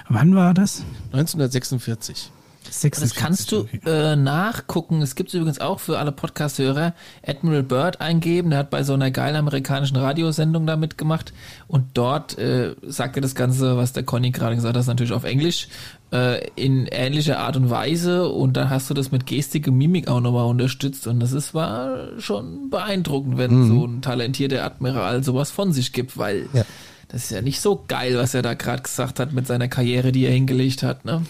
Wann 0.08 0.34
war 0.34 0.54
das? 0.54 0.84
1946. 1.12 2.30
Das 2.64 3.14
kannst 3.14 3.50
du 3.50 3.66
äh, 3.84 4.14
nachgucken. 4.14 5.02
Es 5.02 5.14
gibt 5.16 5.34
übrigens 5.34 5.60
auch 5.60 5.80
für 5.80 5.98
alle 5.98 6.12
Podcast-Hörer 6.12 6.94
Admiral 7.26 7.64
Bird 7.64 8.00
eingeben. 8.00 8.50
Der 8.50 8.60
hat 8.60 8.70
bei 8.70 8.84
so 8.84 8.94
einer 8.94 9.10
geilen 9.10 9.36
amerikanischen 9.36 9.96
Radiosendung 9.96 10.66
da 10.66 10.76
mitgemacht. 10.76 11.32
Und 11.66 11.86
dort 11.94 12.38
äh, 12.38 12.74
sagt 12.82 13.16
er 13.16 13.22
das 13.22 13.34
Ganze, 13.34 13.76
was 13.76 13.92
der 13.92 14.04
Conny 14.04 14.30
gerade 14.30 14.54
gesagt 14.54 14.76
hat, 14.76 14.86
natürlich 14.86 15.12
auf 15.12 15.24
Englisch, 15.24 15.68
äh, 16.12 16.46
in 16.56 16.86
ähnlicher 16.86 17.38
Art 17.38 17.56
und 17.56 17.70
Weise. 17.70 18.28
Und 18.28 18.56
dann 18.56 18.70
hast 18.70 18.90
du 18.90 18.94
das 18.94 19.10
mit 19.10 19.26
Gestik 19.26 19.66
und 19.68 19.76
Mimik 19.76 20.08
auch 20.08 20.20
nochmal 20.20 20.46
unterstützt. 20.46 21.06
Und 21.06 21.20
das 21.20 21.32
ist 21.32 21.54
war 21.54 22.18
schon 22.18 22.70
beeindruckend, 22.70 23.38
wenn 23.38 23.66
so 23.68 23.86
ein 23.86 24.02
talentierter 24.02 24.64
Admiral 24.64 25.24
sowas 25.24 25.50
von 25.50 25.72
sich 25.72 25.92
gibt, 25.92 26.16
weil 26.18 26.48
Ja. 26.52 26.64
das 27.08 27.24
ist 27.24 27.30
ja 27.30 27.42
nicht 27.42 27.60
so 27.60 27.82
geil, 27.88 28.16
was 28.16 28.34
er 28.34 28.42
da 28.42 28.54
gerade 28.54 28.82
gesagt 28.82 29.18
hat 29.18 29.32
mit 29.32 29.46
seiner 29.46 29.68
Karriere, 29.68 30.12
die 30.12 30.24
er 30.26 30.32
hingelegt 30.32 30.82
hat. 30.82 31.04
Ne? 31.04 31.22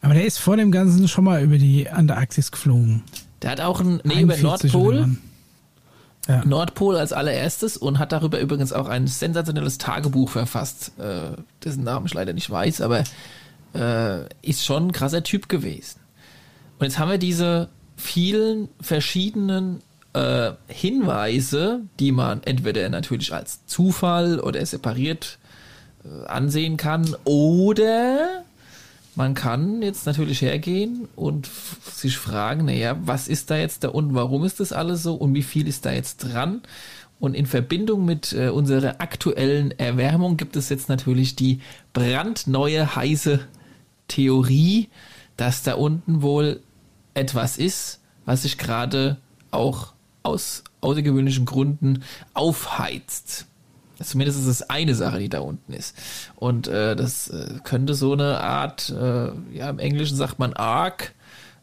Aber 0.00 0.14
der 0.14 0.24
ist 0.24 0.38
vor 0.38 0.56
dem 0.56 0.72
Ganzen 0.72 1.06
schon 1.08 1.24
mal 1.24 1.42
über 1.42 1.58
die 1.58 1.88
Antarktis 1.88 2.50
geflogen. 2.50 3.02
Der 3.42 3.50
hat 3.50 3.60
auch 3.60 3.80
ein, 3.80 4.00
nee, 4.04 4.20
über 4.22 4.34
41 4.34 4.74
oder 4.74 5.00
Nordpol? 5.00 5.16
Ja. 6.28 6.44
Nordpol 6.44 6.96
als 6.96 7.12
allererstes 7.12 7.76
und 7.76 7.98
hat 7.98 8.12
darüber 8.12 8.38
übrigens 8.38 8.72
auch 8.72 8.88
ein 8.88 9.08
sensationelles 9.08 9.78
Tagebuch 9.78 10.30
verfasst, 10.30 10.92
äh, 10.98 11.36
dessen 11.64 11.82
Namen 11.82 12.06
ich 12.06 12.14
leider 12.14 12.32
nicht 12.32 12.48
weiß, 12.48 12.80
aber 12.80 13.02
äh, 13.74 14.24
ist 14.42 14.64
schon 14.64 14.88
ein 14.88 14.92
krasser 14.92 15.22
Typ 15.22 15.48
gewesen. 15.48 16.00
Und 16.78 16.86
jetzt 16.86 16.98
haben 16.98 17.10
wir 17.10 17.18
diese 17.18 17.68
vielen 17.96 18.68
verschiedenen 18.80 19.82
äh, 20.12 20.52
Hinweise, 20.68 21.82
die 22.00 22.12
man 22.12 22.42
entweder 22.42 22.88
natürlich 22.88 23.32
als 23.32 23.64
Zufall 23.66 24.40
oder 24.40 24.64
separiert 24.66 25.38
äh, 26.04 26.26
ansehen 26.26 26.76
kann 26.76 27.16
oder 27.24 28.44
man 29.14 29.34
kann 29.34 29.82
jetzt 29.82 30.06
natürlich 30.06 30.40
hergehen 30.40 31.06
und 31.16 31.48
sich 31.92 32.16
fragen, 32.16 32.64
naja, 32.64 32.96
was 33.04 33.28
ist 33.28 33.50
da 33.50 33.56
jetzt 33.56 33.84
da 33.84 33.88
und 33.88 34.14
warum 34.14 34.44
ist 34.44 34.58
das 34.58 34.72
alles 34.72 35.02
so 35.02 35.14
und 35.14 35.34
wie 35.34 35.42
viel 35.42 35.68
ist 35.68 35.84
da 35.84 35.92
jetzt 35.92 36.18
dran? 36.18 36.62
Und 37.20 37.34
in 37.34 37.46
Verbindung 37.46 38.04
mit 38.04 38.32
äh, 38.32 38.48
unserer 38.48 39.00
aktuellen 39.00 39.78
Erwärmung 39.78 40.36
gibt 40.36 40.56
es 40.56 40.70
jetzt 40.70 40.88
natürlich 40.88 41.36
die 41.36 41.60
brandneue 41.92 42.96
heiße 42.96 43.40
Theorie, 44.12 44.88
dass 45.36 45.62
da 45.62 45.74
unten 45.74 46.22
wohl 46.22 46.60
etwas 47.14 47.56
ist, 47.56 48.00
was 48.24 48.42
sich 48.42 48.58
gerade 48.58 49.16
auch 49.50 49.92
aus 50.22 50.64
außergewöhnlichen 50.80 51.44
Gründen 51.44 52.02
aufheizt. 52.34 53.46
Zumindest 54.02 54.40
ist 54.40 54.46
es 54.46 54.68
eine 54.68 54.94
Sache, 54.96 55.20
die 55.20 55.28
da 55.28 55.40
unten 55.40 55.72
ist. 55.72 55.96
Und 56.34 56.66
äh, 56.66 56.96
das 56.96 57.28
äh, 57.28 57.60
könnte 57.62 57.94
so 57.94 58.12
eine 58.12 58.40
Art, 58.40 58.90
äh, 58.90 59.28
ja, 59.56 59.70
im 59.70 59.78
Englischen 59.78 60.16
sagt 60.16 60.40
man 60.40 60.54
Arc, 60.54 61.12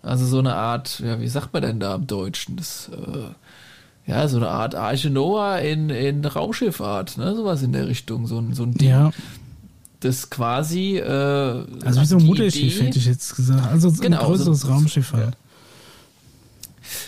also 0.02 0.26
so 0.26 0.40
eine 0.40 0.56
Art, 0.56 1.00
ja, 1.00 1.20
wie 1.20 1.28
sagt 1.28 1.52
man 1.52 1.62
denn 1.62 1.80
da 1.82 1.96
im 1.96 2.08
Deutschen? 2.08 2.56
Das, 2.56 2.90
äh, 2.94 4.10
ja, 4.10 4.28
so 4.30 4.38
eine 4.38 4.50
Art 4.50 4.74
Arche 4.74 5.10
Noah 5.10 5.60
in, 5.60 5.90
in 5.90 6.24
Raumschiffart, 6.24 7.18
ne? 7.18 7.36
Sowas 7.36 7.62
in 7.62 7.74
der 7.74 7.88
Richtung, 7.88 8.26
so 8.26 8.40
ein, 8.40 8.54
so 8.54 8.64
ein 8.64 8.74
Ding, 8.74 8.90
Ja, 8.90 9.12
das 10.00 10.30
quasi. 10.30 10.98
Äh, 10.98 11.04
also 11.84 12.02
wie 12.02 12.06
so 12.06 12.18
ein 12.18 12.26
Mutterschiff 12.26 12.76
Idee- 12.78 12.86
hätte 12.88 13.00
ich 13.00 13.06
jetzt 13.06 13.36
gesagt. 13.36 13.68
Also 13.68 13.90
so 13.90 14.02
Genau, 14.02 14.20
ein 14.22 14.26
größeres 14.26 14.62
so- 14.62 14.68
Raumschiff 14.70 15.14
halt. 15.14 15.36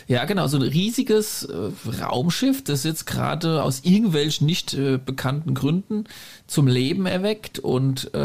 Ja, 0.08 0.26
genau, 0.26 0.48
so 0.48 0.58
ein 0.58 0.64
riesiges 0.64 1.44
äh, 1.44 1.72
Raumschiff, 2.04 2.64
das 2.64 2.84
jetzt 2.84 3.08
gerade 3.08 3.64
aus 3.64 3.80
irgendwelchen 3.84 4.46
nicht 4.46 4.74
äh, 4.76 5.00
bekannten 5.04 5.56
Gründen 5.56 6.04
zum 6.46 6.68
Leben 6.68 7.08
erweckt 7.08 7.58
und 7.60 8.14
äh, 8.14 8.20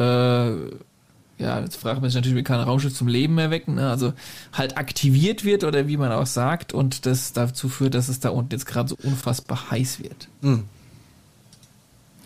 ja, 1.39 1.61
jetzt 1.61 1.77
fragt 1.77 2.01
man 2.01 2.11
sich 2.11 2.15
natürlich, 2.17 2.37
wie 2.37 2.43
kann 2.43 2.61
ein 2.61 2.67
Raumschiff 2.67 2.95
zum 2.95 3.09
Leben 3.09 3.39
erwecken, 3.39 3.77
ne? 3.77 3.89
also 3.89 4.13
halt 4.53 4.77
aktiviert 4.77 5.45
wird 5.45 5.65
oder 5.65 5.87
wie 5.89 5.97
man 5.97 6.13
auch 6.13 6.27
sagt 6.27 6.75
und 6.75 7.07
das 7.07 7.33
dazu 7.33 7.69
führt, 7.71 7.95
dass 7.95 8.09
es 8.09 8.21
da 8.21 8.31
unten 8.31 8.53
jetzt 8.53 8.67
gerade 8.67 8.89
so 8.91 8.97
unfassbar 9.03 9.71
heiß 9.71 10.01
wird. 10.03 10.29
Hm. 10.43 10.65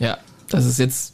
Ja, 0.00 0.18
das 0.48 0.64
ist 0.64 0.78
jetzt 0.78 1.12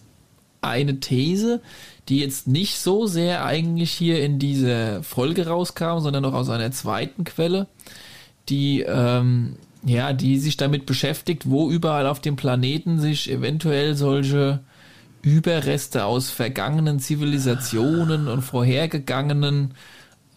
eine 0.69 1.01
These, 1.01 1.61
die 2.09 2.21
jetzt 2.21 2.47
nicht 2.47 2.79
so 2.79 3.07
sehr 3.07 3.45
eigentlich 3.45 3.93
hier 3.93 4.23
in 4.23 4.39
dieser 4.39 5.03
Folge 5.03 5.47
rauskam, 5.47 5.99
sondern 5.99 6.23
noch 6.23 6.35
aus 6.35 6.51
einer 6.51 6.71
zweiten 6.71 7.25
Quelle, 7.25 7.67
die 8.49 8.83
ähm, 8.83 9.57
ja, 9.85 10.13
die 10.13 10.39
sich 10.39 10.57
damit 10.57 10.85
beschäftigt, 10.85 11.49
wo 11.49 11.71
überall 11.71 12.07
auf 12.07 12.21
dem 12.21 12.35
Planeten 12.37 12.99
sich 12.99 13.31
eventuell 13.31 13.95
solche 13.95 14.61
Überreste 15.23 16.05
aus 16.05 16.31
vergangenen 16.31 16.99
Zivilisationen 16.99 18.27
und 18.27 18.43
vorhergegangenen 18.43 19.75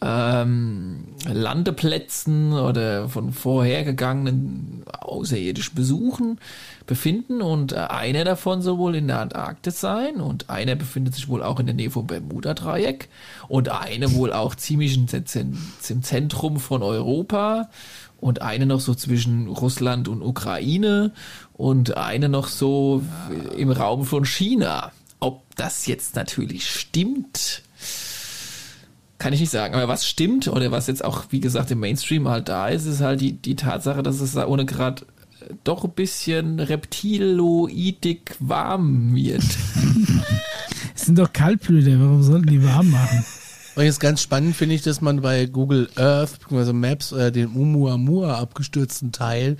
ähm, 0.01 1.03
Landeplätzen 1.25 2.53
oder 2.53 3.09
von 3.09 3.33
vorhergegangenen 3.33 4.83
außerirdischen 4.99 5.75
Besuchen 5.75 6.39
befinden 6.89 7.43
und 7.43 7.71
äh, 7.71 7.75
einer 7.75 8.23
davon 8.23 8.63
soll 8.63 8.79
wohl 8.79 8.95
in 8.95 9.07
der 9.07 9.19
Antarktis 9.19 9.79
sein 9.79 10.15
und 10.15 10.49
einer 10.49 10.73
befindet 10.73 11.13
sich 11.13 11.29
wohl 11.29 11.43
auch 11.43 11.59
in 11.59 11.67
der 11.67 11.75
Nähe 11.75 11.91
vom 11.91 12.07
Bermuda-Dreieck 12.07 13.09
und 13.47 13.69
eine 13.69 14.15
wohl 14.15 14.33
auch 14.33 14.55
ziemlich 14.55 14.97
im 14.97 16.01
Zentrum 16.01 16.59
von 16.59 16.81
Europa 16.81 17.69
und 18.17 18.41
eine 18.41 18.65
noch 18.65 18.79
so 18.79 18.95
zwischen 18.95 19.47
Russland 19.47 20.07
und 20.07 20.23
Ukraine 20.23 21.11
und 21.53 21.95
eine 21.95 22.27
noch 22.27 22.47
so 22.47 23.03
im 23.55 23.69
Raum 23.69 24.03
von 24.03 24.25
China. 24.25 24.91
Ob 25.19 25.43
das 25.57 25.85
jetzt 25.85 26.15
natürlich 26.15 26.67
stimmt, 26.71 27.61
kann 29.19 29.31
ich 29.31 29.41
nicht 29.41 29.51
sagen. 29.51 29.75
Aber 29.75 29.87
was 29.87 30.07
stimmt 30.07 30.47
oder 30.47 30.71
was 30.71 30.87
jetzt 30.87 31.05
auch, 31.05 31.25
wie 31.29 31.39
gesagt, 31.39 31.69
im 31.69 31.81
Mainstream 31.81 32.27
halt 32.27 32.49
da 32.49 32.67
ist, 32.67 32.85
ist 32.85 33.01
halt 33.01 33.21
die, 33.21 33.33
die 33.33 33.55
Tatsache, 33.55 34.01
dass 34.01 34.21
es 34.21 34.33
da 34.33 34.47
ohne 34.47 34.65
gerade 34.65 35.05
doch 35.63 35.83
ein 35.83 35.91
bisschen 35.91 36.59
reptiloidig 36.59 38.35
warm 38.39 39.15
wird. 39.15 39.43
Es 40.95 41.05
sind 41.05 41.17
doch 41.17 41.31
Kaltblüter, 41.31 41.97
warum 41.97 42.21
sollten 42.21 42.47
die 42.47 42.63
warm 42.63 42.91
machen? 42.91 43.23
Übrigens 43.73 44.01
ganz 44.01 44.21
spannend 44.21 44.57
finde 44.57 44.75
ich, 44.75 44.81
dass 44.81 44.99
man 44.99 45.21
bei 45.21 45.45
Google 45.45 45.89
Earth 45.95 46.39
bzw. 46.39 46.73
Maps 46.73 47.13
äh, 47.13 47.31
den 47.31 47.55
Oumuamua 47.55 48.37
abgestürzten 48.37 49.13
Teil 49.13 49.55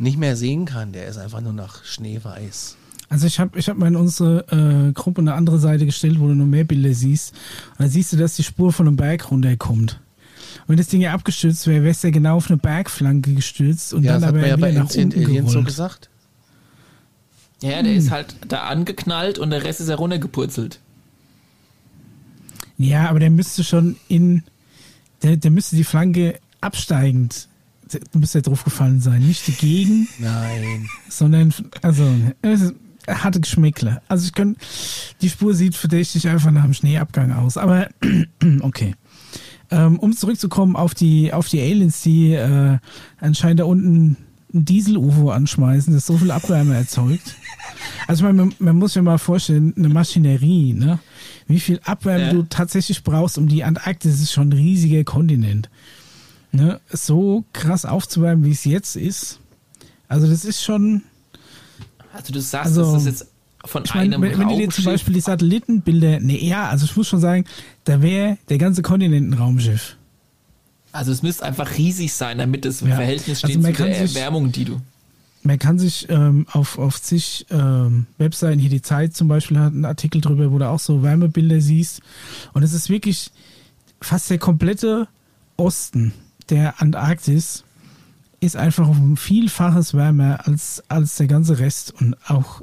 nicht 0.00 0.18
mehr 0.18 0.34
sehen 0.34 0.64
kann. 0.64 0.90
Der 0.90 1.06
ist 1.06 1.18
einfach 1.18 1.40
nur 1.40 1.52
nach 1.52 1.84
Schneeweiß. 1.84 2.76
Also 3.08 3.28
ich 3.28 3.38
habe 3.38 3.56
ich 3.58 3.68
hab 3.68 3.76
mal 3.76 3.86
in 3.86 3.94
unsere 3.94 4.46
äh, 4.50 4.92
Gruppe 4.92 5.20
eine 5.20 5.34
andere 5.34 5.60
Seite 5.60 5.86
gestellt, 5.86 6.18
wo 6.18 6.26
du 6.26 6.34
noch 6.34 6.46
mehr 6.46 6.64
Bilder 6.64 6.92
siehst. 6.92 7.32
Und 7.78 7.84
da 7.84 7.88
siehst 7.88 8.12
du, 8.12 8.16
dass 8.16 8.34
die 8.34 8.42
Spur 8.42 8.72
von 8.72 8.88
einem 8.88 8.96
Berg 8.96 9.30
runterkommt. 9.30 10.00
Wenn 10.70 10.76
das 10.76 10.86
Ding 10.86 11.00
ja 11.00 11.12
abgestürzt 11.12 11.66
wäre, 11.66 11.82
wäre 11.82 11.90
es 11.90 12.02
ja 12.02 12.10
genau 12.10 12.36
auf 12.36 12.48
eine 12.48 12.56
Bergflanke 12.56 13.34
gestürzt 13.34 13.92
und 13.92 14.04
ja, 14.04 14.12
dann 14.12 14.20
das 14.20 14.28
hat 14.28 14.34
aber 14.34 14.40
man 14.40 14.48
ja 14.50 14.56
wieder 14.56 14.66
bei 14.68 14.72
nach 14.72 14.80
Ancient 14.82 15.16
unten 15.16 15.26
Aliens 15.26 15.50
so 15.50 15.62
gesagt. 15.64 16.10
Ja, 17.60 17.82
der 17.82 17.92
ist 17.92 18.12
halt 18.12 18.36
da 18.46 18.62
angeknallt 18.68 19.40
und 19.40 19.50
der 19.50 19.64
Rest 19.64 19.80
ist 19.80 19.88
ja 19.88 19.96
runtergepurzelt. 19.96 20.78
Ja, 22.78 23.10
aber 23.10 23.18
der 23.18 23.30
müsste 23.30 23.64
schon 23.64 23.96
in, 24.06 24.44
der, 25.24 25.36
der 25.36 25.50
müsste 25.50 25.74
die 25.74 25.82
Flanke 25.82 26.38
absteigend, 26.60 27.48
der 27.92 28.00
müsste 28.14 28.38
ja 28.38 28.42
drauf 28.42 28.62
gefallen 28.62 29.00
sein. 29.00 29.26
Nicht 29.26 29.48
die 29.48 29.52
Gegend, 29.52 30.08
Nein. 30.20 30.88
sondern, 31.08 31.52
also, 31.82 32.08
es 32.42 32.60
ist- 32.60 32.74
hatte 33.08 33.40
Geschmäckle. 33.40 34.02
Also 34.06 34.26
ich 34.26 34.34
kann, 34.34 34.56
die 35.20 35.30
Spur 35.30 35.54
sieht 35.54 35.74
verdächtig 35.74 36.28
einfach 36.28 36.52
nach 36.52 36.62
dem 36.64 36.74
Schneeabgang 36.74 37.32
aus. 37.32 37.56
Aber 37.56 37.88
okay. 38.60 38.94
Ähm, 39.72 39.98
um 40.00 40.16
zurückzukommen 40.16 40.74
auf 40.74 40.94
die, 40.94 41.32
auf 41.32 41.48
die 41.48 41.60
Aliens, 41.60 42.02
die 42.02 42.32
äh, 42.32 42.78
anscheinend 43.20 43.60
da 43.60 43.64
unten 43.64 44.16
ein 44.52 44.64
Diesel-UFO 44.64 45.30
anschmeißen, 45.30 45.94
das 45.94 46.06
so 46.06 46.18
viel 46.18 46.32
Abwärme 46.32 46.74
erzeugt. 46.74 47.36
Also 48.08 48.24
man, 48.24 48.52
man 48.58 48.76
muss 48.76 48.94
sich 48.94 49.02
mal 49.02 49.18
vorstellen, 49.18 49.72
eine 49.76 49.88
Maschinerie, 49.88 50.72
ne? 50.72 50.98
Wie 51.46 51.60
viel 51.60 51.80
Abwärme 51.84 52.24
Ja. 52.26 52.32
du 52.32 52.42
tatsächlich 52.42 53.04
brauchst, 53.04 53.38
um 53.38 53.46
die 53.46 53.62
Antarktis 53.62 54.20
ist 54.20 54.32
schon 54.32 54.48
ein 54.48 54.52
riesiger 54.54 55.04
Kontinent. 55.04 55.70
Ne? 56.52 56.80
So 56.90 57.44
krass 57.52 57.84
aufzuwärmen, 57.84 58.44
wie 58.44 58.50
es 58.50 58.64
jetzt 58.64 58.96
ist. 58.96 59.38
Also 60.08 60.26
das 60.26 60.44
ist 60.44 60.62
schon, 60.64 61.02
Also 62.12 62.32
du 62.32 62.40
sagst, 62.40 62.66
Also, 62.76 62.82
dass 62.82 63.04
das 63.04 63.04
jetzt 63.06 63.29
von 63.64 63.84
ich 63.84 63.94
meine, 63.94 64.14
einem 64.16 64.22
wenn, 64.22 64.38
wenn 64.38 64.48
du 64.48 64.56
dir 64.56 64.70
zum 64.70 64.84
Beispiel 64.84 65.14
die 65.14 65.20
Satellitenbilder, 65.20 66.20
ne, 66.20 66.42
ja, 66.42 66.68
also 66.68 66.84
ich 66.86 66.96
muss 66.96 67.08
schon 67.08 67.20
sagen, 67.20 67.44
da 67.84 68.00
wäre 68.02 68.38
der 68.48 68.58
ganze 68.58 68.82
Kontinent 68.82 69.30
ein 69.30 69.34
Raumschiff. 69.34 69.96
Also 70.92 71.12
es 71.12 71.22
müsste 71.22 71.44
einfach 71.44 71.76
riesig 71.78 72.12
sein, 72.12 72.38
damit 72.38 72.66
es 72.66 72.82
im 72.82 72.88
Ja. 72.88 72.96
Verhältnis 72.96 73.44
Also 73.44 73.52
steht 73.52 73.62
man 73.62 73.74
zu 73.74 73.84
der 73.84 74.06
sich- 74.06 74.16
Erwärmung, 74.16 74.50
die 74.50 74.64
du. 74.64 74.80
Man 75.42 75.58
kann 75.58 75.78
sich 75.78 76.06
ähm, 76.10 76.46
auf, 76.52 76.78
auf 76.78 77.00
zig 77.00 77.46
ähm, 77.50 78.06
Webseiten, 78.18 78.58
hier 78.58 78.68
die 78.68 78.82
Zeit 78.82 79.14
zum 79.16 79.28
Beispiel 79.28 79.58
hat 79.58 79.72
einen 79.72 79.86
Artikel 79.86 80.20
drüber, 80.20 80.52
wo 80.52 80.58
du 80.58 80.68
auch 80.68 80.80
so 80.80 81.02
Wärmebilder 81.02 81.62
siehst. 81.62 82.00
Und 82.52 82.62
es 82.62 82.74
ist 82.74 82.90
wirklich 82.90 83.30
fast 84.02 84.28
der 84.28 84.36
komplette 84.38 85.08
Osten 85.56 86.12
der 86.50 86.82
Antarktis 86.82 87.64
ist 88.40 88.56
einfach 88.56 88.88
um 88.88 89.12
ein 89.12 89.16
Vielfaches 89.16 89.94
wärmer 89.94 90.40
als, 90.46 90.82
als 90.88 91.16
der 91.16 91.26
ganze 91.26 91.58
Rest. 91.58 91.94
Und 92.00 92.16
auch, 92.28 92.62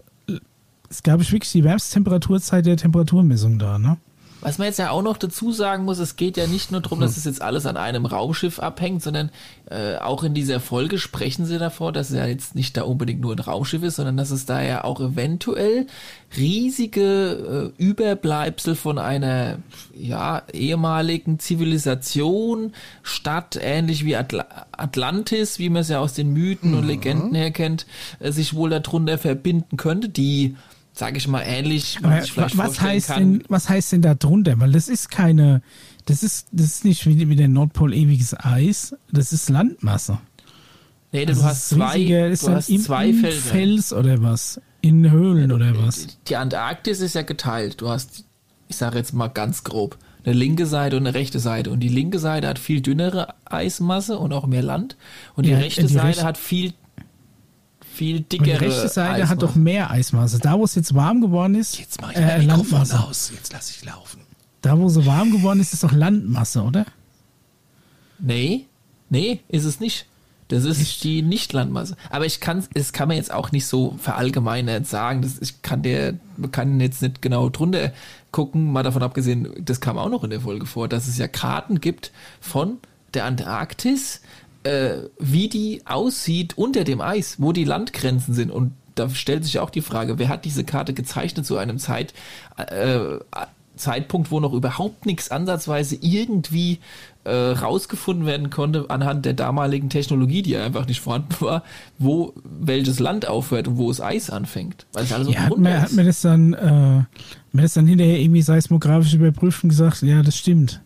es 0.90 1.04
gab 1.04 1.22
ich 1.22 1.32
wirklich 1.32 1.52
die 1.52 1.64
wärmste 1.64 1.94
Temperaturzeit 1.94 2.66
der 2.66 2.78
Temperaturmessung 2.78 3.60
da, 3.60 3.78
ne? 3.78 3.98
Was 4.40 4.60
man 4.60 4.68
jetzt 4.68 4.78
ja 4.78 4.92
auch 4.92 5.02
noch 5.02 5.18
dazu 5.18 5.52
sagen 5.52 5.84
muss, 5.84 5.98
es 5.98 6.16
geht 6.16 6.38
ja 6.38 6.46
nicht 6.46 6.72
nur 6.72 6.80
darum, 6.80 7.00
dass 7.00 7.18
es 7.18 7.26
jetzt 7.26 7.42
alles 7.42 7.66
an 7.66 7.76
einem 7.76 8.06
Raumschiff 8.06 8.60
abhängt, 8.60 9.02
sondern 9.02 9.32
äh, 9.70 9.96
auch 9.96 10.24
in 10.24 10.36
dieser 10.36 10.60
Folge 10.60 11.00
sprechen 11.00 11.48
sie 11.48 11.58
davor, 11.58 11.92
dass 11.92 12.12
es 12.12 12.18
ja 12.18 12.28
jetzt 12.28 12.54
nicht 12.54 12.78
da 12.78 12.84
unbedingt 12.84 13.20
nur 13.20 13.34
ein 13.34 13.40
Raumschiff 13.40 13.82
ist, 13.82 13.96
sondern 13.96 14.16
dass 14.16 14.30
es 14.30 14.46
da 14.46 14.62
ja 14.62 14.84
auch 14.84 15.02
eventuell 15.02 15.88
riesige 16.38 17.74
äh, 17.78 17.84
Überbleibsel 17.84 18.76
von 18.76 19.00
einer 19.00 19.58
ja 19.98 20.44
ehemaligen 20.54 21.40
Zivilisation, 21.40 22.74
Stadt 23.02 23.58
ähnlich 23.60 24.06
wie 24.06 24.16
Atla 24.16 24.46
Atlantis, 24.72 25.58
wie 25.58 25.70
man 25.70 25.82
es 25.82 25.90
ja 25.90 26.00
aus 26.00 26.14
den 26.14 26.32
Mythen 26.32 26.76
und 26.76 26.86
Legenden 26.86 27.34
her 27.34 27.50
kennt, 27.50 27.88
äh, 28.20 28.32
sich 28.32 28.54
wohl 28.54 28.70
darunter 28.70 29.18
verbinden 29.18 29.78
könnte, 29.78 30.10
die 30.10 30.56
sage 30.98 31.18
ich 31.18 31.28
mal 31.28 31.42
ähnlich, 31.44 32.00
was 32.02 32.82
heißt 32.82 33.08
kann. 33.08 33.34
denn, 33.40 33.44
was 33.50 33.70
heißt 33.70 33.92
denn 33.92 34.02
da 34.02 34.16
drunter? 34.16 34.60
Weil 34.60 34.72
das 34.72 34.88
ist 34.90 35.12
keine, 35.12 35.62
das 36.06 36.24
ist, 36.24 36.48
das 36.52 36.66
ist 36.68 36.86
nicht 36.86 37.06
wie, 37.06 37.30
wie 37.30 37.36
der 37.36 37.48
Nordpol 37.48 37.94
ewiges 37.94 38.34
Eis, 38.38 38.96
das 39.12 39.32
ist 39.34 39.50
Landmasse. 39.50 40.18
Nee, 41.12 41.26
Also 41.26 41.42
du 41.42 41.48
hast 41.48 41.72
das 41.72 41.78
zwei, 41.78 41.94
riesige, 41.94 42.26
ist 42.28 42.48
du 42.48 42.52
hast 42.52 42.70
im, 42.70 42.82
zwei 42.82 43.10
im 43.10 43.20
Felder. 43.20 43.36
Fels 43.38 43.94
oder 43.94 44.22
was? 44.24 44.60
In 44.82 45.10
Höhlen 45.10 45.52
oder 45.52 45.78
was? 45.78 46.08
Die 46.28 46.36
Antarktis 46.36 47.00
ist 47.00 47.16
ja 47.16 47.22
geteilt. 47.22 47.82
Du 47.82 47.90
hast, 47.90 48.26
ich 48.68 48.76
sage 48.76 48.98
jetzt 48.98 49.14
mal 49.14 49.28
ganz 49.28 49.64
grob, 49.64 49.98
eine 50.26 50.34
linke 50.36 50.66
Seite 50.66 50.98
und 50.98 51.08
eine 51.08 51.16
rechte 51.16 51.40
Seite. 51.40 51.72
Und 51.72 51.80
die 51.80 51.88
linke 51.90 52.20
Seite 52.20 52.48
hat 52.48 52.60
viel 52.60 52.82
dünnere 52.82 53.34
Eismasse 53.46 54.18
und 54.20 54.34
auch 54.34 54.46
mehr 54.48 54.62
Land. 54.64 54.98
Und 55.36 55.46
die 55.46 55.52
Ja, 55.52 55.58
rechte 55.60 55.82
die 55.84 55.94
Seite 55.94 56.08
rechte- 56.08 56.24
hat 56.26 56.38
viel, 56.38 56.74
viel 57.98 58.18
Und 58.18 58.32
die 58.32 58.38
dickere 58.38 58.62
rechte 58.62 58.88
Seite 58.90 59.14
Eismasse. 59.16 59.30
hat 59.30 59.42
doch 59.42 59.56
mehr 59.56 59.92
Eismasse. 59.92 60.40
Da, 60.40 60.58
wo 60.58 60.64
es 60.64 60.76
jetzt 60.76 60.94
warm 60.94 61.22
geworden 61.22 61.56
ist, 61.56 61.78
Jetzt 61.80 62.02
mache 62.02 62.14
ich 62.14 62.20
mein 62.20 62.30
äh, 62.30 62.38
Mikrofon 62.40 62.78
Landmasse. 62.80 63.00
aus. 63.04 63.32
Jetzt 63.34 63.52
lasse 63.54 63.74
ich 63.76 63.86
laufen. 63.86 64.22
Da, 64.62 64.78
wo 64.78 64.90
so 64.90 65.06
warm 65.06 65.32
geworden 65.32 65.60
ist, 65.60 65.74
ist 65.74 65.84
doch 65.84 65.92
Landmasse, 65.92 66.62
oder? 66.64 66.86
Nee, 68.20 68.66
nee, 69.10 69.42
ist 69.48 69.66
es 69.66 69.80
nicht. 69.80 70.06
Das 70.50 70.64
ist 70.64 71.04
die 71.04 71.22
Nichtlandmasse. 71.22 71.98
Aber 72.10 72.26
ich 72.26 72.40
kann 72.40 72.64
es 72.74 72.94
kann 72.94 73.10
man 73.10 73.18
jetzt 73.18 73.34
auch 73.34 73.52
nicht 73.52 73.66
so 73.66 73.96
verallgemeinert 74.00 74.88
sagen. 74.88 75.22
Das, 75.22 75.40
ich 75.42 75.62
kann 75.62 75.82
der, 75.84 76.14
kann 76.52 76.80
jetzt 76.80 77.02
nicht 77.02 77.22
genau 77.22 77.50
drunter 77.50 77.92
gucken, 78.32 78.72
mal 78.72 78.84
davon 78.84 79.04
abgesehen, 79.04 79.50
das 79.60 79.82
kam 79.82 79.98
auch 79.98 80.10
noch 80.10 80.24
in 80.24 80.30
der 80.30 80.42
Folge 80.42 80.66
vor, 80.66 80.88
dass 80.88 81.08
es 81.08 81.18
ja 81.18 81.28
Karten 81.28 81.82
gibt 81.82 82.12
von 82.40 82.78
der 83.14 83.26
Antarktis, 83.26 84.22
äh, 84.68 85.10
wie 85.18 85.48
die 85.48 85.82
aussieht 85.86 86.58
unter 86.58 86.84
dem 86.84 87.00
Eis, 87.02 87.38
wo 87.40 87.52
die 87.54 87.64
Landgrenzen 87.64 88.34
sind. 88.34 88.52
Und 88.52 88.74
da 88.96 89.10
stellt 89.10 89.46
sich 89.46 89.60
auch 89.60 89.70
die 89.70 89.82
Frage, 89.82 90.20
wer 90.20 90.28
hat 90.28 90.44
diese 90.44 90.64
Karte 90.64 90.94
gezeichnet 90.94 91.46
zu 91.46 91.58
einem 91.58 91.80
Zeit, 91.80 92.14
äh, 92.58 93.20
Zeitpunkt, 93.76 94.32
wo 94.32 94.40
noch 94.40 94.54
überhaupt 94.54 95.06
nichts 95.06 95.30
ansatzweise 95.30 95.98
irgendwie 96.02 96.80
äh, 97.24 97.32
rausgefunden 97.32 98.26
werden 98.26 98.50
konnte 98.50 98.86
anhand 98.90 99.26
der 99.26 99.34
damaligen 99.34 99.90
Technologie, 99.90 100.42
die 100.42 100.52
ja 100.52 100.66
einfach 100.66 100.88
nicht 100.88 101.00
vorhanden 101.00 101.36
war, 101.40 101.64
wo 102.00 102.34
welches 102.44 103.00
Land 103.00 103.28
aufhört 103.28 103.68
und 103.68 103.78
wo 103.78 103.92
es 103.92 104.02
Eis 104.02 104.32
anfängt. 104.32 104.88
Weil 104.94 105.04
es 105.04 105.14
alles 105.14 105.30
Ja, 105.30 105.42
hat 105.42 105.58
mir, 105.58 105.82
hat 105.82 105.94
mir 105.94 106.06
das 106.06 106.22
dann, 106.22 106.54
äh, 106.54 106.58
hat 106.58 107.54
mir 107.54 107.62
das 107.62 107.76
dann 107.76 107.86
hinterher 107.86 108.20
irgendwie 108.20 108.42
seismografisch 108.42 109.14
überprüft 109.14 109.64
und 109.64 109.70
gesagt, 109.70 110.02
ja, 110.02 110.24
das 110.24 110.36
stimmt. 110.38 110.82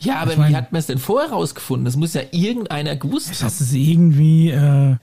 Ja, 0.00 0.20
aber 0.20 0.32
ich 0.32 0.38
mein- 0.38 0.52
wie 0.52 0.56
hat 0.56 0.72
man 0.72 0.78
es 0.80 0.86
denn 0.86 0.98
vorher 0.98 1.30
rausgefunden? 1.30 1.84
Das 1.84 1.96
muss 1.96 2.14
ja 2.14 2.22
irgendeiner 2.32 2.96
gewusst 2.96 3.28
haben. 3.34 3.38
Das 3.42 3.60
ist 3.60 3.72
irgendwie, 3.72 4.50
äh, 4.50 4.96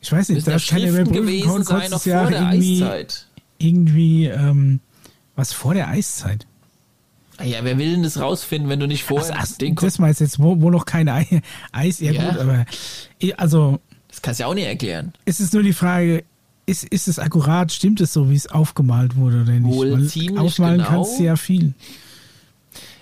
ich 0.00 0.10
weiß 0.12 0.28
nicht, 0.30 0.46
da 0.46 0.56
ja 0.56 0.78
überprüfen 0.88 1.12
gewesen 1.12 1.64
sein, 1.64 1.90
noch 1.90 2.00
vor 2.02 2.26
der 2.30 2.40
irgendwie, 2.52 2.82
Eiszeit. 2.82 3.26
irgendwie, 3.58 4.26
ähm, 4.26 4.80
was 5.36 5.52
vor 5.52 5.74
der 5.74 5.88
Eiszeit? 5.88 6.46
Ah 7.36 7.44
Ja, 7.44 7.58
wer 7.62 7.78
will 7.78 7.92
denn 7.92 8.02
das 8.02 8.20
rausfinden, 8.20 8.68
wenn 8.68 8.80
du 8.80 8.86
nicht 8.86 9.02
vorher 9.04 9.34
Ach, 9.36 9.46
ach, 9.50 9.56
den 9.58 9.74
das 9.74 9.98
meinst 9.98 10.20
jetzt, 10.20 10.38
wo, 10.40 10.60
wo 10.60 10.70
noch 10.70 10.84
kein 10.84 11.08
Ei, 11.08 11.42
Eis, 11.72 11.98
ja, 12.00 12.12
Ja. 12.12 12.30
gut, 12.30 12.38
aber 12.38 12.66
also 13.38 13.80
Das 14.08 14.20
kannst 14.22 14.40
du 14.40 14.44
ja 14.44 14.48
auch 14.48 14.54
nicht 14.54 14.66
erklären. 14.66 15.12
es 15.24 15.40
ist 15.40 15.52
nur 15.54 15.62
die 15.62 15.72
Frage, 15.72 16.24
ist, 16.66 16.84
ist 16.84 17.08
es 17.08 17.18
akkurat, 17.18 17.72
stimmt 17.72 18.00
es 18.00 18.12
so, 18.12 18.30
wie 18.30 18.34
es 18.36 18.46
aufgemalt 18.46 19.16
wurde 19.16 19.42
oder 19.42 19.52
nicht? 19.52 19.74
Wohl 19.74 19.92
Weil 19.92 20.06
ziemlich 20.06 20.38
aufmalen 20.38 20.78
genau. 20.78 20.88
kannst 20.90 21.18
du 21.18 21.24
ja 21.24 21.36
viel. 21.36 21.74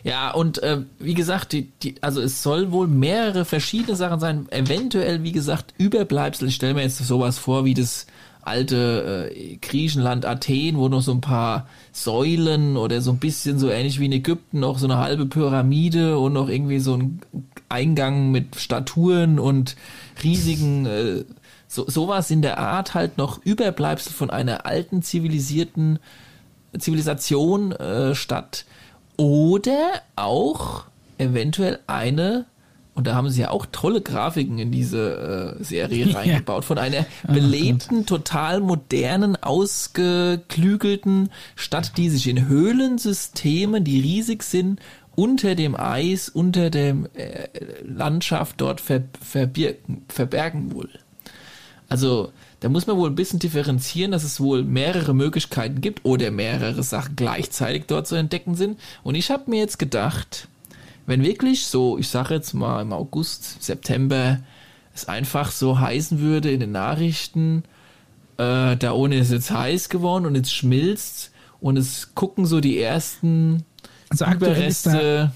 Ja, 0.09 0.31
und 0.31 0.63
äh, 0.63 0.79
wie 0.99 1.13
gesagt, 1.13 1.53
die, 1.53 1.69
die, 1.83 1.97
also 2.03 2.23
es 2.23 2.43
soll 2.43 2.73
wohl 2.73 2.87
mehrere 2.87 3.45
verschiedene 3.45 3.95
Sachen 3.95 4.21
sein. 4.21 4.47
Eventuell, 4.51 5.23
wie 5.23 5.33
gesagt, 5.33 5.75
Überbleibsel. 5.77 6.49
Ich 6.49 6.55
stelle 6.55 6.73
mir 6.73 6.81
jetzt 6.81 6.97
sowas 6.97 7.37
vor 7.37 7.67
wie 7.67 7.75
das 7.75 8.07
alte 8.41 9.31
äh, 9.35 9.57
Griechenland 9.57 10.25
Athen, 10.25 10.79
wo 10.79 10.89
noch 10.89 11.03
so 11.03 11.13
ein 11.13 11.21
paar 11.21 11.69
Säulen 11.93 12.79
oder 12.79 13.03
so 13.03 13.11
ein 13.11 13.19
bisschen 13.19 13.59
so 13.59 13.69
ähnlich 13.69 14.01
wie 14.01 14.07
in 14.07 14.13
Ägypten 14.13 14.61
noch 14.61 14.79
so 14.79 14.87
eine 14.87 14.97
halbe 14.97 15.27
Pyramide 15.27 16.19
und 16.19 16.33
noch 16.33 16.49
irgendwie 16.49 16.79
so 16.79 16.95
ein 16.95 17.21
Eingang 17.69 18.31
mit 18.31 18.57
Statuen 18.57 19.39
und 19.39 19.77
riesigen 20.25 20.87
äh, 20.87 21.25
so, 21.67 21.85
sowas 21.87 22.31
in 22.31 22.41
der 22.41 22.57
Art 22.57 22.95
halt 22.95 23.19
noch 23.19 23.45
Überbleibsel 23.45 24.15
von 24.15 24.31
einer 24.31 24.65
alten 24.65 25.03
zivilisierten 25.03 25.99
Zivilisation 26.79 27.73
äh, 27.73 28.15
statt. 28.15 28.65
Oder 29.19 30.01
auch 30.17 30.85
eventuell 31.19 31.81
eine, 31.89 32.47
und 32.95 33.07
da 33.09 33.15
haben 33.17 33.29
sie 33.31 33.43
ja 33.43 33.51
auch 33.51 33.67
tolle 33.71 34.01
Grafiken 34.01 34.59
in 34.61 34.71
diese 34.71 35.57
äh, 35.59 35.65
Serie 35.65 36.07
Ja. 36.11 36.19
reingebaut, 36.19 36.65
von 36.65 36.79
einer 36.79 37.05
belebten, 37.27 38.07
total 38.07 38.61
modernen, 38.61 39.37
ausgeklügelten 39.37 41.31
Stadt, 41.57 41.97
die 41.97 42.09
sich 42.11 42.29
in 42.29 42.47
Höhlensystemen, 42.49 43.83
die 43.85 44.01
riesig 44.01 44.45
sind, 44.45 44.81
unter 45.17 45.57
dem 45.57 45.75
Eis, 45.75 46.29
unter 46.29 46.71
der 46.71 46.95
äh, 47.15 47.49
Landschaft 47.85 48.61
dort 48.61 48.81
ver 48.81 49.03
verbirgen, 49.21 50.05
verbergen 50.09 50.73
wohl. 50.73 50.91
Also 51.89 52.31
da 52.61 52.69
muss 52.69 52.87
man 52.87 52.97
wohl 52.97 53.09
ein 53.09 53.15
bisschen 53.15 53.39
differenzieren, 53.39 54.11
dass 54.11 54.25
es 54.25 54.41
wohl 54.41 54.65
mehrere 54.65 55.15
Möglichkeiten 55.15 55.81
gibt 55.81 56.05
oder 56.05 56.31
mehrere 56.31 56.83
Sachen 56.83 57.15
gleichzeitig 57.15 57.85
dort 57.87 58.09
zu 58.09 58.17
entdecken 58.17 58.57
sind. 58.57 58.81
Und 59.05 59.15
ich 59.15 59.31
habe 59.31 59.51
mir 59.51 59.61
jetzt 59.61 59.79
gedacht, 59.79 60.49
wenn 61.07 61.23
wirklich 61.23 61.67
so, 61.67 61.99
ich 61.99 62.09
sage 62.09 62.35
jetzt 62.35 62.55
mal 62.55 62.83
im 62.83 62.93
August, 62.93 63.63
September, 63.63 64.41
es 64.95 65.07
einfach 65.07 65.53
so 65.53 65.79
heißen 65.79 66.21
würde 66.21 66.51
in 66.51 66.61
den 66.61 66.73
Nachrichten, 66.73 67.63
äh, 68.39 68.77
da 68.77 68.93
ohne 68.93 69.17
ist 69.19 69.31
jetzt 69.31 69.51
heiß 69.51 69.89
geworden 69.89 70.27
und 70.27 70.35
jetzt 70.35 70.53
schmilzt 70.53 71.31
und 71.61 71.77
es 71.77 72.15
gucken 72.15 72.45
so 72.45 72.61
die 72.61 72.81
ersten 72.81 73.65
Also 74.09 74.25
aktuell 74.25 74.69
ist, 74.69 74.87
da, 74.87 74.91
Überreste. 74.91 75.33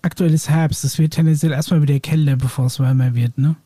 aktuell 0.00 0.34
ist 0.34 0.48
Herbst, 0.48 0.84
es 0.84 0.98
wird 0.98 1.12
tendenziell 1.12 1.52
erstmal 1.52 1.82
wieder 1.82 2.00
kälter, 2.00 2.36
bevor 2.36 2.66
es 2.66 2.80
wärmer 2.80 3.14
wird, 3.14 3.36
ne? 3.36 3.56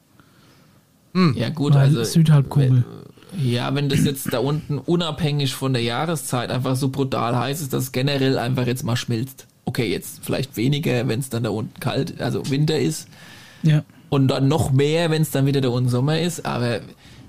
Ja 1.36 1.48
gut, 1.48 1.74
Weil 1.74 1.80
also 1.82 2.04
Südhalbkugel. 2.04 2.84
Wenn, 3.32 3.46
ja, 3.50 3.74
wenn 3.74 3.88
das 3.88 4.04
jetzt 4.04 4.32
da 4.32 4.38
unten 4.38 4.78
unabhängig 4.78 5.54
von 5.54 5.72
der 5.72 5.82
Jahreszeit 5.82 6.50
einfach 6.50 6.76
so 6.76 6.88
brutal 6.90 7.36
heiß 7.36 7.60
ist, 7.60 7.72
dass 7.72 7.84
es 7.84 7.92
generell 7.92 8.38
einfach 8.38 8.66
jetzt 8.66 8.82
mal 8.84 8.96
schmilzt. 8.96 9.46
Okay, 9.64 9.90
jetzt 9.90 10.20
vielleicht 10.24 10.56
weniger, 10.56 11.08
wenn 11.08 11.20
es 11.20 11.28
dann 11.28 11.42
da 11.42 11.50
unten 11.50 11.78
kalt, 11.80 12.20
also 12.20 12.48
Winter 12.50 12.78
ist 12.78 13.08
Ja. 13.62 13.82
und 14.10 14.28
dann 14.28 14.46
noch 14.48 14.72
mehr, 14.72 15.10
wenn 15.10 15.22
es 15.22 15.30
dann 15.30 15.46
wieder 15.46 15.60
da 15.60 15.68
unten 15.70 15.88
Sommer 15.88 16.20
ist, 16.20 16.46
aber 16.46 16.80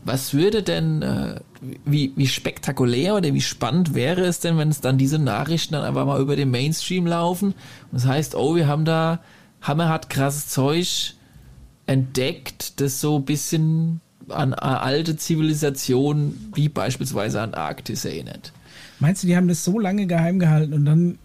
was 0.05 0.33
würde 0.33 0.63
denn, 0.63 1.01
äh, 1.01 1.39
wie, 1.83 2.13
wie 2.15 2.27
spektakulär 2.27 3.15
oder 3.15 3.33
wie 3.33 3.41
spannend 3.41 3.93
wäre 3.95 4.21
es 4.25 4.39
denn, 4.39 4.57
wenn 4.57 4.69
es 4.69 4.79
dann 4.81 4.97
diese 4.97 5.19
Nachrichten 5.19 5.73
dann 5.73 5.83
einfach 5.83 6.05
mal 6.05 6.21
über 6.21 6.35
den 6.35 6.51
Mainstream 6.51 7.07
laufen 7.07 7.47
und 7.47 7.55
das 7.93 8.05
heißt, 8.05 8.35
oh, 8.35 8.55
wir 8.55 8.67
haben 8.67 8.85
da 8.85 9.19
hammerhart 9.61 10.09
krasses 10.09 10.47
Zeug 10.47 11.13
entdeckt, 11.87 12.79
das 12.79 13.01
so 13.01 13.17
ein 13.17 13.25
bisschen 13.25 14.01
an 14.29 14.53
alte 14.53 15.15
Zivilisationen 15.15 16.51
wie 16.53 16.69
beispielsweise 16.69 17.41
Antarktis 17.41 18.05
erinnert. 18.05 18.51
Meinst 18.99 19.23
du, 19.23 19.27
die 19.27 19.35
haben 19.35 19.47
das 19.47 19.63
so 19.63 19.79
lange 19.79 20.05
geheim 20.05 20.39
gehalten 20.39 20.73
und 20.73 20.85
dann, 20.85 21.17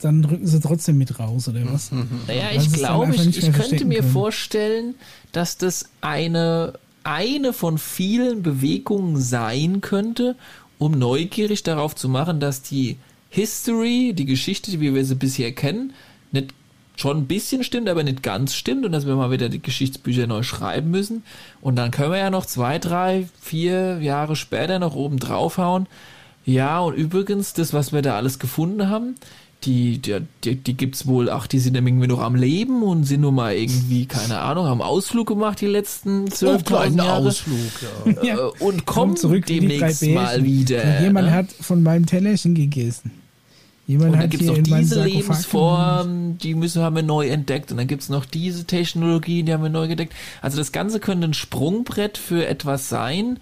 dann 0.00 0.24
rücken 0.24 0.46
sie 0.46 0.60
trotzdem 0.60 0.98
mit 0.98 1.18
raus, 1.18 1.48
oder 1.48 1.60
was? 1.72 1.90
Naja, 1.92 2.50
ich 2.54 2.72
glaube, 2.72 3.14
ich, 3.14 3.38
ich 3.38 3.52
könnte 3.52 3.84
mir 3.84 4.00
können. 4.00 4.12
vorstellen, 4.12 4.94
dass 5.32 5.58
das 5.58 5.90
eine, 6.00 6.74
eine 7.04 7.52
von 7.52 7.78
vielen 7.78 8.42
Bewegungen 8.42 9.20
sein 9.20 9.80
könnte, 9.80 10.36
um 10.78 10.92
neugierig 10.92 11.62
darauf 11.62 11.94
zu 11.94 12.08
machen, 12.08 12.40
dass 12.40 12.62
die 12.62 12.96
History, 13.30 14.12
die 14.14 14.26
Geschichte, 14.26 14.80
wie 14.80 14.94
wir 14.94 15.04
sie 15.04 15.14
bisher 15.16 15.52
kennen, 15.52 15.92
nicht 16.32 16.54
schon 16.96 17.18
ein 17.18 17.26
bisschen 17.26 17.64
stimmt, 17.64 17.88
aber 17.88 18.02
nicht 18.02 18.22
ganz 18.22 18.54
stimmt 18.54 18.84
und 18.84 18.92
dass 18.92 19.06
wir 19.06 19.16
mal 19.16 19.30
wieder 19.30 19.48
die 19.48 19.62
Geschichtsbücher 19.62 20.26
neu 20.26 20.42
schreiben 20.42 20.90
müssen. 20.90 21.24
Und 21.60 21.76
dann 21.76 21.90
können 21.90 22.12
wir 22.12 22.18
ja 22.18 22.30
noch 22.30 22.46
zwei, 22.46 22.78
drei, 22.78 23.28
vier 23.40 24.00
Jahre 24.00 24.36
später 24.36 24.78
noch 24.78 24.94
oben 24.94 25.18
draufhauen. 25.18 25.86
Ja, 26.44 26.80
und 26.80 26.94
übrigens, 26.94 27.54
das, 27.54 27.72
was 27.72 27.92
wir 27.92 28.02
da 28.02 28.16
alles 28.16 28.38
gefunden 28.38 28.88
haben, 28.88 29.14
die, 29.64 29.98
die, 29.98 30.18
die, 30.42 30.56
die 30.56 30.76
gibt's 30.76 31.06
wohl, 31.06 31.30
ach, 31.30 31.46
die 31.46 31.60
sind 31.60 31.76
irgendwie 31.76 32.08
noch 32.08 32.18
am 32.18 32.34
Leben 32.34 32.82
und 32.82 33.04
sind 33.04 33.20
nur 33.20 33.30
mal 33.30 33.54
irgendwie, 33.54 34.06
keine 34.06 34.38
Ahnung, 34.38 34.66
haben 34.66 34.82
Ausflug 34.82 35.28
gemacht 35.28 35.60
die 35.60 35.66
letzten 35.66 36.28
zwölf 36.30 36.64
oh, 36.70 36.82
Jahre. 36.82 37.28
Ausflug, 37.28 37.58
ja. 38.06 38.24
ja. 38.24 38.36
Und 38.58 38.86
kommen 38.86 39.16
zurück 39.16 39.46
demnächst 39.46 40.02
mal 40.02 40.42
wieder. 40.42 41.00
Jemand 41.00 41.28
ne? 41.28 41.34
hat 41.34 41.46
von 41.52 41.82
meinem 41.82 42.06
Tellerchen 42.06 42.54
gegessen. 42.54 43.21
Jemand 43.86 44.12
und 44.12 44.20
dann 44.20 44.30
gibt 44.30 44.42
es 44.42 44.48
noch 44.48 44.58
diese 44.58 45.04
Lebensform, 45.04 46.38
die 46.38 46.54
müssen 46.54 46.82
haben 46.82 46.96
wir 46.96 47.02
neu 47.02 47.28
entdeckt. 47.28 47.72
Und 47.72 47.78
dann 47.78 47.88
gibt 47.88 48.02
es 48.02 48.08
noch 48.08 48.24
diese 48.24 48.64
Technologien, 48.64 49.46
die 49.46 49.52
haben 49.52 49.62
wir 49.62 49.70
neu 49.70 49.86
entdeckt. 49.86 50.14
Also 50.40 50.58
das 50.58 50.72
Ganze 50.72 51.00
könnte 51.00 51.26
ein 51.26 51.34
Sprungbrett 51.34 52.16
für 52.16 52.46
etwas 52.46 52.88
sein, 52.88 53.38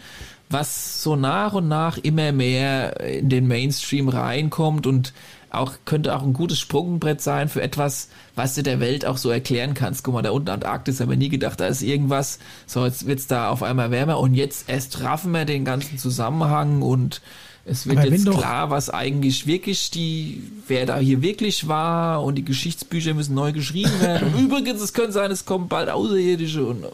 was 0.49 1.03
so 1.03 1.15
nach 1.15 1.53
und 1.53 1.69
nach 1.69 1.99
immer 1.99 2.33
mehr 2.33 3.01
in 3.01 3.29
den 3.29 3.47
Mainstream 3.47 4.09
reinkommt 4.09 4.87
und 4.87 5.13
auch 5.51 5.75
könnte 5.85 6.15
auch 6.15 6.23
ein 6.23 6.33
gutes 6.33 6.59
Sprungbrett 6.59 7.21
sein 7.21 7.49
für 7.49 7.61
etwas, 7.61 8.09
was 8.35 8.55
du 8.55 8.63
der 8.63 8.81
Welt 8.81 9.05
auch 9.05 9.17
so 9.17 9.31
erklären 9.31 9.75
kannst. 9.75 10.05
Guck 10.05 10.15
mal, 10.15 10.23
da 10.23 10.31
unten 10.31 10.49
Antarktis 10.49 11.01
haben 11.01 11.11
wir 11.11 11.17
nie 11.17 11.29
gedacht, 11.29 11.61
da 11.61 11.67
ist 11.67 11.83
irgendwas. 11.83 12.39
So, 12.67 12.85
jetzt 12.85 13.07
wird's 13.07 13.27
da 13.27 13.51
auf 13.51 13.63
einmal 13.63 13.91
wärmer 13.91 14.19
und 14.21 14.35
jetzt 14.35 14.69
erst 14.69 15.03
raffen 15.03 15.33
wir 15.33 15.45
den 15.45 15.65
ganzen 15.65 15.99
Zusammenhang 15.99 16.83
und 16.83 17.21
es 17.65 17.87
wird 17.87 18.05
jetzt 18.05 18.31
klar, 18.31 18.71
was 18.71 18.91
eigentlich 18.91 19.47
wirklich 19.47 19.91
die, 19.91 20.43
wer 20.67 20.87
da 20.87 20.99
hier 20.99 21.23
wirklich 21.23 21.69
war 21.69 22.25
und 22.25 22.37
die 22.37 22.45
Geschichtsbücher 22.45 23.15
müssen 23.15 23.35
neu 23.35 23.53
geschrieben 23.53 24.01
werden. 24.01 24.35
und 24.35 24.41
übrigens, 24.45 24.81
es 24.81 24.93
könnte 24.93 25.13
sein, 25.13 25.31
es 25.31 25.45
kommen 25.45 25.69
bald 25.69 25.89
Außerirdische 25.91 26.65
und 26.65 26.87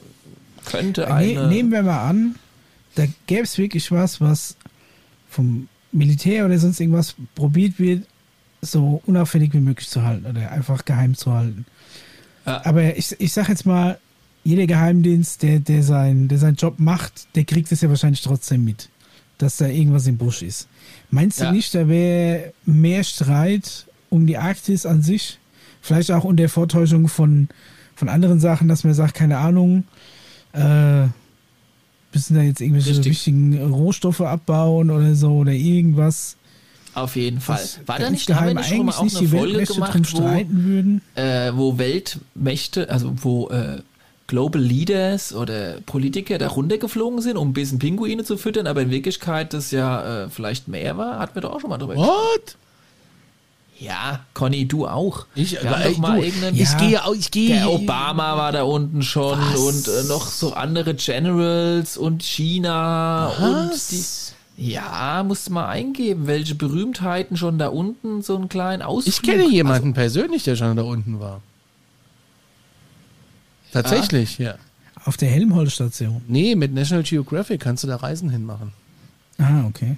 könnte 0.65 1.03
ne, 1.03 1.15
eine. 1.15 1.35
Ne, 1.35 1.49
nehmen 1.49 1.71
wir 1.71 1.83
mal 1.83 2.09
an, 2.09 2.35
da 2.97 3.05
gäbe 3.27 3.43
es 3.43 3.57
wirklich 3.59 3.91
was, 3.93 4.21
was 4.21 4.57
vom 5.31 5.69
Militär 5.93 6.45
oder 6.45 6.59
sonst 6.59 6.81
irgendwas 6.81 7.15
probiert 7.35 7.79
wird, 7.79 8.05
so 8.61 9.01
unauffällig 9.07 9.53
wie 9.55 9.61
möglich 9.61 9.89
zu 9.89 10.03
halten 10.03 10.27
oder 10.27 10.51
einfach 10.51 10.85
geheim 10.85 11.15
zu 11.15 11.33
halten. 11.33 11.65
Ja. 12.45 12.65
Aber 12.65 12.97
ich, 12.97 13.15
ich 13.19 13.33
sag 13.33 13.49
jetzt 13.49 13.67
mal, 13.67 13.99
jeder 14.45 14.67
Geheimdienst, 14.67 15.43
der, 15.43 15.59
der, 15.59 15.83
sein, 15.83 16.29
der 16.29 16.39
seinen 16.39 16.55
Job 16.55 16.79
macht, 16.79 17.35
der 17.35 17.45
kriegt 17.45 17.71
es 17.73 17.81
ja 17.81 17.89
wahrscheinlich 17.89 18.23
trotzdem 18.23 18.65
mit 18.65 18.89
dass 19.39 19.57
da 19.57 19.67
irgendwas 19.67 20.07
im 20.07 20.17
Busch 20.17 20.43
ist. 20.43 20.69
Meinst 21.11 21.41
ja. 21.41 21.49
du 21.49 21.57
nicht, 21.57 21.75
da 21.75 21.89
wäre 21.89 22.53
mehr 22.65 23.05
Streit 23.05 23.87
um 24.11 24.27
die 24.27 24.39
Arktis 24.39 24.87
an 24.87 25.03
sich? 25.03 25.39
Vielleicht 25.81 26.11
auch 26.11 26.25
unter 26.25 26.49
Vortäuschung 26.49 27.09
von, 27.09 27.49
von 27.95 28.09
anderen 28.09 28.41
Sachen, 28.41 28.69
dass 28.69 28.85
man 28.85 28.95
sagt, 28.95 29.15
keine 29.15 29.39
Ahnung, 29.39 29.85
äh, 30.53 31.07
müssen 32.13 32.35
da 32.35 32.43
jetzt 32.43 32.61
irgendwelche 32.61 32.91
Richtig. 32.91 33.13
wichtigen 33.13 33.63
Rohstoffe 33.73 34.23
abbauen 34.23 34.91
oder 34.91 35.15
so 35.15 35.37
oder 35.37 35.53
irgendwas. 35.53 36.37
Auf 36.95 37.15
jeden 37.15 37.41
Fall. 37.41 37.59
Das, 37.59 37.81
War 37.87 37.99
da 37.99 38.11
nicht, 38.11 38.33
haben 38.35 38.47
wir 38.47 38.55
nicht 38.55 38.69
schon 38.69 38.87
mal 38.87 38.95
auch 38.95 39.01
eine 39.01 39.29
Folge 39.29 39.65
gemacht, 39.65 40.13
wo, 40.15 41.21
äh, 41.21 41.53
wo 41.55 41.77
Weltmächte, 41.77 42.89
also 42.89 43.13
wo 43.23 43.51
äh, 43.51 43.83
Global 44.27 44.61
Leaders 44.61 45.35
oder 45.35 45.81
Politiker 45.87 46.39
da 46.39 46.49
runtergeflogen 46.49 47.21
sind, 47.21 47.37
um 47.37 47.51
ein 47.51 47.53
bisschen 47.53 47.79
Pinguine 47.79 48.25
zu 48.25 48.37
füttern, 48.37 48.67
aber 48.67 48.83
in 48.83 48.91
Wirklichkeit 48.91 49.53
das 49.53 49.71
ja 49.71 50.25
äh, 50.25 50.31
vielleicht 50.31 50.69
mehr 50.69 50.97
war, 50.97 51.19
hatten 51.19 51.35
wir 51.35 51.43
doch 51.43 51.53
auch 51.53 51.61
schon 51.61 51.71
mal 51.71 51.79
drüber 51.79 51.97
What? 51.97 52.57
Ja, 53.79 54.21
Conny, 54.33 54.67
du 54.67 54.87
auch. 54.87 55.27
Ich, 55.35 55.53
wir 55.53 55.71
doch 55.71 55.99
mal 55.99 56.23
irgendeinen, 56.23 56.57
ich 56.57 56.77
gehe 56.79 57.05
auch, 57.05 57.15
ich 57.15 57.31
gehe. 57.31 57.57
Der 57.57 57.71
Obama 57.71 58.37
war 58.37 58.51
da 58.51 58.63
unten 58.63 59.03
schon 59.03 59.39
Was? 59.39 59.61
und 59.61 59.89
äh, 59.89 60.09
noch 60.09 60.27
so 60.29 60.55
andere 60.55 60.95
Generals 60.95 61.99
und 61.99 62.23
China 62.23 63.33
Was? 63.39 63.43
und 63.43 63.91
die. 63.91 64.05
Ja, 64.59 65.23
musst 65.27 65.49
du 65.49 65.53
mal 65.53 65.67
eingeben, 65.67 66.27
welche 66.27 66.55
Berühmtheiten 66.55 67.37
schon 67.37 67.59
da 67.59 67.69
unten 67.69 68.23
so 68.23 68.37
einen 68.37 68.49
kleinen 68.49 68.81
Ausflug. 68.81 69.15
Ich 69.15 69.23
kenne 69.23 69.47
jemanden 69.51 69.89
also, 69.89 70.01
persönlich, 70.01 70.45
der 70.45 70.57
schon 70.57 70.75
da 70.75 70.83
unten 70.83 71.21
war. 71.21 71.43
Tatsächlich, 73.73 74.39
ah. 74.41 74.43
ja. 74.43 74.55
Auf 75.05 75.17
der 75.17 75.31
Helmholtz-Station? 75.31 76.23
Nee, 76.27 76.57
mit 76.57 76.75
National 76.75 77.05
Geographic 77.05 77.61
kannst 77.61 77.85
du 77.85 77.89
da 77.89 77.97
Reisen 77.97 78.31
hinmachen. 78.31 78.73
Ah, 79.39 79.65
okay. 79.67 79.97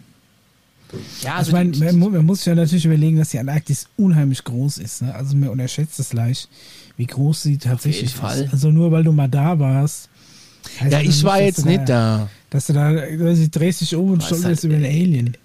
Ja, 1.22 1.36
also, 1.36 1.54
also 1.54 1.78
man, 1.80 1.98
man, 1.98 2.12
man, 2.12 2.26
muss 2.26 2.44
ja 2.44 2.54
natürlich 2.54 2.84
überlegen, 2.84 3.18
dass 3.18 3.30
die 3.30 3.38
Antarktis 3.38 3.88
unheimlich 3.96 4.42
groß 4.44 4.78
ist. 4.78 5.02
Ne? 5.02 5.14
Also 5.14 5.36
man 5.36 5.50
unterschätzt 5.50 5.98
es 5.98 6.12
leicht, 6.12 6.48
wie 6.96 7.06
groß 7.06 7.42
sie 7.42 7.58
tatsächlich 7.58 8.14
ist. 8.14 8.52
Also 8.52 8.70
nur 8.70 8.90
weil 8.90 9.04
du 9.04 9.12
mal 9.12 9.28
da 9.28 9.58
warst. 9.58 10.08
Ja, 10.88 11.00
ich 11.00 11.22
war 11.24 11.40
jetzt 11.40 11.64
nicht 11.64 11.88
da, 11.88 12.18
da. 12.18 12.30
Dass 12.50 12.66
du 12.66 12.72
da, 12.72 12.92
du 12.92 13.48
drehst 13.48 13.80
dich 13.80 13.94
um 13.94 14.12
und 14.12 14.22
stolperst 14.22 14.62
halt, 14.62 14.64
über 14.64 14.74
einen 14.74 14.84
Alien. 14.84 15.36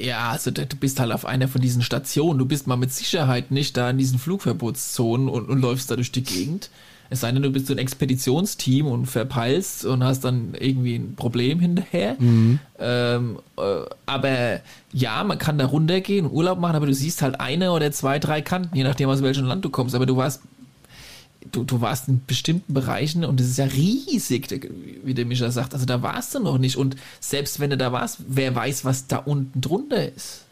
Ja, 0.00 0.30
also 0.30 0.50
du 0.50 0.64
bist 0.64 0.98
halt 0.98 1.12
auf 1.12 1.26
einer 1.26 1.48
von 1.48 1.60
diesen 1.60 1.82
Stationen. 1.82 2.38
Du 2.38 2.46
bist 2.46 2.66
mal 2.66 2.76
mit 2.76 2.92
Sicherheit 2.92 3.50
nicht 3.50 3.76
da 3.76 3.90
in 3.90 3.98
diesen 3.98 4.18
Flugverbotszonen 4.18 5.28
und, 5.28 5.48
und 5.48 5.60
läufst 5.60 5.90
da 5.90 5.96
durch 5.96 6.12
die 6.12 6.24
Gegend. 6.24 6.70
Es 7.08 7.20
sei 7.20 7.30
denn, 7.32 7.42
du 7.42 7.50
bist 7.50 7.66
so 7.66 7.74
ein 7.74 7.78
Expeditionsteam 7.78 8.86
und 8.86 9.06
verpeilst 9.06 9.84
und 9.84 10.02
hast 10.02 10.24
dann 10.24 10.54
irgendwie 10.58 10.96
ein 10.96 11.14
Problem 11.14 11.60
hinterher. 11.60 12.16
Mhm. 12.18 12.58
Ähm, 12.78 13.38
äh, 13.56 13.62
aber 14.06 14.60
ja, 14.92 15.22
man 15.24 15.38
kann 15.38 15.58
da 15.58 15.66
runtergehen 15.66 16.26
und 16.26 16.32
Urlaub 16.32 16.58
machen, 16.58 16.76
aber 16.76 16.86
du 16.86 16.94
siehst 16.94 17.22
halt 17.22 17.40
eine 17.40 17.72
oder 17.72 17.92
zwei, 17.92 18.18
drei 18.18 18.42
Kanten, 18.42 18.76
je 18.76 18.84
nachdem 18.84 19.08
aus 19.08 19.22
welchem 19.22 19.44
Land 19.44 19.64
du 19.64 19.70
kommst. 19.70 19.94
Aber 19.94 20.06
du 20.06 20.16
warst, 20.16 20.42
du, 21.52 21.64
du 21.64 21.80
warst 21.80 22.08
in 22.08 22.22
bestimmten 22.26 22.74
Bereichen 22.74 23.24
und 23.24 23.40
es 23.40 23.48
ist 23.48 23.58
ja 23.58 23.66
riesig, 23.66 24.48
wie 25.04 25.14
der 25.14 25.26
Mischa 25.26 25.50
sagt. 25.50 25.74
Also 25.74 25.86
da 25.86 26.02
warst 26.02 26.34
du 26.34 26.40
noch 26.40 26.58
nicht. 26.58 26.76
Und 26.76 26.96
selbst 27.20 27.60
wenn 27.60 27.70
du 27.70 27.76
da 27.76 27.92
warst, 27.92 28.18
wer 28.28 28.54
weiß, 28.54 28.84
was 28.84 29.06
da 29.06 29.18
unten 29.18 29.60
drunter 29.60 30.12
ist. 30.12 30.42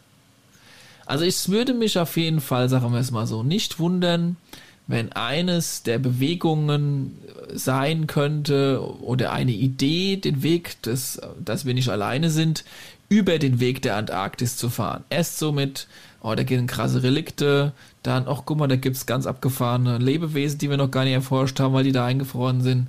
Also 1.05 1.25
es 1.25 1.49
würde 1.49 1.73
mich 1.73 1.99
auf 1.99 2.17
jeden 2.17 2.41
Fall, 2.41 2.69
sagen 2.69 2.91
wir 2.91 2.99
es 2.99 3.11
mal 3.11 3.27
so, 3.27 3.43
nicht 3.43 3.79
wundern, 3.79 4.37
wenn 4.87 5.11
eines 5.13 5.83
der 5.83 5.97
Bewegungen 5.97 7.17
sein 7.53 8.07
könnte 8.07 8.81
oder 9.01 9.31
eine 9.31 9.51
Idee, 9.51 10.17
den 10.17 10.43
Weg, 10.43 10.81
des, 10.83 11.19
dass 11.43 11.65
wir 11.65 11.73
nicht 11.73 11.89
alleine 11.89 12.29
sind, 12.29 12.63
über 13.09 13.39
den 13.39 13.59
Weg 13.59 13.81
der 13.81 13.95
Antarktis 13.95 14.57
zu 14.57 14.69
fahren. 14.69 15.03
Erst 15.09 15.39
so 15.39 15.51
mit, 15.51 15.87
oh, 16.21 16.33
da 16.35 16.43
gehen 16.43 16.67
krasse 16.67 17.03
Relikte, 17.03 17.73
dann, 18.03 18.25
ach 18.27 18.43
guck 18.45 18.57
mal, 18.57 18.67
da 18.67 18.75
gibt's 18.75 19.05
ganz 19.05 19.25
abgefahrene 19.25 19.97
Lebewesen, 19.97 20.59
die 20.59 20.69
wir 20.69 20.77
noch 20.77 20.91
gar 20.91 21.03
nicht 21.03 21.13
erforscht 21.13 21.59
haben, 21.59 21.73
weil 21.73 21.83
die 21.83 21.91
da 21.91 22.05
eingefroren 22.05 22.61
sind. 22.61 22.87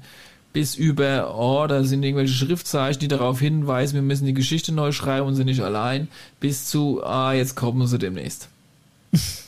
Bis 0.53 0.75
über, 0.75 1.35
oh, 1.37 1.67
da 1.67 1.85
sind 1.85 2.03
irgendwelche 2.03 2.33
Schriftzeichen, 2.33 3.01
die 3.01 3.09
darauf 3.09 3.41
hinweisen, 3.41 3.95
wir 3.95 4.03
müssen 4.03 4.25
die 4.25 4.33
Geschichte 4.33 4.73
neu 4.73 4.91
schreiben 4.93 5.27
und 5.27 5.35
sind 5.35 5.47
nicht 5.47 5.61
allein. 5.61 6.09
Bis 6.41 6.67
zu, 6.67 7.05
ah, 7.05 7.35
jetzt 7.35 7.57
kommen 7.57 7.87
sie 7.87 7.99
demnächst. 7.99 8.49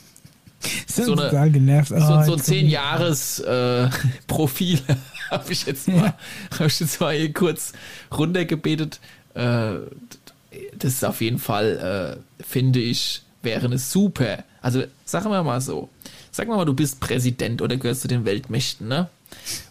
so, 0.87 1.13
eine, 1.13 1.29
total 1.29 1.51
genervt. 1.51 1.91
Oh, 1.91 1.99
so, 1.99 2.23
so 2.23 2.33
ein 2.33 2.39
zehn 2.39 2.67
Jahres 2.67 3.39
äh, 3.39 3.89
Profil 4.27 4.79
habe 5.31 5.51
ich 5.51 5.65
jetzt 5.65 5.87
mal, 5.87 5.97
ja. 5.97 6.13
habe 6.51 6.67
ich 6.67 6.79
jetzt 6.79 6.99
mal 6.99 7.15
hier 7.15 7.33
kurz 7.33 7.73
runtergebetet. 8.15 8.99
Äh, 9.33 9.75
das 10.77 10.93
ist 10.93 11.05
auf 11.05 11.21
jeden 11.21 11.39
Fall, 11.39 12.19
äh, 12.39 12.43
finde 12.43 12.79
ich, 12.79 13.21
wäre 13.41 13.65
eine 13.65 13.77
super. 13.77 14.43
Also 14.61 14.83
sagen 15.05 15.29
wir 15.29 15.43
mal 15.43 15.61
so, 15.61 15.89
sagen 16.31 16.49
wir 16.49 16.57
mal, 16.57 16.65
du 16.65 16.73
bist 16.73 16.99
Präsident 16.99 17.61
oder 17.61 17.77
gehörst 17.77 18.01
zu 18.01 18.07
den 18.07 18.25
Weltmächten, 18.25 18.87
ne? 18.87 19.09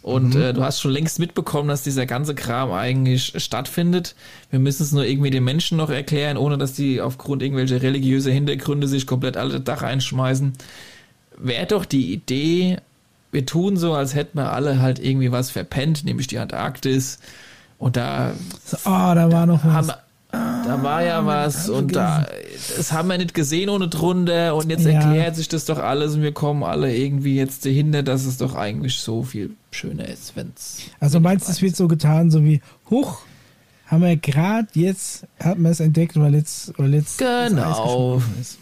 Und 0.03 0.35
mhm. 0.35 0.43
äh, 0.43 0.53
du 0.53 0.63
hast 0.63 0.81
schon 0.81 0.91
längst 0.91 1.19
mitbekommen, 1.19 1.69
dass 1.69 1.83
dieser 1.83 2.07
ganze 2.07 2.35
Kram 2.35 2.73
eigentlich 2.73 3.35
stattfindet. 3.37 4.15
Wir 4.51 4.59
müssen 4.59 4.83
es 4.83 4.93
nur 4.93 5.05
irgendwie 5.05 5.31
den 5.31 5.45
Menschen 5.45 5.79
noch 5.79 5.91
erklären, 5.91 6.37
ohne 6.37 6.59
dass 6.59 6.73
die 6.73 7.01
aufgrund 7.01 7.43
irgendwelcher 7.43 7.83
religiöser 7.83 8.31
Hintergründe 8.31 8.89
sich 8.89 9.07
komplett 9.07 9.37
alle 9.37 9.61
Dach 9.61 9.83
einschmeißen. 9.83 10.53
Wäre 11.37 11.67
doch 11.67 11.85
die 11.85 12.13
Idee, 12.13 12.79
wir 13.31 13.47
tun 13.47 13.77
so, 13.77 13.95
als 13.95 14.15
hätten 14.15 14.39
wir 14.39 14.53
alle 14.53 14.81
halt 14.81 14.99
irgendwie 14.99 15.33
was 15.33 15.51
verpennt, 15.51 16.05
nämlich 16.05 16.27
die 16.27 16.39
Antarktis. 16.39 17.19
Und 17.79 17.97
da, 17.97 18.33
Oh, 18.85 19.15
da 19.15 19.31
war 19.31 19.47
noch 19.47 19.65
was. 19.65 19.73
haben, 19.73 19.93
da 20.69 20.83
war 20.83 21.03
ja 21.03 21.25
was 21.25 21.69
und 21.69 21.97
da, 21.97 22.27
das 22.77 22.93
haben 22.93 23.09
wir 23.09 23.17
nicht 23.19 23.33
gesehen 23.35 23.69
ohne 23.71 23.89
drunter 23.89 24.55
und 24.55 24.69
jetzt 24.71 24.85
Ja. 24.85 24.93
erklärt 24.93 25.35
sich 25.37 25.49
das 25.49 25.65
doch 25.65 25.79
alles 25.79 26.15
und 26.15 26.23
wir 26.23 26.33
kommen 26.33 26.63
alle 26.63 26.95
irgendwie 26.95 27.37
jetzt 27.37 27.65
dahinter, 27.65 28.03
dass 28.03 28.25
es 28.27 28.37
doch 28.37 28.55
eigentlich 28.55 28.99
so 28.99 29.23
viel 29.23 29.51
schöner 29.71 30.07
ist, 30.07 30.37
wenn's. 30.37 30.79
Also 31.01 31.21
meinst 31.21 31.49
du, 31.49 31.53
es 31.53 31.63
wird 31.63 31.75
so 31.77 31.89
getan, 31.89 32.31
so 32.31 32.45
wie, 32.45 32.61
huch, 32.91 33.21
haben 33.87 34.03
wir 34.03 34.17
gerade 34.17 34.69
jetzt, 34.75 35.27
hat 35.41 35.59
man 35.59 35.73
es 35.73 35.81
entdeckt, 35.81 36.19
weil 36.21 36.35
jetzt, 36.35 36.73
weil 36.79 36.93
jetzt 36.95 37.19
Genau. 37.19 38.21
ist. 38.41 38.59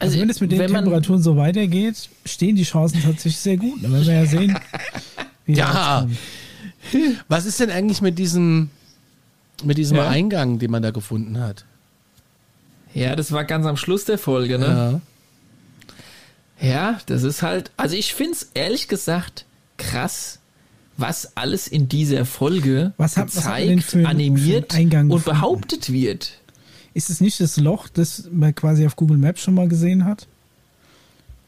Also, 0.00 0.18
wenn 0.20 0.30
es 0.30 0.40
mit 0.40 0.52
den 0.52 0.66
Temperaturen 0.66 1.22
so 1.22 1.36
weitergeht, 1.36 2.08
stehen 2.24 2.54
die 2.56 2.62
Chancen 2.64 3.00
tatsächlich 3.02 3.36
sehr 3.38 3.56
gut. 3.56 3.82
Da 3.82 3.90
werden 3.90 4.06
wir 4.06 4.14
ja 4.14 4.26
sehen. 4.26 4.58
Wie 5.46 5.52
Ja. 5.58 6.06
Was 7.28 7.46
ist 7.46 7.60
denn 7.60 7.70
eigentlich 7.70 8.00
mit 8.00 8.18
diesem, 8.18 8.70
mit 9.64 9.78
diesem 9.78 9.96
Ja. 9.96 10.08
Eingang, 10.08 10.58
den 10.58 10.70
man 10.70 10.82
da 10.82 10.90
gefunden 10.90 11.38
hat? 11.40 11.64
Ja, 12.94 13.14
das 13.16 13.32
war 13.32 13.44
ganz 13.44 13.66
am 13.66 13.76
Schluss 13.76 14.04
der 14.04 14.18
Folge, 14.18 14.58
ne? 14.58 15.00
Ja. 16.60 16.68
Ja, 16.68 16.98
das 17.06 17.22
ist 17.22 17.42
halt, 17.42 17.70
also 17.76 17.94
ich 17.94 18.14
find's 18.14 18.50
ehrlich 18.54 18.88
gesagt 18.88 19.44
krass, 19.76 20.40
was 20.96 21.36
alles 21.36 21.68
in 21.68 21.88
dieser 21.88 22.24
Folge 22.24 22.92
Was 22.96 23.16
hat- 23.16 23.28
was 23.36 23.44
hat 23.44 23.52
man 23.52 23.60
denn 23.68 23.76
gezeigt, 23.76 23.90
für 23.90 23.98
einen- 23.98 24.06
animiert 24.06 24.72
für 24.72 24.78
einen 24.78 24.86
Eingang 24.86 25.10
und 25.10 25.18
gefunden? 25.18 25.38
behauptet 25.40 25.92
wird. 25.92 26.32
Ist 26.94 27.10
es 27.10 27.20
nicht 27.20 27.38
das 27.40 27.58
Loch, 27.58 27.88
das 27.88 28.24
man 28.32 28.52
quasi 28.54 28.84
auf 28.86 28.96
Google 28.96 29.18
Maps 29.18 29.42
schon 29.42 29.54
mal 29.54 29.68
gesehen 29.68 30.04
hat? 30.04 30.26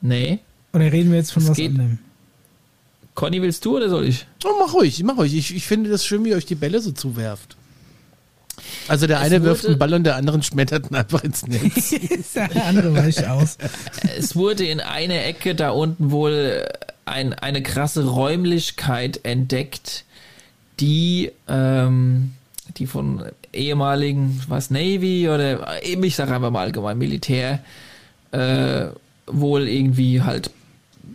Nee. 0.01 0.39
Oder 0.73 0.93
reden 0.93 1.11
wir 1.11 1.19
jetzt 1.19 1.33
von 1.33 1.43
Es 1.43 1.49
was 1.51 1.57
geht- 1.57 1.71
anderem? 1.73 1.99
Conny, 3.17 3.43
willst 3.43 3.65
du 3.65 3.77
oder 3.77 3.89
soll 3.91 4.07
ich? 4.07 4.27
Oh, 4.45 4.51
mach 4.65 4.73
ruhig, 4.73 5.03
mach 5.03 5.17
ruhig. 5.17 5.35
Ich, 5.35 5.55
ich 5.55 5.67
finde 5.67 5.91
das 5.91 6.07
schön, 6.07 6.25
wie 6.25 6.29
ihr 6.31 6.37
euch 6.37 6.47
die 6.47 6.55
Bälle 6.55 6.81
so 6.81 6.93
zuwerft. 6.93 7.57
Also 8.89 9.07
der 9.07 9.21
eine 9.21 9.43
wirft 9.43 9.67
einen 9.67 9.79
Ball 9.79 9.95
und 9.95 10.05
der 10.05 10.17
andere 10.17 10.43
schmettert 10.43 10.91
ihn 10.91 10.97
einfach 10.97 11.23
ins 11.25 11.47
Netz. 11.47 11.91
der 12.35 12.67
andere 12.67 12.95
weicht 12.95 13.27
aus. 13.27 13.59
Es 14.19 14.37
wurde 14.37 14.65
in 14.65 14.81
einer 14.81 15.25
Ecke 15.25 15.55
da 15.55 15.71
unten 15.71 16.11
wohl 16.11 16.67
ein, 17.05 17.35
eine 17.35 17.63
krasse 17.63 18.05
Räumlichkeit 18.07 19.21
entdeckt, 19.25 20.05
die, 20.79 21.33
ähm, 21.49 22.33
die 22.77 22.87
von 22.87 23.25
ehemaligen, 23.53 24.41
was 24.49 24.71
Navy 24.71 25.29
oder 25.29 25.83
eben, 25.83 26.05
ich 26.05 26.17
sage 26.17 26.35
einfach 26.35 26.51
mal 26.51 26.63
allgemein 26.63 26.99
Militär, 26.99 27.61
äh, 28.33 28.87
wohl 29.27 29.69
irgendwie 29.69 30.23
halt 30.23 30.51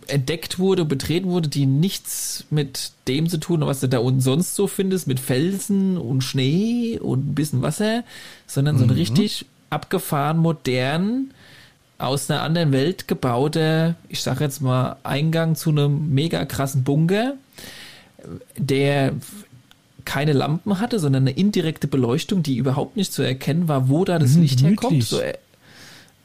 entdeckt 0.06 0.58
wurde, 0.58 0.84
betreten 0.84 1.28
wurde, 1.30 1.48
die 1.48 1.66
nichts 1.66 2.44
mit 2.50 2.92
dem 3.08 3.28
zu 3.28 3.38
tun, 3.38 3.60
was 3.62 3.80
du 3.80 3.88
da 3.88 3.98
unten 3.98 4.20
sonst 4.20 4.54
so 4.54 4.66
findest, 4.66 5.06
mit 5.06 5.20
Felsen 5.20 5.96
und 5.96 6.22
Schnee 6.22 6.98
und 7.00 7.30
ein 7.30 7.34
bisschen 7.34 7.62
Wasser, 7.62 8.04
sondern 8.46 8.78
so 8.78 8.84
ein 8.84 8.90
richtig 8.90 9.46
abgefahren, 9.70 10.38
modern, 10.38 11.30
aus 11.98 12.30
einer 12.30 12.42
anderen 12.42 12.72
Welt 12.72 13.08
gebauter, 13.08 13.94
ich 14.08 14.20
sag 14.22 14.40
jetzt 14.40 14.60
mal, 14.60 14.96
Eingang 15.02 15.54
zu 15.56 15.70
einem 15.70 16.12
mega 16.14 16.44
krassen 16.44 16.84
Bunker, 16.84 17.34
der 18.56 19.12
keine 20.04 20.32
Lampen 20.32 20.78
hatte, 20.78 21.00
sondern 21.00 21.24
eine 21.24 21.32
indirekte 21.32 21.88
Beleuchtung, 21.88 22.42
die 22.42 22.56
überhaupt 22.56 22.96
nicht 22.96 23.12
zu 23.12 23.22
erkennen 23.22 23.66
war, 23.66 23.88
wo 23.88 24.04
da 24.04 24.18
das 24.18 24.34
Mhm, 24.34 24.42
Licht 24.42 24.62
herkommt. 24.62 25.02
So, 25.02 25.20
äh, 25.20 25.34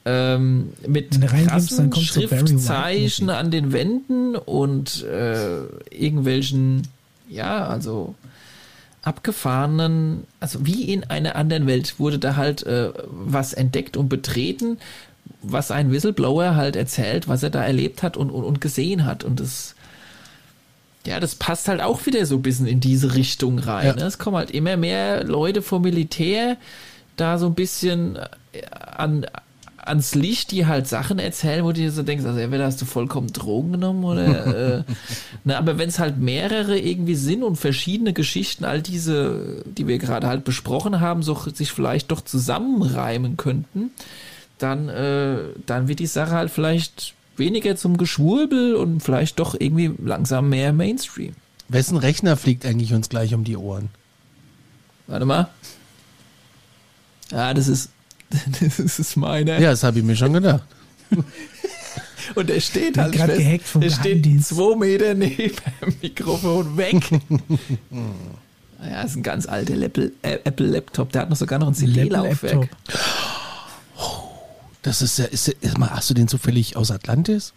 ähm, 0.06 0.74
mit 0.88 1.22
krassen 1.22 1.90
kommt 1.90 2.08
so 2.08 2.22
Schriftzeichen 2.22 3.30
an 3.30 3.52
den 3.52 3.72
Wänden 3.72 4.36
und 4.36 5.04
äh, 5.04 5.64
irgendwelchen, 5.92 6.88
ja, 7.30 7.68
also 7.68 8.16
abgefahrenen, 9.04 10.26
also 10.40 10.66
wie 10.66 10.92
in 10.92 11.04
einer 11.04 11.36
anderen 11.36 11.68
Welt 11.68 12.00
wurde 12.00 12.20
da 12.20 12.36
halt 12.36 12.64
äh, 12.64 12.92
was 13.06 13.54
entdeckt 13.54 13.98
und 13.98 14.10
betreten, 14.10 14.78
was 15.42 15.72
ein 15.72 15.92
Whistleblower 15.92 16.56
halt 16.56 16.76
erzählt, 16.76 17.28
was 17.28 17.44
er 17.44 17.50
da 17.50 17.64
erlebt 17.64 18.04
hat 18.04 18.18
und, 18.18 18.30
und, 18.30 18.44
und 18.44 18.62
gesehen 18.62 19.06
hat. 19.06 19.24
Und 19.24 19.40
das, 19.40 19.76
ja, 21.06 21.20
das 21.20 21.36
passt 21.36 21.68
halt 21.68 21.82
auch 21.82 22.06
wieder 22.06 22.26
so 22.26 22.36
ein 22.36 22.42
bisschen 22.44 22.68
in 22.68 22.80
diese 22.80 23.16
Richtung 23.16 23.60
rein. 23.60 23.88
Ja. 23.88 23.96
Ne? 23.96 24.04
Es 24.04 24.20
kommen 24.20 24.38
halt 24.38 24.52
immer 24.52 24.78
mehr 24.78 25.24
Leute 25.24 25.62
vom 25.62 25.82
Militär 25.82 26.58
da 27.18 27.38
so 27.38 27.48
ein 27.48 27.56
bisschen 27.56 28.18
äh, 28.52 28.66
an, 28.72 29.26
ans 29.92 30.16
Licht, 30.16 30.52
die 30.52 30.66
halt 30.66 30.88
Sachen 30.88 31.20
erzählen, 31.20 31.64
wo 31.64 31.68
du 31.68 31.82
dir 31.82 31.92
so 31.92 32.02
denkst, 32.02 32.26
also 32.26 32.40
entweder 32.40 32.66
hast 32.66 32.82
du 32.82 32.86
vollkommen 32.86 33.32
Drogen 33.32 33.74
genommen 33.74 34.04
oder 34.04 34.78
äh, 34.78 34.84
na, 35.44 35.58
aber 35.58 35.78
wenn 35.78 35.90
es 35.90 36.00
halt 36.00 36.18
mehrere 36.18 36.80
irgendwie 36.80 37.16
sind 37.16 37.44
und 37.44 37.58
verschiedene 37.58 38.14
Geschichten, 38.14 38.66
all 38.66 38.82
diese, 38.82 39.64
die 39.66 39.88
wir 39.88 39.98
gerade 40.00 40.28
halt 40.28 40.44
besprochen 40.44 41.02
haben, 41.02 41.24
so 41.24 41.36
sich 41.36 41.72
vielleicht 41.72 42.12
doch 42.12 42.22
zusammenreimen 42.22 43.38
könnten, 43.38 43.92
dann, 44.58 44.90
äh, 44.90 45.38
dann 45.66 45.88
wird 45.88 46.00
die 46.00 46.08
Sache 46.08 46.32
halt 46.32 46.52
vielleicht 46.52 47.14
weniger 47.36 47.76
zum 47.76 47.98
Geschwurbel 47.98 48.76
und 48.76 49.02
vielleicht 49.02 49.40
doch 49.40 49.56
irgendwie 49.60 49.92
langsam 50.04 50.50
mehr 50.50 50.74
Mainstream. 50.74 51.34
Wessen 51.68 51.98
Rechner 51.98 52.38
fliegt 52.38 52.66
eigentlich 52.66 52.94
uns 52.94 53.10
gleich 53.10 53.34
um 53.34 53.44
die 53.44 53.58
Ohren? 53.58 53.90
Warte 55.08 55.26
mal. 55.26 55.50
Ja, 57.32 57.54
das 57.54 57.68
ist, 57.68 57.90
das 58.62 59.00
ist 59.00 59.16
meiner. 59.18 59.60
Ja, 59.60 59.72
das 59.72 59.84
habe 59.84 60.00
ich 60.00 60.06
mir 60.06 60.16
schon 60.16 60.34
gedacht. 60.34 60.64
Und 62.36 62.50
der 62.50 62.60
steht 62.62 62.98
halt 62.98 63.14
grad 63.14 63.32
fest. 63.32 63.40
gehackt 63.40 63.64
vom 63.68 63.82
Der 63.82 63.90
steht 63.90 64.46
zwei 64.46 64.76
Meter 64.76 65.14
neben 65.14 65.56
dem 65.82 65.96
Mikrofon 66.02 66.78
weg. 66.78 66.96
ja, 68.84 69.02
ist 69.02 69.16
ein 69.16 69.24
ganz 69.24 69.46
alter 69.48 69.74
Apple- 69.74 70.12
äh, 70.22 70.38
Apple-Laptop. 70.44 71.12
Der 71.12 71.24
hat 71.24 71.30
noch 71.30 71.38
sogar 71.38 71.60
noch 71.60 71.68
ein 71.68 71.74
CD-Laufwerk. 71.74 72.70
Das 74.82 75.02
ist 75.02 75.18
ja, 75.20 75.26
ist, 75.26 75.48
ist 75.48 75.78
mal, 75.78 75.90
hast 75.90 76.10
du 76.10 76.14
den 76.14 76.28
zufällig 76.28 76.76
aus 76.76 76.92
Atlantis? 76.92 77.54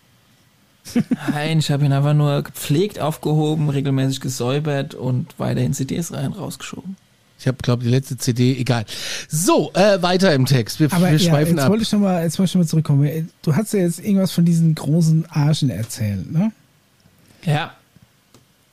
Nein, 1.33 1.61
ich 1.61 1.71
habe 1.71 1.85
ihn 1.85 1.93
einfach 1.93 2.13
nur 2.13 2.43
gepflegt 2.43 2.99
aufgehoben, 2.99 3.71
regelmäßig 3.71 4.21
gesäubert 4.21 4.95
und 4.95 5.39
weiterhin 5.39 5.73
CDs 5.73 6.13
rein 6.13 6.33
rausgeschoben. 6.33 6.97
Ich 7.45 7.49
habe, 7.49 7.59
glaube 7.61 7.85
die 7.85 7.91
letzte 7.91 8.17
CD, 8.17 8.57
egal. 8.57 8.87
So, 9.29 9.71
äh, 9.75 10.01
weiter 10.01 10.33
im 10.33 10.47
Text. 10.47 10.81
Wir, 10.81 10.91
Aber 10.91 11.11
wir 11.11 11.13
ja, 11.13 11.19
schweifen 11.19 11.57
jetzt 11.57 11.65
ab. 11.65 11.71
wollte 11.71 11.83
ich 11.83 11.93
noch 11.93 12.01
mal, 12.01 12.23
jetzt 12.23 12.39
wollte 12.39 12.49
ich 12.49 12.55
noch 12.55 12.63
mal 12.63 12.67
zurückkommen. 12.67 13.31
Du 13.43 13.55
hast 13.55 13.75
ja 13.75 13.81
jetzt 13.81 13.99
irgendwas 13.99 14.33
von 14.33 14.47
diesen 14.47 14.75
großen 14.75 15.27
Arschen 15.29 15.69
erzählt, 15.69 16.33
ne? 16.33 16.53
Ja. 17.45 17.75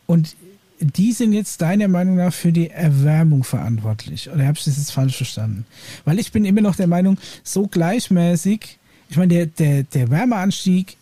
Und 0.06 0.38
die 0.80 1.12
sind 1.12 1.34
jetzt 1.34 1.62
deiner 1.62 1.90
Meinung 1.90 2.16
nach 2.16 2.34
für 2.34 2.54
die 2.54 2.70
Erwärmung 2.70 3.44
verantwortlich. 3.44 4.30
Oder 4.30 4.46
habe 4.46 4.58
ich 4.58 4.64
das 4.64 4.78
jetzt 4.78 4.94
falsch 4.94 5.18
verstanden? 5.18 5.66
Weil 6.06 6.18
ich 6.18 6.32
bin 6.32 6.46
immer 6.46 6.62
noch 6.62 6.78
der 6.78 6.88
Meinung, 6.88 7.18
so 7.44 7.68
gleichmäßig, 7.68 8.80
ich 9.10 9.18
meine, 9.18 9.34
der, 9.34 9.46
der, 9.48 9.84
der 9.84 10.10
Wärmeanstieg 10.10 10.96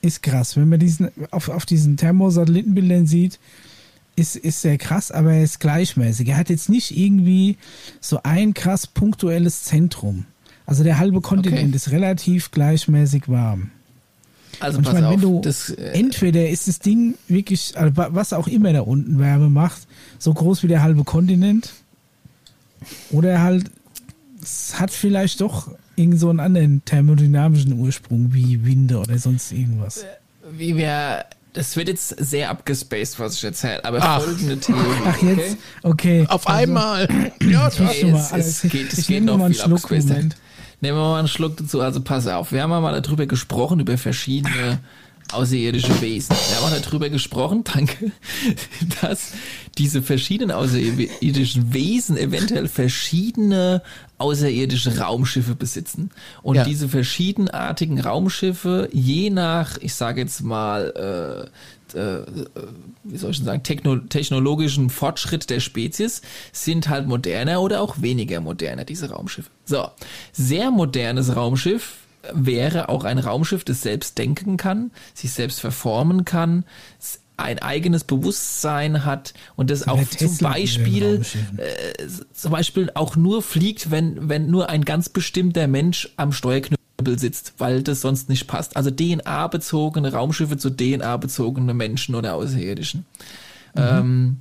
ist 0.00 0.22
krass. 0.22 0.56
Wenn 0.56 0.68
man 0.68 0.78
diesen 0.78 1.10
auf, 1.32 1.48
auf 1.48 1.66
diesen 1.66 1.96
Thermosatellitenbildern 1.96 3.08
sieht, 3.08 3.40
ist, 4.16 4.34
ist 4.36 4.62
sehr 4.62 4.78
krass, 4.78 5.10
aber 5.12 5.34
er 5.34 5.42
ist 5.44 5.60
gleichmäßig. 5.60 6.28
Er 6.28 6.36
hat 6.38 6.48
jetzt 6.50 6.68
nicht 6.68 6.96
irgendwie 6.96 7.56
so 8.00 8.20
ein 8.22 8.54
krass 8.54 8.86
punktuelles 8.86 9.64
Zentrum. 9.64 10.24
Also 10.64 10.82
der 10.82 10.98
halbe 10.98 11.20
Kontinent 11.20 11.68
Okay. 11.68 11.76
ist 11.76 11.90
relativ 11.92 12.50
gleichmäßig 12.50 13.28
warm. 13.28 13.70
Also 14.58 14.80
pass 14.80 14.94
meine, 14.94 15.08
auf. 15.08 15.12
wenn 15.14 15.20
du 15.20 15.40
das, 15.42 15.68
äh, 15.70 15.90
entweder 15.92 16.48
ist 16.48 16.66
das 16.66 16.78
Ding 16.78 17.14
wirklich, 17.28 17.74
also 17.76 17.94
wa- 17.96 18.08
was 18.12 18.32
auch 18.32 18.48
immer 18.48 18.72
da 18.72 18.80
unten 18.80 19.18
Wärme 19.18 19.50
macht, 19.50 19.86
so 20.18 20.32
groß 20.32 20.62
wie 20.62 20.68
der 20.68 20.82
halbe 20.82 21.04
Kontinent, 21.04 21.74
oder 23.10 23.42
halt, 23.42 23.70
es 24.42 24.78
hat 24.80 24.90
vielleicht 24.90 25.40
doch 25.40 25.70
irgend 25.96 26.18
so 26.20 26.30
einen 26.30 26.40
anderen 26.40 26.82
thermodynamischen 26.84 27.74
Ursprung 27.78 28.32
wie 28.32 28.64
Winde 28.64 28.98
oder 28.98 29.18
sonst 29.18 29.52
irgendwas. 29.52 30.04
wie 30.56 30.76
wir, 30.76 31.24
das 31.56 31.74
wird 31.76 31.88
jetzt 31.88 32.08
sehr 32.18 32.50
abgespaced, 32.50 33.18
was 33.18 33.34
ich 33.36 33.44
erzähle, 33.44 33.84
aber 33.84 33.98
Ach. 34.00 34.22
folgende 34.22 34.58
Theorie. 34.60 34.82
Ach 35.06 35.22
jetzt, 35.22 35.56
okay. 35.82 36.24
Auf 36.28 36.46
Also, 36.46 36.60
einmal. 36.60 37.08
ja, 37.42 37.70
schon 37.70 37.86
mal 37.86 38.20
es- 38.38 38.62
es 38.62 38.70
geht- 38.70 38.92
es 38.92 38.98
ich 39.00 39.06
geht 39.08 39.24
noch 39.24 39.36
mal 39.38 39.46
einen 39.46 39.54
viel 39.54 39.62
Schluck, 39.64 39.78
abgespaced. 39.84 40.08
Moment. 40.08 40.36
Nehmen 40.82 40.98
wir 40.98 41.02
mal 41.02 41.18
einen 41.18 41.28
Schluck 41.28 41.56
dazu. 41.56 41.80
Also 41.80 42.00
pass 42.02 42.26
auf, 42.26 42.52
wir 42.52 42.62
haben 42.62 42.70
ja 42.70 42.80
mal 42.80 43.00
darüber 43.00 43.26
gesprochen, 43.26 43.80
über 43.80 43.96
verschiedene 43.98 44.78
außerirdische 45.32 46.00
Wesen. 46.00 46.36
Wir 46.36 46.56
haben 46.60 46.72
auch 46.72 46.80
darüber 46.80 47.08
gesprochen, 47.08 47.64
danke, 47.64 48.12
dass 49.02 49.32
diese 49.78 50.02
verschiedenen 50.02 50.52
außerirdischen 50.52 51.72
Wesen 51.72 52.16
eventuell 52.16 52.68
verschiedene 52.68 53.82
außerirdische 54.18 54.98
Raumschiffe 54.98 55.54
besitzen. 55.54 56.10
Und 56.42 56.56
Ja. 56.56 56.64
diese 56.64 56.88
verschiedenartigen 56.88 58.00
Raumschiffe, 58.00 58.88
je 58.92 59.30
nach, 59.30 59.76
ich 59.78 59.94
sage 59.94 60.20
jetzt 60.22 60.42
mal, 60.42 61.50
äh, 61.94 61.98
äh, 61.98 62.22
wie 63.04 63.16
soll 63.18 63.30
ich 63.30 63.36
denn 63.38 63.46
sagen, 63.46 63.62
techno 63.62 63.96
technologischen 63.96 64.90
Fortschritt 64.90 65.50
der 65.50 65.60
Spezies 65.60 66.22
sind 66.52 66.88
halt 66.88 67.06
moderner 67.06 67.60
oder 67.60 67.80
auch 67.82 68.00
weniger 68.00 68.40
moderner, 68.40 68.84
diese 68.84 69.10
Raumschiffe. 69.10 69.50
So, 69.64 69.88
sehr 70.32 70.70
modernes 70.70 71.36
Raumschiff 71.36 71.94
wäre 72.32 72.88
auch 72.88 73.04
ein 73.04 73.18
Raumschiff, 73.18 73.64
das 73.64 73.82
selbst 73.82 74.18
denken 74.18 74.56
kann, 74.56 74.90
sich 75.14 75.32
selbst 75.32 75.60
verformen 75.60 76.24
kann, 76.24 76.64
ein 77.36 77.58
eigenes 77.58 78.04
Bewusstsein 78.04 79.04
hat 79.04 79.34
und 79.56 79.70
das 79.70 79.86
auch 79.86 80.02
zum 80.04 80.38
Beispiel, 80.38 81.22
äh, 81.58 82.06
zum 82.32 82.52
Beispiel 82.52 82.90
auch 82.94 83.16
nur 83.16 83.42
fliegt, 83.42 83.90
wenn, 83.90 84.28
wenn 84.28 84.50
nur 84.50 84.70
ein 84.70 84.84
ganz 84.84 85.08
bestimmter 85.08 85.66
Mensch 85.66 86.08
am 86.16 86.32
Steuerknüppel 86.32 87.18
sitzt, 87.18 87.54
weil 87.58 87.82
das 87.82 88.00
sonst 88.00 88.28
nicht 88.28 88.46
passt. 88.46 88.76
Also 88.76 88.90
DNA-bezogene 88.90 90.12
Raumschiffe 90.12 90.56
zu 90.56 90.70
DNA-bezogene 90.70 91.74
Menschen 91.74 92.14
oder 92.14 92.34
Außerirdischen. 92.34 93.04
Mhm. 93.74 93.82
Ähm, 93.82 94.36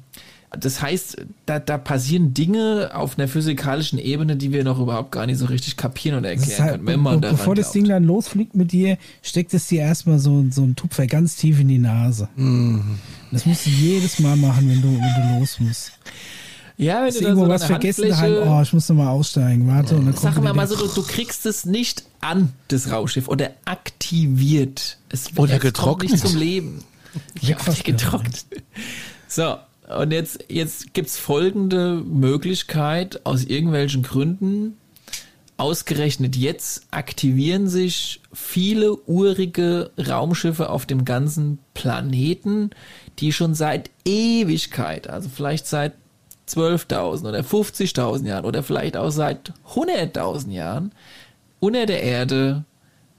das 0.51 0.81
heißt, 0.81 1.25
da, 1.45 1.59
da 1.59 1.77
passieren 1.77 2.33
Dinge 2.33 2.91
auf 2.93 3.17
einer 3.17 3.27
physikalischen 3.27 3.99
Ebene, 3.99 4.35
die 4.35 4.51
wir 4.51 4.63
noch 4.63 4.79
überhaupt 4.79 5.11
gar 5.11 5.25
nicht 5.25 5.37
so 5.37 5.45
richtig 5.45 5.77
kapieren 5.77 6.17
oder 6.19 6.29
erklären 6.29 6.63
halt, 6.63 6.75
können, 6.75 6.87
wenn 6.87 6.99
man 6.99 7.21
daran 7.21 7.37
Bevor 7.37 7.55
das 7.55 7.71
Ding 7.71 7.87
dann 7.87 8.03
losfliegt 8.03 8.55
mit 8.55 8.71
dir, 8.71 8.97
steckt 9.21 9.53
es 9.53 9.67
dir 9.67 9.81
erstmal 9.81 10.19
so, 10.19 10.45
so 10.51 10.63
ein 10.63 10.75
Tupfer 10.75 11.07
ganz 11.07 11.35
tief 11.35 11.59
in 11.59 11.67
die 11.67 11.77
Nase. 11.77 12.29
Mhm. 12.35 12.99
Das 13.31 13.45
musst 13.45 13.65
du 13.65 13.69
jedes 13.69 14.19
Mal 14.19 14.35
machen, 14.37 14.69
wenn 14.69 14.81
du, 14.81 14.87
wenn 14.87 15.33
du 15.33 15.39
los 15.39 15.59
musst. 15.59 15.91
Ja, 16.77 16.99
wenn 16.99 17.07
Hast 17.07 17.21
du 17.21 17.23
irgendwo 17.23 17.45
so 17.45 17.51
was 17.51 17.65
vergessen 17.65 18.17
hast, 18.17 18.29
oh, 18.29 18.61
ich 18.61 18.73
muss 18.73 18.89
nochmal 18.89 19.07
aussteigen, 19.07 19.67
warte. 19.67 19.95
Und 19.95 20.05
dann 20.07 20.13
Sag 20.15 20.41
mal, 20.41 20.53
mal 20.53 20.67
so, 20.67 20.75
du, 20.75 20.87
du, 20.87 21.03
kriegst 21.03 21.45
es 21.45 21.65
nicht 21.65 22.03
an, 22.19 22.51
das 22.67 22.91
Raumschiff, 22.91 23.29
oder 23.29 23.51
aktiviert. 23.63 24.97
Es, 25.09 25.37
oder 25.37 25.57
getrocknet. 25.59 26.11
nicht 26.11 26.27
zum 26.27 26.37
Leben. 26.37 26.83
Ja, 27.39 27.55
getrocknet. 27.83 28.45
So, 29.29 29.55
und 29.87 30.11
jetzt, 30.11 30.45
jetzt 30.49 30.93
gibt's 30.93 31.17
folgende 31.17 31.95
Möglichkeit, 32.05 33.25
aus 33.25 33.43
irgendwelchen 33.43 34.03
Gründen, 34.03 34.77
ausgerechnet 35.57 36.35
jetzt 36.35 36.85
aktivieren 36.91 37.67
sich 37.67 38.21
viele 38.33 38.95
urige 39.07 39.91
Raumschiffe 39.97 40.69
auf 40.69 40.85
dem 40.85 41.05
ganzen 41.05 41.59
Planeten, 41.73 42.71
die 43.19 43.31
schon 43.31 43.53
seit 43.53 43.89
Ewigkeit, 44.03 45.09
also 45.09 45.29
vielleicht 45.29 45.67
seit 45.67 45.93
12.000 46.49 47.27
oder 47.27 47.39
50.000 47.39 48.25
Jahren 48.25 48.45
oder 48.45 48.63
vielleicht 48.63 48.97
auch 48.97 49.09
seit 49.09 49.53
100.000 49.73 50.51
Jahren 50.51 50.91
unter 51.59 51.85
der 51.85 52.03
Erde, 52.03 52.65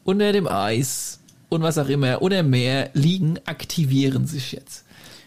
unter 0.05 0.33
dem 0.33 0.47
Eis 0.47 1.21
und 1.49 1.63
was 1.63 1.79
auch 1.79 1.89
immer, 1.89 2.23
unter 2.23 2.43
Meer 2.43 2.91
liegen, 2.93 3.39
aktivieren 3.47 4.27
sich 4.27 4.53
jetzt. 4.53 4.86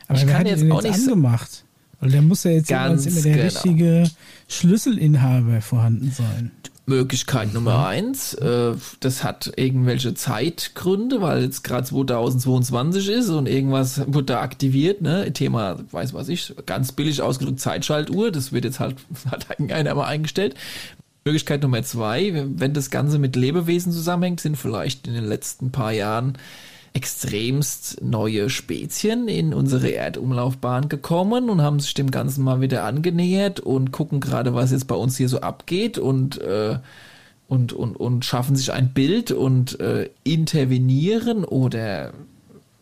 Aber 0.09 0.19
ich 0.19 0.27
kann 0.27 0.45
jetzt 0.45 0.69
auch 0.69 0.81
nicht 0.81 0.93
angemacht. 0.93 1.63
Weil 2.01 2.11
der 2.11 2.21
muss 2.21 2.43
ja 2.43 2.51
jetzt 2.51 2.69
immer 2.71 2.95
der 2.95 3.21
genau. 3.21 3.43
richtige 3.43 4.09
Schlüsselinhaber 4.47 5.61
vorhanden 5.61 6.11
sein. 6.11 6.51
Möglichkeit 6.89 7.53
Nummer 7.53 7.87
eins, 7.87 8.33
äh, 8.33 8.73
das 8.99 9.23
hat 9.23 9.53
irgendwelche 9.55 10.15
Zeitgründe, 10.15 11.21
weil 11.21 11.43
jetzt 11.43 11.63
gerade 11.63 11.85
2022 11.85 13.09
ist 13.09 13.29
und 13.29 13.47
irgendwas 13.47 14.01
wird 14.07 14.29
da 14.29 14.41
aktiviert, 14.41 15.01
ne? 15.01 15.31
Thema, 15.31 15.77
weiß 15.91 16.13
was 16.13 16.27
ich, 16.27 16.53
ganz 16.65 16.91
billig 16.91 17.21
ausgedrückt 17.21 17.59
Zeitschaltuhr, 17.59 18.31
das 18.31 18.51
wird 18.51 18.65
jetzt 18.65 18.79
halt, 18.79 18.95
hat 19.31 19.49
irgendeiner 19.51 19.93
mal 19.93 20.07
eingestellt. 20.07 20.55
Möglichkeit 21.23 21.61
Nummer 21.61 21.83
zwei, 21.83 22.45
wenn 22.55 22.73
das 22.73 22.89
Ganze 22.89 23.19
mit 23.19 23.35
Lebewesen 23.35 23.91
zusammenhängt, 23.91 24.39
sind 24.39 24.57
vielleicht 24.57 25.07
in 25.07 25.13
den 25.13 25.25
letzten 25.25 25.71
paar 25.71 25.91
Jahren 25.91 26.37
extremst 26.93 28.01
neue 28.01 28.49
Spezien 28.49 29.27
in 29.27 29.53
unsere 29.53 29.89
Erdumlaufbahn 29.89 30.89
gekommen 30.89 31.49
und 31.49 31.61
haben 31.61 31.79
sich 31.79 31.93
dem 31.93 32.11
Ganzen 32.11 32.43
mal 32.43 32.61
wieder 32.61 32.83
angenähert 32.83 33.59
und 33.59 33.91
gucken 33.91 34.19
gerade, 34.19 34.53
was 34.53 34.71
jetzt 34.71 34.87
bei 34.87 34.95
uns 34.95 35.17
hier 35.17 35.29
so 35.29 35.41
abgeht 35.41 35.97
und 35.97 36.39
äh, 36.41 36.79
und, 37.47 37.73
und, 37.73 37.95
und 37.95 38.25
schaffen 38.25 38.55
sich 38.55 38.71
ein 38.71 38.93
Bild 38.93 39.31
und 39.31 39.79
äh, 39.79 40.11
intervenieren 40.23 41.43
oder 41.43 42.13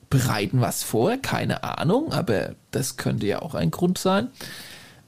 bereiten 0.10 0.60
was 0.60 0.84
vor, 0.84 1.16
keine 1.18 1.64
Ahnung, 1.64 2.12
aber 2.12 2.56
das 2.72 2.98
könnte 2.98 3.28
ja 3.28 3.42
auch 3.42 3.56
ein 3.56 3.72
Grund 3.72 3.98
sein. 3.98 4.28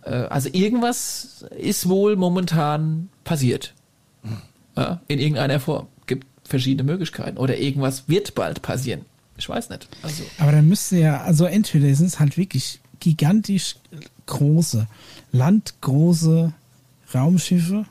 Äh, 0.03 0.11
also 0.11 0.49
irgendwas 0.51 1.45
ist 1.57 1.89
wohl 1.89 2.15
momentan 2.15 3.09
passiert. 3.25 3.73
Ja, 4.77 5.01
in 5.07 5.19
irgendeiner 5.19 5.59
Form 5.59 5.87
verschiedene 6.49 6.91
Möglichkeiten. 6.91 7.37
Oder 7.37 7.57
irgendwas 7.57 8.07
wird 8.07 8.35
bald 8.35 8.61
passieren. 8.61 9.01
Ich 9.37 9.47
weiß 9.47 9.69
nicht. 9.69 9.87
Also. 10.03 10.23
Aber 10.37 10.51
dann 10.51 10.67
müsste 10.67 10.97
ja, 10.97 11.21
also 11.21 11.45
entweder 11.45 11.93
sind 11.95 12.07
es 12.07 12.19
halt 12.19 12.37
wirklich 12.37 12.81
gigantisch 12.99 13.75
große, 14.25 14.87
landgroße 15.31 16.53
Raumschiffe. 17.13 17.85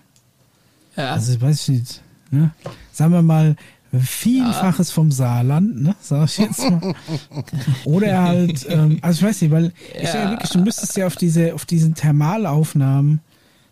Ja. 0.97 1.13
Also 1.13 1.33
ich 1.33 1.41
weiß 1.41 1.69
nicht. 1.69 2.03
Ne? 2.31 2.51
Sagen 2.93 3.13
wir 3.13 3.23
mal, 3.23 3.57
Vielfaches 3.91 4.89
ja. 4.91 4.95
vom 4.95 5.11
Saarland, 5.11 5.83
ne, 5.83 5.97
sag 6.01 6.27
ich 6.27 6.39
jetzt 6.39 6.59
mal. 6.59 6.95
Oder 7.85 8.23
halt, 8.23 8.67
ähm, 8.69 8.99
also 9.01 9.21
ich 9.21 9.27
weiß 9.27 9.41
nicht, 9.41 9.51
weil 9.51 9.73
ja. 9.95 10.01
ich 10.03 10.13
ja 10.13 10.31
wirklich, 10.31 10.51
du 10.51 10.59
müsstest 10.59 10.97
ja 10.99 11.07
auf 11.07 11.17
diese, 11.17 11.55
auf 11.55 11.65
diesen 11.65 11.95
Thermalaufnahmen 11.95 13.21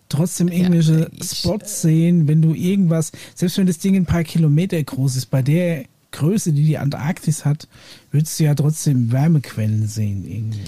trotzdem 0.08 0.48
irgendwelche 0.48 1.10
ja, 1.12 1.24
Spots 1.24 1.82
sehen, 1.82 2.28
wenn 2.28 2.42
du 2.42 2.54
irgendwas, 2.54 3.12
selbst 3.34 3.58
wenn 3.58 3.66
das 3.66 3.78
Ding 3.78 3.96
ein 3.96 4.06
paar 4.06 4.24
Kilometer 4.24 4.82
groß 4.82 5.16
ist, 5.16 5.26
bei 5.26 5.42
der 5.42 5.84
Größe, 6.12 6.52
die 6.52 6.64
die 6.64 6.78
Antarktis 6.78 7.44
hat, 7.44 7.68
würdest 8.10 8.40
du 8.40 8.44
ja 8.44 8.54
trotzdem 8.54 9.12
Wärmequellen 9.12 9.86
sehen. 9.86 10.24
Irgendwie. 10.26 10.60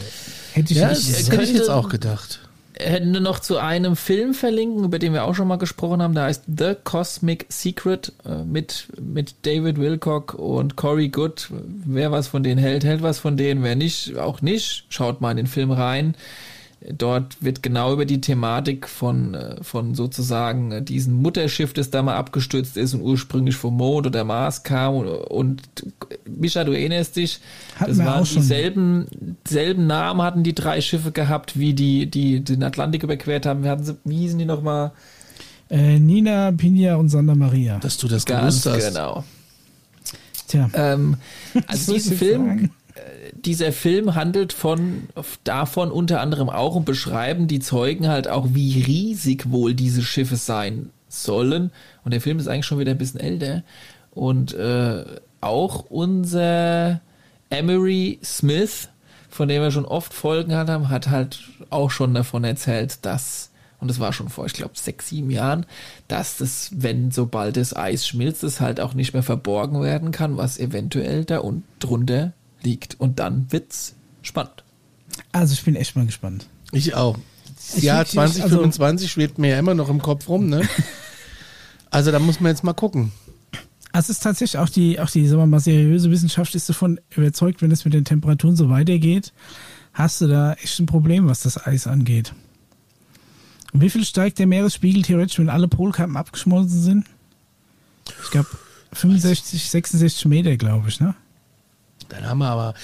Hätte 0.52 0.72
ich, 0.72 0.78
ja, 0.78 0.90
nicht, 0.90 1.08
das 1.08 1.30
hätte 1.30 1.42
ich 1.42 1.52
jetzt 1.52 1.70
auch 1.70 1.88
gedacht. 1.88 2.40
Hätten 2.80 3.12
wir 3.12 3.20
noch 3.20 3.40
zu 3.40 3.58
einem 3.58 3.96
Film 3.96 4.34
verlinken, 4.34 4.84
über 4.84 5.00
den 5.00 5.12
wir 5.12 5.24
auch 5.24 5.34
schon 5.34 5.48
mal 5.48 5.56
gesprochen 5.56 6.00
haben. 6.00 6.14
Der 6.14 6.24
heißt 6.24 6.44
The 6.46 6.74
Cosmic 6.84 7.46
Secret 7.48 8.12
äh, 8.24 8.44
mit, 8.44 8.86
mit 9.00 9.34
David 9.42 9.78
Wilcock 9.78 10.34
und 10.34 10.76
Corey 10.76 11.08
Good. 11.08 11.48
Wer 11.50 12.12
was 12.12 12.28
von 12.28 12.44
denen 12.44 12.58
hält, 12.58 12.84
hält 12.84 13.02
was 13.02 13.18
von 13.18 13.36
denen. 13.36 13.64
Wer 13.64 13.74
nicht, 13.74 14.16
auch 14.16 14.42
nicht. 14.42 14.84
Schaut 14.90 15.20
mal 15.20 15.32
in 15.32 15.38
den 15.38 15.46
Film 15.48 15.72
rein. 15.72 16.14
Dort 16.80 17.42
wird 17.42 17.64
genau 17.64 17.92
über 17.92 18.04
die 18.04 18.20
Thematik 18.20 18.88
von, 18.88 19.34
äh, 19.34 19.56
von 19.64 19.96
sozusagen 19.96 20.70
äh, 20.70 20.82
diesem 20.82 21.14
Mutterschiff, 21.14 21.72
das 21.72 21.90
da 21.90 22.02
mal 22.02 22.14
abgestürzt 22.14 22.76
ist 22.76 22.94
und 22.94 23.02
ursprünglich 23.02 23.56
vom 23.56 23.76
Mond 23.76 24.06
oder 24.06 24.22
Mars 24.22 24.62
kam. 24.62 24.94
Und, 24.94 25.08
und 25.08 25.62
Mischa, 26.24 26.62
du 26.62 26.72
erinnerst 26.72 27.16
dich, 27.16 27.40
hatten 27.80 27.98
das 27.98 28.06
waren 28.06 28.24
dieselben 28.24 29.06
selben 29.46 29.88
Namen 29.88 30.22
hatten 30.22 30.44
die 30.44 30.54
drei 30.54 30.80
Schiffe 30.80 31.10
gehabt, 31.10 31.58
wie 31.58 31.74
die, 31.74 32.06
die 32.08 32.44
den 32.44 32.62
Atlantik 32.62 33.02
überquert 33.02 33.44
haben. 33.44 33.64
Wir 33.64 33.70
hatten 33.70 33.84
sie, 33.84 33.96
wie 34.04 34.18
hießen 34.18 34.38
die 34.38 34.44
nochmal? 34.44 34.92
Äh, 35.70 35.98
Nina, 35.98 36.52
Pina 36.52 36.94
und 36.94 37.08
Santa 37.08 37.34
Maria. 37.34 37.78
Dass 37.78 37.96
du 37.96 38.06
das 38.06 38.24
Ganz 38.24 38.62
gewusst 38.62 38.66
hast. 38.66 38.88
genau. 38.94 39.24
Tja. 40.46 40.70
Ähm, 40.74 41.16
also 41.66 41.92
diesen 41.94 42.16
Film, 42.16 42.46
sagen? 42.46 42.70
Dieser 43.44 43.72
Film 43.72 44.14
handelt 44.14 44.52
von 44.52 45.08
davon 45.44 45.90
unter 45.90 46.20
anderem 46.20 46.48
auch 46.48 46.74
und 46.74 46.84
beschreiben 46.84 47.46
die 47.46 47.60
Zeugen 47.60 48.08
halt 48.08 48.28
auch, 48.28 48.48
wie 48.50 48.82
riesig 48.82 49.50
wohl 49.50 49.74
diese 49.74 50.02
Schiffe 50.02 50.36
sein 50.36 50.90
sollen. 51.08 51.70
Und 52.04 52.12
der 52.12 52.20
Film 52.20 52.38
ist 52.38 52.48
eigentlich 52.48 52.66
schon 52.66 52.78
wieder 52.78 52.92
ein 52.92 52.98
bisschen 52.98 53.20
älter. 53.20 53.62
Und 54.10 54.54
äh, 54.54 55.04
auch 55.40 55.86
unser 55.88 57.00
Emery 57.50 58.18
Smith, 58.22 58.88
von 59.28 59.48
dem 59.48 59.62
wir 59.62 59.70
schon 59.70 59.86
oft 59.86 60.12
Folgen 60.12 60.54
haben, 60.54 60.88
hat 60.88 61.08
halt 61.08 61.40
auch 61.70 61.90
schon 61.90 62.14
davon 62.14 62.44
erzählt, 62.44 63.04
dass, 63.04 63.50
und 63.80 63.88
das 63.88 64.00
war 64.00 64.12
schon 64.12 64.28
vor, 64.28 64.46
ich 64.46 64.54
glaube, 64.54 64.72
sechs, 64.74 65.08
sieben 65.08 65.30
Jahren, 65.30 65.66
dass 66.08 66.38
das, 66.38 66.70
wenn 66.74 67.10
sobald 67.10 67.56
das 67.56 67.76
Eis 67.76 68.06
schmilzt, 68.06 68.42
es 68.42 68.60
halt 68.60 68.80
auch 68.80 68.94
nicht 68.94 69.12
mehr 69.12 69.22
verborgen 69.22 69.82
werden 69.82 70.10
kann, 70.10 70.36
was 70.36 70.58
eventuell 70.58 71.24
da 71.24 71.38
und 71.38 71.62
drunter 71.78 72.32
liegt. 72.68 73.00
Und 73.00 73.18
dann 73.18 73.46
wird's 73.50 73.94
spannend. 74.22 74.62
Also 75.32 75.54
ich 75.54 75.64
bin 75.64 75.74
echt 75.74 75.96
mal 75.96 76.06
gespannt. 76.06 76.46
Ich 76.72 76.94
auch. 76.94 77.18
Das 77.56 77.82
Jahr 77.82 78.04
2025 78.04 79.06
also, 79.06 79.08
schwebt 79.08 79.38
mir 79.38 79.50
ja 79.50 79.58
immer 79.58 79.74
noch 79.74 79.88
im 79.88 80.00
Kopf 80.00 80.28
rum, 80.28 80.48
ne? 80.48 80.68
also 81.90 82.12
da 82.12 82.18
muss 82.18 82.40
man 82.40 82.50
jetzt 82.50 82.62
mal 82.62 82.72
gucken. 82.72 83.12
Es 83.92 84.10
ist 84.10 84.22
tatsächlich 84.22 84.58
auch 84.58 84.68
die, 84.68 85.00
auch 85.00 85.10
die, 85.10 85.26
sagen 85.26 85.42
wir 85.42 85.46
mal, 85.46 85.60
seriöse 85.60 86.10
Wissenschaft 86.10 86.54
ist 86.54 86.68
davon 86.68 87.00
überzeugt, 87.10 87.62
wenn 87.62 87.70
es 87.70 87.84
mit 87.84 87.94
den 87.94 88.04
Temperaturen 88.04 88.54
so 88.54 88.68
weitergeht, 88.68 89.32
hast 89.94 90.20
du 90.20 90.28
da 90.28 90.52
echt 90.52 90.78
ein 90.78 90.86
Problem, 90.86 91.26
was 91.26 91.40
das 91.40 91.66
Eis 91.66 91.86
angeht. 91.86 92.34
Und 93.72 93.80
wie 93.80 93.90
viel 93.90 94.04
steigt 94.04 94.38
der 94.38 94.46
Meeresspiegel 94.46 95.02
theoretisch, 95.02 95.38
wenn 95.38 95.48
alle 95.48 95.68
Polkappen 95.68 96.16
abgeschmolzen 96.16 96.80
sind? 96.80 97.06
Ich 98.22 98.30
glaube 98.30 98.48
65, 98.92 99.68
66 99.68 100.26
Meter, 100.26 100.56
glaube 100.56 100.88
ich, 100.88 101.00
ne? 101.00 101.14
Dann 102.08 102.26
haben 102.26 102.38
wir 102.38 102.48
aber, 102.48 102.74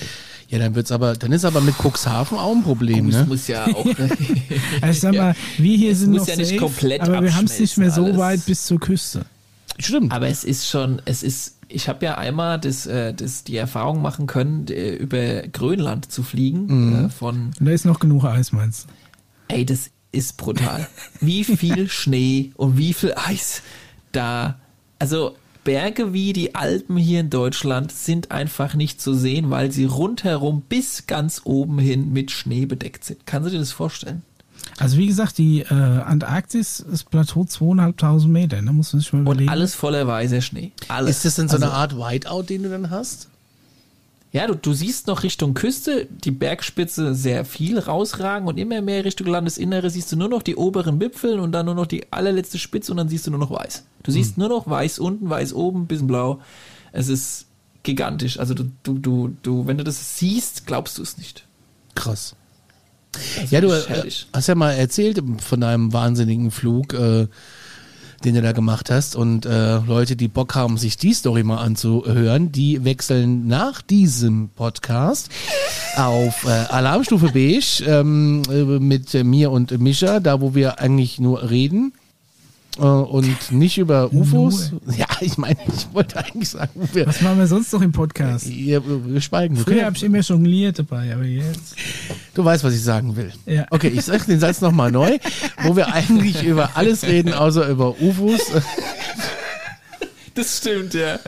ja, 0.49 0.59
dann 0.59 0.75
wird's 0.75 0.93
aber, 0.93 1.15
dann 1.15 1.33
ist 1.33 1.45
aber 1.45 1.61
mit 1.61 1.75
Cuxhaven 1.77 2.39
auch 2.39 2.55
ein 2.55 2.63
Problem, 2.63 3.09
ne? 3.09 3.25
muss 3.27 3.49
ja 3.49 3.67
auch. 3.67 3.87
also 4.81 5.01
sag 5.01 5.15
mal, 5.15 5.35
wir 5.59 5.77
hier 5.77 5.93
es 5.93 6.01
sind 6.01 6.13
noch 6.13 6.27
ja 6.27 6.37
safe, 6.37 6.57
komplett 6.57 7.01
aber 7.01 7.23
wir 7.23 7.35
haben 7.35 7.47
es 7.47 7.59
nicht 7.59 7.77
mehr 7.79 7.91
so 7.91 8.05
alles. 8.05 8.19
weit 8.19 8.47
bis 8.47 8.67
zur 8.67 8.79
Küste. 8.79 9.25
Stimmt. 9.79 10.13
Aber 10.13 10.29
es 10.29 10.45
ist 10.45 10.69
schon, 10.69 11.03
es 11.05 11.23
ist, 11.23 11.57
ich 11.69 11.89
habe 11.89 12.05
ja 12.05 12.17
einmal 12.17 12.61
das, 12.61 12.87
äh, 12.87 13.13
das, 13.15 13.45
die 13.45 13.57
Erfahrung 13.57 14.03
machen 14.03 14.27
können, 14.27 14.67
über 14.67 15.43
Grönland 15.49 16.13
zu 16.13 16.23
fliegen. 16.23 16.67
Mhm. 16.67 17.07
Äh, 17.07 17.09
von, 17.09 17.51
da 17.59 17.71
ist 17.71 17.85
noch 17.85 17.99
genug 17.99 18.25
Eis, 18.25 18.53
meinst 18.53 18.87
du? 18.87 19.55
Ey, 19.55 19.67
das 19.67 19.91
ist 20.13 20.37
brutal. 20.37 20.87
wie 21.21 21.45
viel 21.45 21.89
Schnee 21.91 22.53
und 22.57 22.79
wie 22.79 22.93
viel 22.93 23.15
Eis 23.17 23.63
da. 24.13 24.59
Also 24.99 25.35
Berge 25.65 26.13
wie 26.13 26.33
die 26.33 26.55
Alpen 26.55 26.97
hier 26.97 27.21
in 27.21 27.31
Deutschland 27.31 27.91
sind 27.91 28.31
einfach 28.31 28.75
nicht 28.75 29.01
zu 29.01 29.15
sehen, 29.15 29.51
weil 29.51 29.73
sie 29.73 29.87
rundherum 29.87 30.63
bis 30.69 31.07
ganz 31.07 31.43
oben 31.45 31.79
hin 31.79 32.13
mit 32.13 32.31
Schnee 32.31 32.67
bedeckt 32.67 33.05
sind. 33.05 33.27
Kannst 33.27 33.49
du 33.49 33.53
dir 33.53 33.59
das 33.59 33.73
vorstellen? 33.73 34.23
Also 34.79 34.99
wie 34.99 35.07
gesagt, 35.07 35.39
die 35.39 35.61
äh, 35.61 35.73
Antarktis 35.75 36.81
ist 36.81 37.11
Plateau 37.11 37.45
zweieinhalbtausend 37.45 38.33
Meter, 38.33 38.61
da 38.61 38.73
muss 38.73 38.93
man 38.93 39.01
sich 39.01 39.13
mal 39.13 39.23
überlegen. 39.23 39.49
Und 39.49 39.53
alles 39.53 39.75
voller 39.75 40.07
weißer 40.07 40.41
Schnee. 40.41 40.73
Alles. 40.89 41.17
Ist 41.17 41.25
das 41.25 41.35
denn 41.37 41.49
so 41.49 41.57
eine 41.57 41.71
Art 41.71 41.97
Whiteout, 41.97 42.45
den 42.45 42.65
du 42.65 42.71
dann 42.71 42.91
hast? 42.91 43.29
Ja, 44.35 44.49
du, 44.49 44.57
du 44.57 44.73
siehst 44.73 45.07
noch 45.07 45.23
Richtung 45.23 45.55
Küste 45.55 46.09
die 46.11 46.33
Bergspitze 46.33 47.15
sehr 47.15 47.45
viel 47.45 47.79
rausragen 47.79 48.49
und 48.49 48.59
immer 48.59 48.83
mehr 48.83 49.05
Richtung 49.05 49.29
Landesinnere 49.29 49.91
siehst 49.91 50.11
du 50.11 50.17
nur 50.17 50.29
noch 50.29 50.43
die 50.43 50.57
oberen 50.57 51.01
Wipfel 51.01 51.39
und 51.39 51.53
dann 51.53 51.67
nur 51.67 51.77
noch 51.77 51.87
die 51.87 52.13
allerletzte 52.13 52.59
Spitze 52.59 52.91
und 52.91 52.97
dann 52.97 53.09
siehst 53.09 53.29
du 53.29 53.31
nur 53.31 53.39
noch 53.39 53.53
weiß. 53.53 53.85
Du 54.03 54.11
siehst 54.11 54.37
nur 54.37 54.49
noch 54.49 54.69
weiß 54.69 54.99
unten, 54.99 55.31
weiß 55.31 55.53
oben, 55.53 55.87
bisschen 55.87 56.09
blau. 56.09 56.41
Es 56.91 57.09
ist 57.09 57.47
gigantisch. 57.85 58.41
Also 58.41 58.55
du, 58.55 58.65
du, 58.83 58.99
du, 58.99 59.37
du 59.43 59.69
wenn 59.69 59.79
du 59.79 59.85
das 59.85 60.19
siehst, 60.19 60.67
glaubst 60.67 60.99
du 60.99 61.03
es 61.03 61.17
nicht. 61.17 61.47
Krass. 61.95 62.35
Also 63.39 63.55
Ja, 63.55 63.61
du 63.61 63.69
äh, 63.71 64.11
hast 64.33 64.49
ja 64.49 64.57
mal 64.57 64.73
erzählt 64.73 65.23
von 65.39 65.61
deinem 65.61 65.93
wahnsinnigen 65.93 66.51
Flug, 66.51 66.93
äh, 66.95 67.29
den 68.25 68.35
du 68.35 68.43
da 68.43 68.53
gemacht 68.53 68.91
hast. 68.91 69.17
Und 69.17 69.47
äh, 69.47 69.79
Leute, 69.79 70.17
die 70.17 70.29
Bock 70.29 70.55
haben, 70.55 70.79
sich 70.79 70.97
die 70.97 71.13
Story 71.13 71.43
mal 71.43 71.59
anzuhören, 71.59 72.53
die 72.53 72.85
wechseln 72.85 73.47
nach 73.47 73.83
diesem 73.83 74.51
Podcast 74.51 75.31
auf 75.97 76.45
äh, 76.45 76.49
Alarmstufe 76.49 77.31
Beige 77.33 77.85
ähm, 77.87 78.43
äh, 78.51 78.63
mit 78.79 79.15
mir 79.25 79.51
und 79.51 79.79
Mischa, 79.79 80.21
da 80.21 80.41
wo 80.41 80.55
wir 80.55 80.81
eigentlich 80.81 81.19
nur 81.19 81.51
reden. 81.51 81.93
Äh, 82.79 82.83
Und 82.83 83.53
nicht 83.53 83.79
über 83.79 84.13
UFOs. 84.13 84.73
Ja, 84.97 85.07
ich 85.21 85.39
meine, 85.39 85.57
ich 85.75 85.93
wollte 85.93 86.17
eigentlich 86.19 86.49
sagen, 86.49 86.71
wo 86.75 86.89
wir, 86.93 87.07
Was 87.07 87.21
machen 87.21 87.39
wir 87.39 87.47
sonst 87.47 87.73
noch 87.73 87.83
im 87.83 87.93
Podcast? 87.93 88.49
wir, 88.49 88.83
wir 88.85 89.21
schweigen. 89.21 89.57
Früher 89.57 89.85
habe 89.87 89.97
ich 89.97 90.03
immer 90.03 90.19
jongliert 90.21 90.79
dabei, 90.79 91.13
aber 91.15 91.25
jetzt. 91.25 91.77
Du 92.35 92.45
weißt, 92.45 92.65
was 92.65 92.75
ich 92.75 92.83
sagen 92.83 93.17
will. 93.17 93.33
Ja. 93.47 93.67
Okay, 93.71 93.89
ich 93.89 94.05
sage 94.05 94.25
den 94.27 94.41
Satz 94.41 94.61
nochmal 94.61 94.91
neu, 94.93 95.19
wo 95.63 95.77
wir 95.77 95.93
eigentlich 95.93 96.43
über 96.43 96.77
alles 96.77 97.05
reden, 97.05 97.33
außer 97.33 97.69
über 97.69 98.01
UFOs. 98.01 98.41
Das 100.35 100.59
stimmt, 100.59 100.95
ja. 100.95 101.21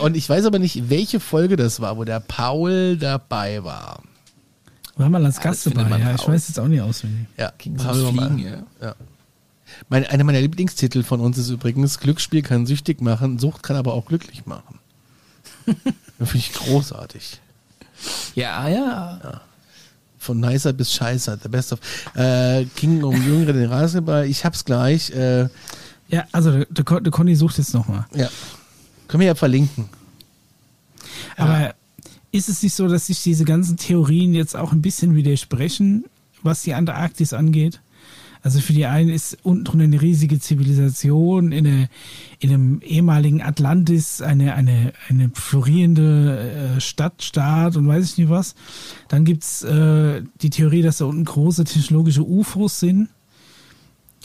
Und 0.00 0.16
ich 0.16 0.26
weiß 0.26 0.46
aber 0.46 0.58
nicht, 0.58 0.88
welche 0.88 1.20
Folge 1.20 1.56
das 1.56 1.80
war, 1.80 1.98
wo 1.98 2.04
der 2.04 2.18
Paul 2.20 2.96
dabei 2.96 3.62
war. 3.62 4.02
War 4.96 5.08
mal 5.10 5.24
als 5.24 5.40
Gast 5.40 5.66
dabei, 5.66 5.98
ja. 5.98 6.14
Ich 6.14 6.26
weiß 6.26 6.48
jetzt 6.48 6.58
auch 6.58 6.66
nicht 6.66 6.80
auswendig. 6.80 7.26
Ja, 7.36 7.52
Ging 7.58 7.76
Paul 7.76 8.06
Fliegen, 8.06 8.38
ja. 8.38 8.62
ja. 8.80 8.94
Mein, 9.88 10.06
einer 10.06 10.24
meiner 10.24 10.40
Lieblingstitel 10.40 11.02
von 11.02 11.20
uns 11.20 11.38
ist 11.38 11.50
übrigens 11.50 11.98
Glücksspiel 11.98 12.42
kann 12.42 12.66
süchtig 12.66 13.00
machen, 13.00 13.38
Sucht 13.38 13.62
kann 13.62 13.76
aber 13.76 13.94
auch 13.94 14.06
glücklich 14.06 14.46
machen. 14.46 14.78
Das 15.66 15.76
finde 16.30 16.38
ich 16.46 16.52
großartig. 16.54 17.40
Ja, 18.34 18.68
ja. 18.68 19.40
Von 20.18 20.40
nicer 20.40 20.72
bis 20.72 20.92
scheißer, 20.92 21.38
the 21.42 21.48
best 21.48 21.72
of. 21.72 21.80
Äh, 22.14 22.64
King 22.76 23.02
um 23.02 23.14
Jüngere 23.26 23.52
den 23.52 23.68
Rasenball. 23.70 24.26
Ich 24.26 24.44
hab's 24.44 24.64
gleich. 24.64 25.10
Äh, 25.10 25.48
Ja, 26.08 26.24
also 26.32 26.50
der, 26.52 26.66
der, 26.66 26.84
Con- 26.84 27.02
der 27.04 27.10
Conny 27.12 27.34
sucht 27.36 27.58
jetzt 27.58 27.74
nochmal. 27.74 28.06
ja. 28.14 28.28
Können 29.08 29.20
wir 29.20 29.26
ja 29.28 29.34
verlinken. 29.34 29.88
Aber 31.36 31.74
ist 32.30 32.48
es 32.48 32.62
nicht 32.62 32.74
so, 32.74 32.88
dass 32.88 33.06
sich 33.08 33.22
diese 33.22 33.44
ganzen 33.44 33.76
Theorien 33.76 34.32
jetzt 34.32 34.56
auch 34.56 34.72
ein 34.72 34.80
bisschen 34.80 35.14
widersprechen, 35.14 36.04
was 36.42 36.62
die 36.62 36.72
Antarktis 36.72 37.32
angeht? 37.34 37.80
Also 38.42 38.60
für 38.60 38.72
die 38.72 38.86
einen 38.86 39.08
ist 39.08 39.38
unten 39.44 39.64
drunter 39.64 39.84
eine 39.84 40.02
riesige 40.02 40.40
Zivilisation, 40.40 41.52
in, 41.52 41.66
eine, 41.66 41.88
in 42.40 42.50
einem 42.50 42.80
ehemaligen 42.82 43.40
Atlantis 43.40 44.20
eine, 44.20 44.54
eine, 44.54 44.92
eine 45.08 45.30
florierende 45.32 46.74
äh, 46.76 46.80
Stadt, 46.80 47.22
Staat 47.22 47.76
und 47.76 47.86
weiß 47.86 48.04
ich 48.04 48.18
nicht 48.18 48.30
was. 48.30 48.56
Dann 49.08 49.24
gibt's 49.24 49.62
äh, 49.62 50.22
die 50.42 50.50
Theorie, 50.50 50.82
dass 50.82 50.98
da 50.98 51.04
unten 51.04 51.24
große 51.24 51.64
technologische 51.64 52.26
UFOs 52.26 52.80
sind. 52.80 53.08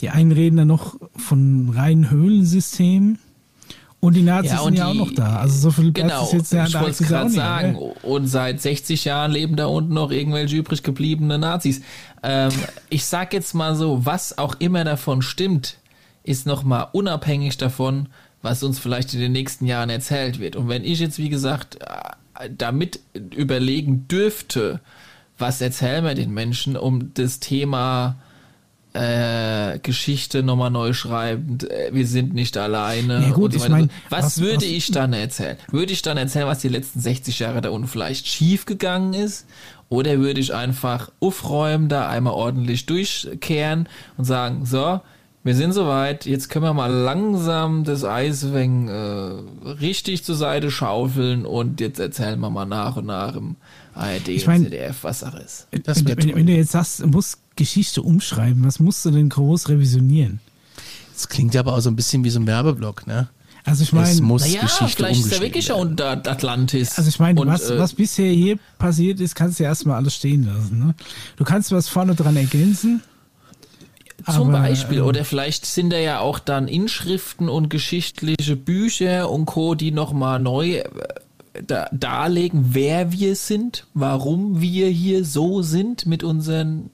Die 0.00 0.10
einen 0.10 0.32
reden 0.32 0.56
dann 0.56 0.68
noch 0.68 0.96
von 1.16 1.70
reinen 1.70 2.10
Höhlensystemen. 2.10 3.18
Und 4.00 4.14
die 4.14 4.22
Nazis 4.22 4.52
Ja, 4.52 4.58
und 4.60 4.66
sind 4.66 4.76
ja 4.76 4.86
auch 4.86 4.92
die- 4.92 4.98
noch 4.98 5.12
da. 5.12 5.36
Also 5.40 5.58
so 5.58 5.70
viel 5.72 5.90
Platz 5.92 6.06
Genau, 6.08 6.24
ist 6.24 6.32
jetzt 6.32 6.52
der 6.52 6.66
ich 6.66 6.74
wollte 6.80 7.04
gerade 7.04 7.30
sagen. 7.30 7.72
ne? 7.72 7.78
Und 8.02 8.28
seit 8.28 8.60
60 8.60 9.04
Jahren 9.04 9.32
leben 9.32 9.56
da 9.56 9.66
unten 9.66 9.92
noch 9.94 10.12
irgendwelche 10.12 10.54
übrig 10.56 10.82
gebliebene 10.84 11.36
Nazis. 11.38 11.80
Ähm, 12.22 12.52
ich 12.90 13.04
sag 13.06 13.32
jetzt 13.32 13.54
mal 13.54 13.74
so, 13.74 14.06
was 14.06 14.38
auch 14.38 14.54
immer 14.60 14.84
davon 14.84 15.20
stimmt, 15.20 15.78
ist 16.22 16.46
nochmal 16.46 16.86
unabhängig 16.92 17.56
davon, 17.56 18.08
was 18.40 18.62
uns 18.62 18.78
vielleicht 18.78 19.14
in 19.14 19.20
den 19.20 19.32
nächsten 19.32 19.66
Jahren 19.66 19.90
erzählt 19.90 20.38
wird. 20.38 20.54
Und 20.54 20.68
wenn 20.68 20.84
ich 20.84 21.00
jetzt, 21.00 21.18
wie 21.18 21.28
gesagt, 21.28 21.78
äh, 21.80 22.48
damit 22.56 23.00
überlegen 23.34 24.06
dürfte, 24.06 24.78
was 25.38 25.60
erzählen 25.60 26.04
wir 26.04 26.14
den 26.14 26.32
Menschen, 26.32 26.76
um 26.76 27.12
das 27.14 27.40
Thema 27.40 28.14
äh, 28.94 29.78
Geschichte 29.80 30.42
nochmal 30.42 30.70
neu 30.70 30.92
schreiben, 30.92 31.58
äh, 31.68 31.92
wir 31.92 32.06
sind 32.06 32.34
nicht 32.34 32.56
alleine. 32.56 33.22
Ja, 33.22 33.30
gut, 33.30 33.52
und 33.52 33.52
so 33.52 33.56
ich 33.58 33.62
weiter. 33.64 33.70
mein, 33.72 33.90
was, 34.10 34.24
was- 34.24 34.40
würde 34.40 34.56
was- 34.56 34.62
ich 34.64 34.90
dann 34.90 35.12
erzählen? 35.12 35.56
Würde 35.70 35.92
ich 35.92 36.02
dann 36.02 36.16
erzählen, 36.16 36.46
was 36.46 36.60
die 36.60 36.68
letzten 36.68 37.00
60 37.00 37.38
Jahre 37.38 37.60
da 37.60 37.70
unten 37.70 37.88
vielleicht 37.88 38.26
schief 38.26 38.66
gegangen 38.66 39.14
ist? 39.14 39.46
Oder 39.90 40.18
würde 40.18 40.40
ich 40.40 40.54
einfach 40.54 41.10
aufräumen, 41.20 41.88
da 41.88 42.08
einmal 42.08 42.34
ordentlich 42.34 42.84
durchkehren 42.86 43.88
und 44.18 44.24
sagen, 44.24 44.66
so, 44.66 45.00
wir 45.44 45.54
sind 45.54 45.72
soweit, 45.72 46.26
jetzt 46.26 46.50
können 46.50 46.64
wir 46.66 46.74
mal 46.74 46.92
langsam 46.92 47.84
das 47.84 48.04
Eis 48.04 48.52
wegen, 48.52 48.88
äh, 48.88 49.70
richtig 49.80 50.24
zur 50.24 50.34
Seite 50.34 50.70
schaufeln 50.70 51.46
und 51.46 51.80
jetzt 51.80 52.00
erzählen 52.00 52.38
wir 52.40 52.50
mal 52.50 52.66
nach 52.66 52.96
und 52.96 53.06
nach 53.06 53.34
im 53.34 53.56
ARD 53.94 54.28
Ich 54.28 54.46
mein- 54.46 54.58
und 54.58 54.64
ZDF, 54.64 55.04
was 55.04 55.20
Sache 55.20 55.38
ist. 55.38 55.68
Das 55.84 56.04
wenn, 56.04 56.34
wenn, 56.34 56.46
du 56.46 56.52
jetzt 56.52 56.72
sagst, 56.72 57.00
du 57.00 57.06
musst 57.06 57.38
Geschichte 57.58 58.02
umschreiben, 58.02 58.64
was 58.64 58.78
musst 58.80 59.04
du 59.04 59.10
denn 59.10 59.28
groß 59.28 59.68
revisionieren? 59.68 60.40
Das 61.12 61.28
klingt 61.28 61.52
ja 61.54 61.60
aber 61.60 61.74
auch 61.74 61.80
so 61.80 61.90
ein 61.90 61.96
bisschen 61.96 62.22
wie 62.24 62.30
so 62.30 62.38
ein 62.38 62.46
Werbeblock, 62.46 63.06
ne? 63.06 63.28
Also 63.64 63.82
ich 63.82 63.88
Es 63.88 63.92
meine, 63.92 64.20
muss 64.22 64.42
Naja, 64.42 64.62
Geschichte 64.62 64.96
vielleicht 64.96 65.18
ist 65.20 65.24
umgeschrieben 65.24 65.42
wirklich 65.46 65.68
werden. 65.68 65.80
schon 65.80 65.88
unter 65.90 66.30
Atlantis. 66.30 66.96
also 66.96 67.08
ich 67.08 67.18
meine, 67.18 67.44
was, 67.44 67.68
äh, 67.68 67.78
was 67.78 67.92
bisher 67.92 68.32
hier 68.32 68.58
passiert 68.78 69.20
ist, 69.20 69.34
kannst 69.34 69.58
du 69.58 69.64
ja 69.64 69.70
erstmal 69.70 69.96
alles 69.96 70.14
stehen 70.14 70.44
lassen. 70.46 70.78
Ne? 70.78 70.94
Du 71.36 71.44
kannst 71.44 71.72
was 71.72 71.88
vorne 71.88 72.14
dran 72.14 72.36
ergänzen. 72.36 73.02
Zum 74.24 74.48
aber, 74.48 74.60
Beispiel. 74.60 74.98
ähm, 74.98 75.04
Oder 75.04 75.24
vielleicht 75.24 75.66
sind 75.66 75.90
da 75.90 75.98
ja 75.98 76.20
auch 76.20 76.38
dann 76.38 76.66
Inschriften 76.68 77.48
und 77.48 77.68
geschichtliche 77.68 78.56
Bücher 78.56 79.30
und 79.30 79.46
Co., 79.46 79.74
die 79.74 79.90
nochmal 79.90 80.38
neu 80.40 80.76
äh, 80.76 80.84
da, 81.66 81.88
darlegen, 81.92 82.70
wer 82.74 83.12
wir 83.12 83.34
sind, 83.36 83.86
warum 83.92 84.60
wir 84.60 84.88
hier 84.88 85.24
so 85.24 85.62
sind 85.62 86.06
mit 86.06 86.22
unseren 86.22 86.90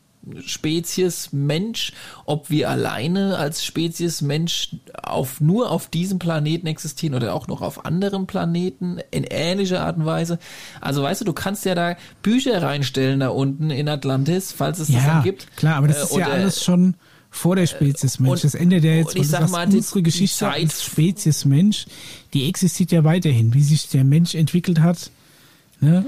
Spezies 0.46 1.30
Mensch, 1.32 1.92
ob 2.24 2.48
wir 2.50 2.70
alleine 2.70 3.36
als 3.36 3.64
Spezies 3.64 4.22
Mensch 4.22 4.76
auf, 5.02 5.40
nur 5.40 5.70
auf 5.70 5.88
diesem 5.88 6.18
Planeten 6.18 6.66
existieren 6.66 7.14
oder 7.14 7.34
auch 7.34 7.46
noch 7.46 7.60
auf 7.62 7.84
anderen 7.84 8.26
Planeten 8.26 8.98
in 9.10 9.24
ähnlicher 9.24 9.84
Art 9.84 9.96
und 9.98 10.06
Weise. 10.06 10.38
Also 10.80 11.02
weißt 11.02 11.20
du, 11.20 11.24
du 11.26 11.32
kannst 11.32 11.64
ja 11.64 11.74
da 11.74 11.96
Bücher 12.22 12.62
reinstellen 12.62 13.20
da 13.20 13.28
unten 13.28 13.70
in 13.70 13.88
Atlantis, 13.88 14.52
falls 14.52 14.78
es 14.78 14.88
das 14.88 14.96
Ja, 14.96 15.06
dann 15.14 15.22
gibt. 15.22 15.54
klar, 15.56 15.76
aber 15.76 15.88
das 15.88 15.98
Äh, 15.98 16.02
ist 16.04 16.10
ja 16.16 16.26
oder- 16.26 16.34
alles 16.34 16.64
schon 16.64 16.94
vor 17.30 17.56
der 17.56 17.66
Spezies 17.66 18.18
Mensch. 18.20 18.30
und- 18.32 18.44
das 18.44 18.54
ändert 18.54 18.84
ja 18.84 18.92
jetzt, 18.92 19.16
und 19.16 19.20
ich 19.22 19.28
sag 19.28 19.50
mal, 19.50 19.66
die- 19.68 19.76
unsere 19.78 19.98
die 19.98 20.02
Geschichte 20.04 20.38
Zeit- 20.38 20.54
als 20.62 20.84
Spezies 20.84 21.44
Mensch, 21.44 21.86
die 22.32 22.48
existiert 22.48 22.92
ja 22.92 23.04
weiterhin. 23.04 23.52
Wie 23.54 23.62
sich 23.62 23.88
der 23.88 24.04
Mensch 24.04 24.34
entwickelt 24.34 24.80
hat, 24.80 25.10
ne? 25.80 26.06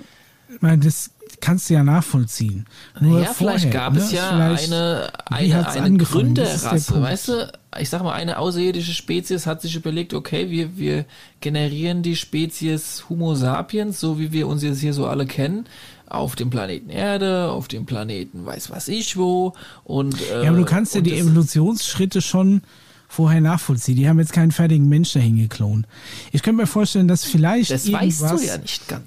Ich 0.55 0.63
meine, 0.63 0.79
das 0.85 1.11
kannst 1.41 1.69
du 1.71 1.75
ja 1.75 1.83
nachvollziehen. 1.85 2.67
Nur 3.01 3.21
ja, 3.21 3.33
vielleicht 3.33 3.65
vorher, 3.65 3.81
gab 3.81 3.93
ne? 3.95 4.01
es 4.01 4.13
ja 4.13 4.29
Vielleicht- 4.29 4.73
eine, 4.73 5.11
eine, 5.27 5.69
eine 5.69 5.97
Gründerrasse, 5.99 7.01
weißt 7.03 7.29
du? 7.29 7.53
Ich 7.79 7.91
sag 7.91 8.03
mal, 8.03 8.13
eine 8.15 8.39
außerirdische 8.39 8.93
Spezies 8.93 9.47
hat 9.47 9.61
sich 9.61 9.77
überlegt, 9.77 10.15
okay, 10.15 10.51
wir, 10.51 10.77
wir 10.79 11.05
generieren 11.41 12.03
die 12.03 12.17
Spezies 12.17 13.05
Homo 13.11 13.35
sapiens, 13.35 14.01
so 14.01 14.19
wie 14.19 14.33
wir 14.33 14.49
uns 14.49 14.63
jetzt 14.63 14.81
hier 14.81 14.95
so 14.95 15.07
alle 15.07 15.27
kennen, 15.27 15.67
auf 16.07 16.37
dem 16.37 16.51
Planeten 16.51 16.89
Erde, 16.89 17.51
auf 17.51 17.69
dem 17.69 17.85
Planeten 17.85 18.47
weiß 18.47 18.71
was 18.71 18.89
ich 18.89 19.17
wo 19.17 19.53
und 19.85 20.15
äh, 20.31 20.45
Ja, 20.45 20.49
aber 20.51 20.59
du 20.59 20.65
kannst 20.65 20.95
ja 20.95 21.01
die 21.01 21.19
Evolutionsschritte 21.19 22.23
schon 22.23 22.63
vorher 23.09 23.41
nachvollziehen. 23.41 23.97
Die 23.97 24.09
haben 24.09 24.19
jetzt 24.19 24.33
keinen 24.33 24.53
fertigen 24.53 24.89
Mensch 24.89 25.13
dahin 25.13 25.37
geklont. 25.37 25.87
Ich 26.33 26.43
könnte 26.43 26.63
mir 26.63 26.67
vorstellen, 26.67 27.09
dass 27.09 27.25
vielleicht 27.25 27.71
Das 27.71 27.87
irgendwas 27.87 28.45
ja. 28.45 28.57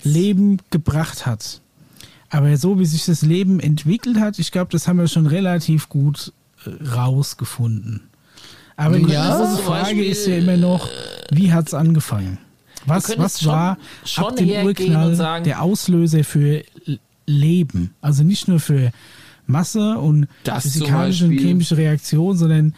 Leben 0.04 0.58
gebracht 0.72 1.26
hat. 1.26 1.62
Aber 2.30 2.56
so 2.58 2.80
wie 2.80 2.86
sich 2.86 3.06
das 3.06 3.22
Leben 3.24 3.60
entwickelt 3.60 4.20
hat, 4.20 4.38
ich 4.40 4.52
glaube, 4.52 4.72
das 4.72 4.88
haben 4.88 4.98
wir 5.00 5.08
schon 5.08 5.26
relativ 5.26 5.90
gut 5.90 6.32
äh, 6.66 6.84
rausgefunden. 6.94 8.02
Aber 8.76 8.98
die 9.00 9.12
Ja. 9.12 9.36
große 9.38 9.56
Zum 9.58 9.66
Frage 9.66 9.84
Beispiel, 9.86 10.04
ist 10.06 10.28
ja 10.28 10.38
immer 10.38 10.58
noch, 10.58 10.88
wie 11.32 11.52
hat's 11.52 11.74
angefangen? 11.74 12.38
Was, 12.86 13.18
was 13.18 13.42
schon- 13.42 13.52
war 13.52 13.78
schon 14.06 14.24
ab 14.26 14.36
dem 14.38 14.66
Urknall 14.66 15.16
sagen- 15.16 15.44
der 15.44 15.62
Auslöser 15.62 16.24
für 16.24 16.64
Leben? 17.26 17.94
Also 18.02 18.24
nicht 18.24 18.48
nur 18.48 18.60
für 18.60 18.92
Masse 19.48 19.98
und 19.98 20.28
physikalische 20.46 21.26
und 21.26 21.38
chemische 21.38 21.76
Reaktion, 21.78 22.38
sondern 22.38 22.76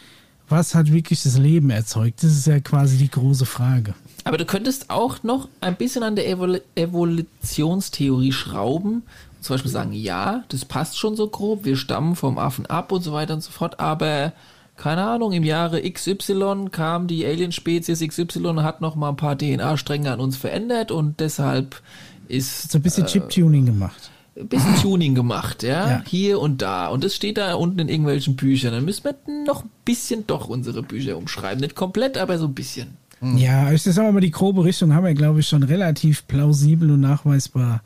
was 0.48 0.74
hat 0.74 0.90
wirklich 0.92 1.22
das 1.22 1.38
Leben 1.38 1.70
erzeugt? 1.70 2.22
Das 2.22 2.32
ist 2.32 2.46
ja 2.46 2.58
quasi 2.60 2.96
die 2.98 3.10
große 3.10 3.46
Frage. 3.46 3.94
Aber 4.24 4.38
du 4.38 4.44
könntest 4.44 4.90
auch 4.90 5.22
noch 5.22 5.48
ein 5.60 5.76
bisschen 5.76 6.02
an 6.02 6.16
der 6.16 6.28
Evol 6.28 6.62
Evolutionstheorie 6.74 8.32
schrauben. 8.32 9.02
Zum 9.42 9.54
Beispiel 9.54 9.70
sagen, 9.70 9.92
ja, 9.92 10.44
das 10.48 10.64
passt 10.64 10.98
schon 10.98 11.16
so 11.16 11.28
grob, 11.28 11.64
wir 11.64 11.76
stammen 11.76 12.16
vom 12.16 12.38
Affen 12.38 12.66
ab 12.66 12.92
und 12.92 13.02
so 13.02 13.12
weiter 13.12 13.34
und 13.34 13.42
so 13.42 13.50
fort, 13.50 13.80
aber 13.80 14.32
keine 14.76 15.04
Ahnung, 15.04 15.32
im 15.32 15.44
Jahre 15.44 15.82
XY 15.82 16.68
kam 16.70 17.06
die 17.06 17.26
Alien-Spezies 17.26 18.00
XY 18.00 18.46
und 18.46 18.62
hat 18.62 18.80
noch 18.80 18.96
mal 18.96 19.10
ein 19.10 19.16
paar 19.16 19.36
DNA-Stränge 19.36 20.10
an 20.10 20.20
uns 20.20 20.36
verändert 20.36 20.90
und 20.90 21.20
deshalb 21.20 21.82
ist. 22.28 22.72
So 22.72 22.78
ein 22.78 22.82
bisschen 22.82 23.04
äh, 23.04 23.08
Chip-Tuning 23.08 23.66
gemacht. 23.66 24.10
Ein 24.34 24.48
bisschen 24.48 24.76
Tuning 24.76 25.14
gemacht, 25.14 25.62
ja? 25.62 25.90
ja? 25.90 26.02
Hier 26.06 26.40
und 26.40 26.62
da. 26.62 26.88
Und 26.88 27.04
das 27.04 27.14
steht 27.14 27.36
da 27.36 27.54
unten 27.54 27.80
in 27.80 27.88
irgendwelchen 27.88 28.34
Büchern. 28.34 28.72
Dann 28.72 28.84
müssen 28.84 29.04
wir 29.04 29.14
noch 29.44 29.64
ein 29.64 29.70
bisschen 29.84 30.26
doch 30.26 30.48
unsere 30.48 30.82
Bücher 30.82 31.18
umschreiben. 31.18 31.60
Nicht 31.60 31.76
komplett, 31.76 32.16
aber 32.16 32.38
so 32.38 32.46
ein 32.46 32.54
bisschen. 32.54 32.96
Hm. 33.20 33.36
Ja, 33.36 33.70
ich 33.70 33.82
sag 33.82 34.12
mal, 34.12 34.20
die 34.20 34.30
grobe 34.30 34.64
Richtung 34.64 34.94
haben 34.94 35.04
wir, 35.04 35.14
glaube 35.14 35.40
ich, 35.40 35.48
schon 35.48 35.62
relativ 35.62 36.26
plausibel 36.26 36.90
und 36.90 37.00
nachweisbar 37.00 37.82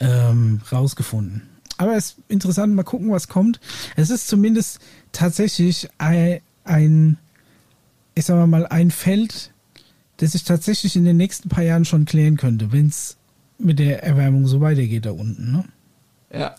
ähm, 0.00 0.60
rausgefunden. 0.70 1.42
Aber 1.78 1.96
es 1.96 2.06
ist 2.06 2.16
interessant, 2.28 2.74
mal 2.74 2.82
gucken, 2.82 3.10
was 3.10 3.28
kommt. 3.28 3.60
Es 3.96 4.10
ist 4.10 4.28
zumindest 4.28 4.80
tatsächlich 5.12 5.88
ein, 5.98 6.40
ein 6.64 7.18
ich 8.14 8.24
sag 8.24 8.46
mal, 8.46 8.66
ein 8.66 8.90
Feld, 8.90 9.52
das 10.16 10.32
sich 10.32 10.44
tatsächlich 10.44 10.96
in 10.96 11.04
den 11.04 11.18
nächsten 11.18 11.48
paar 11.48 11.64
Jahren 11.64 11.84
schon 11.84 12.06
klären 12.06 12.36
könnte, 12.36 12.72
wenn 12.72 12.86
es 12.86 13.16
mit 13.58 13.78
der 13.78 14.02
Erwärmung 14.02 14.46
so 14.46 14.60
weitergeht 14.60 15.06
da 15.06 15.10
unten. 15.10 15.52
Ne? 15.52 15.64
Ja. 16.32 16.54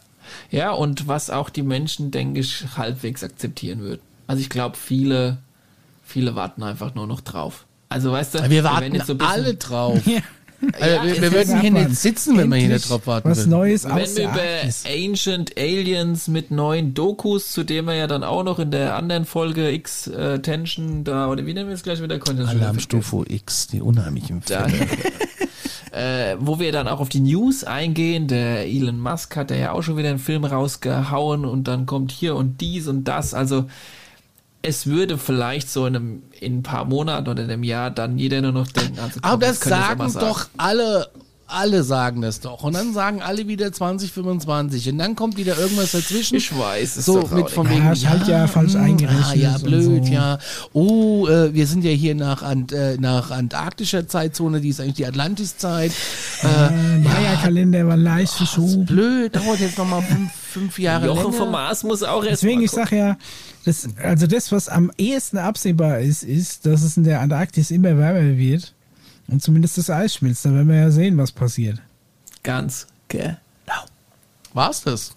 Ja, 0.51 0.71
und 0.71 1.07
was 1.07 1.29
auch 1.29 1.49
die 1.49 1.63
Menschen, 1.63 2.11
denke 2.11 2.41
ich, 2.41 2.65
halbwegs 2.75 3.23
akzeptieren 3.23 3.79
würden. 3.79 4.01
Also 4.27 4.41
ich 4.41 4.49
glaube, 4.49 4.75
viele, 4.75 5.37
viele 6.03 6.35
warten 6.35 6.63
einfach 6.63 6.95
nur 6.95 7.07
noch 7.07 7.21
drauf. 7.21 7.65
Also 7.89 8.11
weißt 8.11 8.35
du, 8.35 8.49
wir 8.49 8.63
warten 8.65 9.01
so 9.05 9.15
alle 9.19 9.55
drauf. 9.55 9.99
Ja. 10.05 10.19
Also, 10.73 10.95
ja, 10.95 11.03
wir, 11.03 11.21
wir 11.21 11.31
würden 11.33 11.61
hier 11.61 11.71
nicht 11.71 11.95
sitzen, 11.95 12.37
wenn 12.37 12.49
wir 12.49 12.57
hier 12.57 12.69
nicht 12.69 12.89
drauf 12.89 13.05
warten 13.05 13.29
Was 13.29 13.39
würden. 13.39 13.51
Neues 13.51 13.85
Wenn 13.85 14.15
wir 14.15 14.23
über 14.23 14.41
Ancient 14.85 15.57
Aliens 15.57 16.27
mit 16.27 16.49
neuen 16.49 16.93
Dokus, 16.93 17.51
zu 17.51 17.63
dem 17.63 17.85
wir 17.85 17.93
ja 17.93 18.07
dann 18.07 18.23
auch 18.23 18.43
noch 18.43 18.57
in 18.57 18.71
der 18.71 18.95
anderen 18.95 19.25
Folge 19.25 19.71
X 19.71 20.07
äh, 20.07 20.39
Tension 20.39 21.03
da, 21.03 21.29
oder 21.29 21.45
wie 21.45 21.53
nennen 21.53 21.69
wir 21.69 21.75
es 21.75 21.83
gleich 21.83 22.01
wieder? 22.01 22.19
Alarmstufe 22.27 23.25
X, 23.27 23.67
die 23.67 23.81
unheimlichen 23.81 24.41
Fälle. 24.41 24.73
äh, 25.91 26.37
wo 26.39 26.59
wir 26.59 26.71
dann 26.71 26.87
auch 26.87 26.99
auf 26.99 27.09
die 27.09 27.19
News 27.19 27.63
eingehen. 27.63 28.27
Der 28.27 28.65
Elon 28.65 28.99
Musk 28.99 29.35
hat 29.35 29.51
ja 29.51 29.71
auch 29.71 29.83
schon 29.83 29.97
wieder 29.97 30.09
einen 30.09 30.19
Film 30.19 30.43
rausgehauen 30.43 31.45
und 31.45 31.67
dann 31.67 31.85
kommt 31.85 32.11
hier 32.11 32.35
und 32.35 32.61
dies 32.61 32.87
und 32.87 33.05
das. 33.05 33.33
Also 33.33 33.65
es 34.61 34.85
würde 34.85 35.17
vielleicht 35.17 35.69
so 35.69 35.85
in, 35.85 35.95
einem, 35.95 36.23
in 36.39 36.59
ein 36.59 36.63
paar 36.63 36.85
Monaten 36.85 37.29
oder 37.29 37.43
in 37.43 37.49
einem 37.49 37.63
Jahr 37.63 37.91
dann 37.91 38.17
jeder 38.17 38.41
nur 38.41 38.51
noch 38.51 38.67
denken. 38.67 38.99
Also 38.99 39.19
komm, 39.21 39.31
Aber 39.31 39.47
das 39.47 39.59
sagen 39.59 40.13
doch 40.19 40.47
alle 40.57 41.09
alle 41.47 41.83
sagen 41.83 42.21
das 42.21 42.41
doch. 42.41 42.63
Und 42.63 42.75
dann 42.75 42.93
sagen 42.93 43.21
alle 43.21 43.47
wieder 43.47 43.71
2025. 43.71 44.89
Und 44.89 44.97
dann 44.97 45.15
kommt 45.15 45.37
wieder 45.37 45.57
irgendwas 45.57 45.93
dazwischen. 45.93 46.35
Ich 46.35 46.57
weiß. 46.57 46.97
es 46.97 47.05
So 47.05 47.27
mit 47.33 47.49
von 47.49 47.69
wegen. 47.69 47.85
Ja, 47.85 47.93
ja, 47.93 48.09
halt 48.09 48.27
ja 48.27 48.47
falsch 48.47 48.73
hm, 48.73 48.81
eingerechnet. 48.81 49.25
Ah, 49.25 49.33
ja, 49.33 49.57
blöd, 49.57 50.05
so. 50.05 50.11
ja. 50.11 50.39
Oh, 50.73 51.27
äh, 51.27 51.53
wir 51.53 51.65
sind 51.65 51.83
ja 51.83 51.91
hier 51.91 52.15
nach, 52.15 52.43
Ant, 52.43 52.73
äh, 52.73 52.97
nach 52.99 53.31
antarktischer 53.31 54.07
Zeitzone. 54.07 54.61
Die 54.61 54.69
ist 54.69 54.81
eigentlich 54.81 54.95
die 54.95 55.05
Atlantiszeit. 55.05 55.91
Äh, 56.43 56.97
Maya-Kalender 56.99 57.79
ja, 57.79 57.87
war 57.87 57.97
leicht 57.97 58.33
verschoben. 58.33 58.85
Blöd, 58.85 59.35
dauert 59.35 59.59
jetzt 59.59 59.77
nochmal 59.77 60.01
fünf, 60.01 60.31
fünf 60.57 60.79
Jahre 60.79 61.07
Jochen 61.07 61.31
länger. 61.31 61.37
vom 61.37 61.51
Mars 61.51 61.83
muss 61.83 62.03
auch 62.03 62.23
erst 62.23 62.43
Deswegen, 62.43 62.61
ich 62.61 62.71
sag 62.71 62.91
ja, 62.91 63.17
das, 63.65 63.87
also 64.01 64.27
das, 64.27 64.51
was 64.51 64.69
am 64.69 64.91
ehesten 64.97 65.37
absehbar 65.37 65.99
ist, 65.99 66.23
ist, 66.23 66.65
dass 66.65 66.81
es 66.81 66.97
in 66.97 67.03
der 67.03 67.21
Antarktis 67.21 67.71
immer 67.71 67.97
wärmer 67.97 68.37
wird. 68.37 68.73
Und 69.27 69.43
zumindest 69.43 69.77
das 69.77 69.89
Eis 69.89 70.15
schmilzt. 70.15 70.45
Da 70.45 70.53
werden 70.53 70.69
wir 70.69 70.77
ja 70.77 70.91
sehen, 70.91 71.17
was 71.17 71.31
passiert. 71.31 71.79
Ganz 72.43 72.87
genau. 73.09 73.33
War's 74.53 74.81
das? 74.83 75.13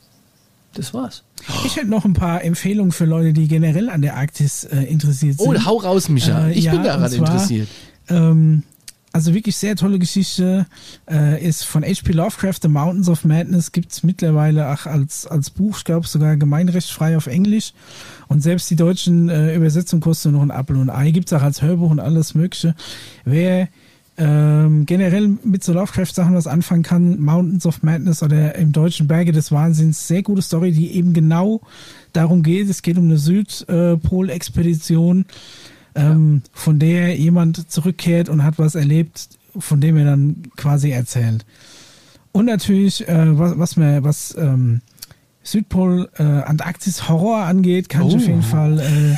Das 0.75 0.93
war's. 0.93 1.23
Ich 1.65 1.77
hätte 1.77 1.89
noch 1.89 2.05
ein 2.05 2.15
paar 2.15 2.45
Empfehlungen 2.45 2.93
für 2.93 3.05
Leute, 3.05 3.33
die 3.33 3.49
generell 3.49 3.89
an 3.89 4.03
der 4.03 4.17
Arktis 4.17 4.65
äh, 4.65 4.83
interessiert 4.83 5.37
oh, 5.39 5.53
sind. 5.53 5.63
Oh, 5.63 5.67
hau 5.67 5.77
raus, 5.79 6.09
Micha. 6.09 6.49
Äh, 6.49 6.53
ich 6.53 6.65
ja, 6.65 6.73
bin 6.73 6.83
daran 6.83 7.11
zwar, 7.11 7.29
interessiert. 7.29 7.69
Ähm, 8.09 8.65
also 9.13 9.35
wirklich 9.35 9.57
sehr 9.57 9.77
tolle 9.77 9.99
Geschichte. 9.99 10.67
Äh, 11.11 11.45
ist 11.45 11.65
von 11.65 11.83
H.P. 11.83 12.13
Lovecraft, 12.13 12.57
The 12.63 12.69
Mountains 12.69 13.09
of 13.09 13.25
Madness, 13.25 13.73
gibt 13.73 13.93
es 13.93 14.03
mittlerweile 14.03 14.73
auch 14.73 14.87
als, 14.87 15.27
als 15.27 15.51
Buch, 15.51 15.79
ich 15.79 15.85
glaube 15.85 16.07
sogar 16.07 16.37
gemeinrechtsfrei 16.37 17.17
auf 17.17 17.27
Englisch. 17.27 17.73
Und 18.29 18.43
selbst 18.43 18.71
die 18.71 18.77
deutschen 18.77 19.29
äh, 19.29 19.55
Übersetzungen 19.55 20.01
kosten 20.01 20.33
noch 20.33 20.43
ein 20.43 20.51
Apfel 20.51 20.77
und 20.77 20.91
ein 20.91 20.97
Ei. 20.97 21.11
Gibt 21.11 21.27
es 21.27 21.33
auch 21.33 21.43
als 21.43 21.63
Hörbuch 21.63 21.91
und 21.91 22.01
alles 22.01 22.35
Mögliche. 22.35 22.75
Wer 23.25 23.69
ähm, 24.21 24.87
generell 24.87 25.39
mit 25.45 25.65
so 25.65 25.73
Lovecraft-Sachen 25.73 26.35
was 26.35 26.47
anfangen 26.47 26.83
kann, 26.83 27.19
Mountains 27.21 27.65
of 27.65 27.83
Madness 27.83 28.23
oder 28.23 28.55
im 28.55 28.71
deutschen 28.71 29.09
Berge 29.09 29.33
des 29.33 29.51
Wahnsinns, 29.51 30.07
sehr 30.07 30.23
gute 30.23 30.43
Story, 30.43 30.73
die 30.73 30.93
eben 30.93 31.15
genau 31.15 31.63
darum 32.13 32.43
geht. 32.43 32.69
Es 32.69 32.83
geht 32.83 32.99
um 32.99 33.05
eine 33.05 33.17
Südpol-Expedition, 33.17 35.25
ähm, 35.95 36.43
ja. 36.45 36.51
von 36.53 36.79
der 36.79 37.17
jemand 37.17 37.71
zurückkehrt 37.71 38.29
und 38.29 38.45
hat 38.45 38.59
was 38.59 38.75
erlebt, 38.75 39.29
von 39.59 39.81
dem 39.81 39.97
er 39.97 40.05
dann 40.05 40.43
quasi 40.57 40.91
erzählt. 40.91 41.45
Und 42.33 42.47
natürlich, 42.47 43.09
äh, 43.09 43.39
was, 43.39 43.59
was 43.59 43.77
mir, 43.77 44.05
was 44.05 44.35
ähm, 44.39 44.83
Südpol 45.43 46.09
äh, 46.19 46.23
Antarktis 46.23 47.09
Horror 47.09 47.45
angeht, 47.45 47.89
kann 47.89 48.03
oh. 48.03 48.09
ich 48.09 48.17
auf 48.17 48.27
jeden 48.27 48.41
oh. 48.41 48.43
Fall 48.43 48.79
äh, 48.79 49.17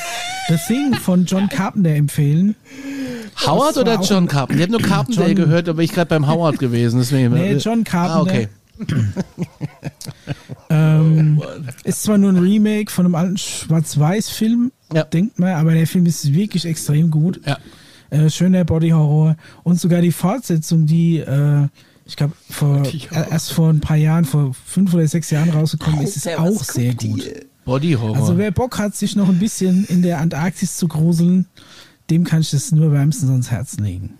The 0.48 0.56
Thing 0.66 0.94
von 0.94 1.26
John 1.26 1.48
Carpenter 1.48 1.94
empfehlen. 1.94 2.54
Howard 3.46 3.76
oder 3.76 4.00
John 4.00 4.28
Carpenter? 4.28 4.56
Ich 4.56 4.62
habe 4.62 4.72
nur 4.72 4.88
Carpenter 4.88 5.26
John, 5.26 5.34
gehört, 5.34 5.68
aber 5.68 5.82
ich 5.82 5.92
gerade 5.92 6.08
beim 6.08 6.28
Howard 6.28 6.58
gewesen. 6.58 7.00
Deswegen. 7.00 7.32
Nee, 7.32 7.54
John 7.56 7.84
Carpenter. 7.84 8.18
Ah, 8.18 8.22
okay. 8.22 8.48
ähm, 10.70 11.42
ist 11.84 12.02
zwar 12.02 12.18
nur 12.18 12.30
ein 12.30 12.38
Remake 12.38 12.90
von 12.90 13.04
einem 13.04 13.14
alten 13.14 13.38
Schwarz-Weiß-Film, 13.38 14.72
ja. 14.94 15.04
denkt 15.04 15.38
man, 15.38 15.54
aber 15.54 15.74
der 15.74 15.86
Film 15.86 16.06
ist 16.06 16.32
wirklich 16.32 16.64
extrem 16.64 17.10
gut. 17.10 17.40
Ja. 17.46 17.58
Äh, 18.10 18.28
schöner 18.28 18.64
Body-Horror. 18.64 19.36
Und 19.62 19.80
sogar 19.80 20.00
die 20.00 20.12
Fortsetzung, 20.12 20.86
die, 20.86 21.18
äh, 21.18 21.68
ich 22.04 22.16
glaube, 22.16 22.34
vor, 22.50 22.82
erst 23.30 23.52
vor 23.52 23.70
ein 23.70 23.80
paar 23.80 23.96
Jahren, 23.96 24.24
vor 24.24 24.54
fünf 24.66 24.92
oder 24.92 25.06
sechs 25.06 25.30
Jahren 25.30 25.50
rausgekommen 25.50 26.02
ist, 26.02 26.16
ist 26.16 26.28
auch 26.38 26.62
sehr 26.62 26.94
gut. 26.94 27.22
Body-Horror. 27.64 28.16
Also 28.16 28.38
wer 28.38 28.50
Bock 28.50 28.78
hat, 28.78 28.96
sich 28.96 29.16
noch 29.16 29.28
ein 29.28 29.38
bisschen 29.38 29.84
in 29.86 30.02
der 30.02 30.18
Antarktis 30.18 30.76
zu 30.76 30.88
gruseln, 30.88 31.46
dem 32.10 32.24
kann 32.24 32.40
ich 32.40 32.50
das 32.50 32.72
nur 32.72 32.92
wärmstens 32.92 33.30
ans 33.30 33.50
Herz 33.50 33.78
legen. 33.78 34.18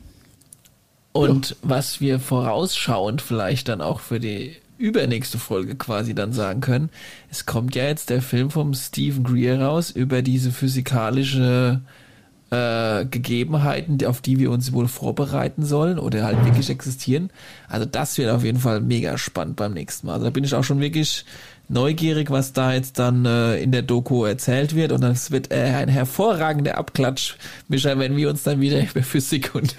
Und 1.12 1.56
was 1.62 2.00
wir 2.00 2.18
vorausschauend 2.20 3.20
vielleicht 3.20 3.68
dann 3.68 3.82
auch 3.82 4.00
für 4.00 4.18
die 4.18 4.56
übernächste 4.82 5.38
Folge 5.38 5.76
quasi 5.76 6.14
dann 6.14 6.32
sagen 6.32 6.60
können, 6.60 6.90
es 7.30 7.46
kommt 7.46 7.74
ja 7.76 7.84
jetzt 7.84 8.10
der 8.10 8.20
Film 8.20 8.50
vom 8.50 8.74
Stephen 8.74 9.22
Greer 9.22 9.60
raus 9.60 9.90
über 9.90 10.22
diese 10.22 10.50
physikalische 10.50 11.80
äh, 12.50 13.06
Gegebenheiten, 13.06 14.04
auf 14.04 14.20
die 14.20 14.38
wir 14.38 14.50
uns 14.50 14.72
wohl 14.72 14.88
vorbereiten 14.88 15.64
sollen 15.64 15.98
oder 15.98 16.24
halt 16.24 16.44
wirklich 16.44 16.68
existieren. 16.68 17.30
Also 17.68 17.86
das 17.86 18.18
wird 18.18 18.30
auf 18.30 18.44
jeden 18.44 18.58
Fall 18.58 18.80
mega 18.80 19.16
spannend 19.16 19.56
beim 19.56 19.72
nächsten 19.72 20.08
Mal. 20.08 20.14
Also 20.14 20.24
da 20.24 20.30
bin 20.30 20.44
ich 20.44 20.54
auch 20.54 20.64
schon 20.64 20.80
wirklich 20.80 21.24
neugierig, 21.72 22.30
was 22.30 22.52
da 22.52 22.72
jetzt 22.72 22.98
dann 22.98 23.24
äh, 23.24 23.56
in 23.56 23.72
der 23.72 23.82
Doku 23.82 24.24
erzählt 24.24 24.74
wird. 24.74 24.92
Und 24.92 25.00
das 25.00 25.30
wird 25.30 25.50
äh, 25.50 25.62
ein 25.62 25.88
hervorragender 25.88 26.78
Abklatsch, 26.78 27.34
Micha, 27.68 27.98
wenn 27.98 28.16
wir 28.16 28.28
uns 28.30 28.42
dann 28.42 28.60
wieder 28.60 28.80
über 28.82 29.02
Physik 29.02 29.54
und. 29.54 29.74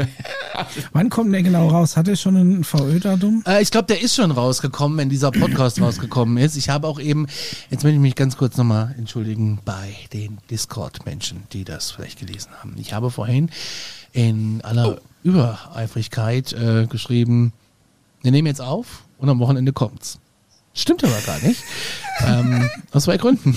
Wann 0.91 1.09
kommt 1.09 1.33
der 1.33 1.43
genau 1.43 1.67
raus? 1.69 1.95
Hat 1.95 2.07
er 2.07 2.15
schon 2.15 2.35
ein 2.35 2.63
VÖ-Datum? 2.63 3.43
Äh, 3.47 3.61
ich 3.61 3.71
glaube, 3.71 3.87
der 3.87 4.01
ist 4.01 4.15
schon 4.15 4.31
rausgekommen, 4.31 4.97
wenn 4.97 5.09
dieser 5.09 5.31
Podcast 5.31 5.79
rausgekommen 5.81 6.37
ist. 6.37 6.57
Ich 6.57 6.69
habe 6.69 6.87
auch 6.87 6.99
eben, 6.99 7.27
jetzt 7.69 7.83
möchte 7.83 7.95
ich 7.95 8.01
mich 8.01 8.15
ganz 8.15 8.37
kurz 8.37 8.57
nochmal 8.57 8.95
entschuldigen 8.97 9.59
bei 9.63 9.93
den 10.11 10.39
Discord-Menschen, 10.49 11.43
die 11.53 11.63
das 11.63 11.91
vielleicht 11.91 12.19
gelesen 12.19 12.51
haben. 12.59 12.75
Ich 12.77 12.93
habe 12.93 13.11
vorhin 13.11 13.49
in 14.11 14.61
aller 14.63 14.97
oh. 14.97 15.01
Übereifrigkeit 15.23 16.53
äh, 16.53 16.87
geschrieben, 16.87 17.53
wir 18.21 18.31
nehmen 18.31 18.47
jetzt 18.47 18.61
auf 18.61 19.03
und 19.17 19.29
am 19.29 19.39
Wochenende 19.39 19.73
kommt's. 19.73 20.19
Stimmt 20.73 21.03
aber 21.03 21.19
gar 21.25 21.39
nicht. 21.39 21.61
ähm, 22.25 22.69
aus 22.91 23.03
zwei 23.03 23.17
Gründen. 23.17 23.55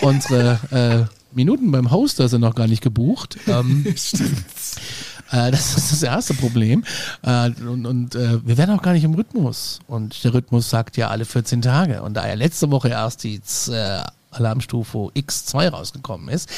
Unsere 0.00 1.08
äh, 1.10 1.14
Minuten 1.36 1.70
beim 1.70 1.90
Hoster 1.90 2.28
sind 2.28 2.40
noch 2.40 2.54
gar 2.54 2.66
nicht 2.66 2.82
gebucht. 2.82 3.38
Ähm, 3.46 3.84
äh, 5.30 5.50
das 5.50 5.76
ist 5.76 5.92
das 5.92 6.02
erste 6.02 6.34
Problem. 6.34 6.84
Äh, 7.22 7.50
und 7.50 7.84
und 7.86 8.14
äh, 8.14 8.44
wir 8.46 8.56
werden 8.56 8.76
auch 8.76 8.82
gar 8.82 8.92
nicht 8.94 9.04
im 9.04 9.14
Rhythmus. 9.14 9.80
Und 9.86 10.24
der 10.24 10.32
Rhythmus 10.32 10.70
sagt 10.70 10.96
ja 10.96 11.08
alle 11.08 11.26
14 11.26 11.60
Tage. 11.62 12.02
Und 12.02 12.14
da 12.14 12.26
ja 12.26 12.34
letzte 12.34 12.70
Woche 12.70 12.88
erst 12.88 13.24
die 13.24 13.40
äh, 13.68 14.02
Alarmstufe 14.30 15.10
X2 15.14 15.68
rausgekommen 15.68 16.28
ist, 16.28 16.48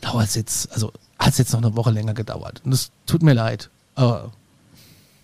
dauert 0.00 0.26
es 0.26 0.34
jetzt, 0.34 0.72
also 0.72 0.92
hat 1.18 1.32
es 1.32 1.38
jetzt 1.38 1.52
noch 1.52 1.62
eine 1.62 1.76
Woche 1.76 1.90
länger 1.90 2.14
gedauert. 2.14 2.60
Und 2.64 2.72
es 2.72 2.90
tut 3.06 3.22
mir 3.22 3.34
leid. 3.34 3.70
Aber 3.94 4.32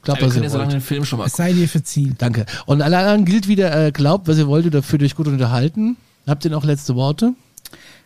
Glaubt, 0.04 0.20
ja, 0.20 0.26
wir 0.26 0.32
können 0.32 0.44
ja 0.44 0.50
so 0.50 0.58
lange 0.58 0.72
den 0.72 0.80
Film 0.80 1.04
schon 1.04 1.18
mal 1.18 1.26
Es 1.26 1.32
sei 1.32 1.52
dir 1.52 1.68
verziehen. 1.68 2.14
Danke. 2.18 2.46
Und 2.66 2.82
alle 2.82 2.98
anderen 2.98 3.24
gilt 3.24 3.48
wieder, 3.48 3.86
äh, 3.86 3.90
glaubt, 3.90 4.28
was 4.28 4.38
ihr 4.38 4.46
wollt 4.46 4.66
oder 4.66 4.82
fühlt 4.82 5.02
euch 5.02 5.14
gut 5.14 5.26
unterhalten. 5.26 5.96
Habt 6.26 6.44
ihr 6.44 6.50
noch 6.50 6.64
letzte 6.64 6.94
Worte? 6.94 7.32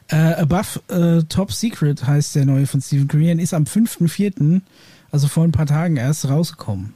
Äh, 0.08 0.16
Above 0.16 0.80
äh, 0.88 1.22
Top 1.24 1.52
Secret 1.52 2.06
heißt 2.06 2.34
der 2.34 2.46
neue 2.46 2.66
von 2.66 2.80
Stephen 2.80 3.08
Korean, 3.08 3.38
ist 3.38 3.52
am 3.52 3.64
5.4., 3.64 4.60
also 5.10 5.28
vor 5.28 5.44
ein 5.44 5.52
paar 5.52 5.66
Tagen 5.66 5.96
erst 5.96 6.28
rausgekommen. 6.28 6.94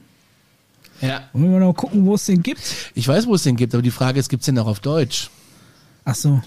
Ja. 1.01 1.21
Wollen 1.33 1.51
wir 1.51 1.59
noch 1.59 1.73
gucken, 1.73 2.05
wo 2.05 2.15
es 2.15 2.25
den 2.25 2.41
gibt? 2.41 2.61
Ich 2.93 3.07
weiß, 3.07 3.27
wo 3.27 3.35
es 3.35 3.43
den 3.43 3.55
gibt, 3.55 3.73
aber 3.73 3.81
die 3.81 3.91
Frage 3.91 4.19
ist, 4.19 4.29
gibt 4.29 4.41
es 4.41 4.45
den 4.45 4.57
auch 4.57 4.67
auf 4.67 4.79
Deutsch? 4.79 5.29
Ach 6.05 6.15
so. 6.15 6.41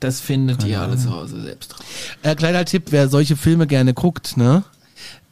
Das 0.00 0.20
findet 0.20 0.64
ihr 0.64 0.80
alle 0.80 0.98
zu 0.98 1.10
Hause 1.10 1.40
selbst. 1.40 1.74
Äh, 2.22 2.34
kleiner 2.34 2.64
Tipp, 2.64 2.84
wer 2.90 3.08
solche 3.08 3.36
Filme 3.36 3.66
gerne 3.66 3.94
guckt, 3.94 4.36
ne? 4.36 4.64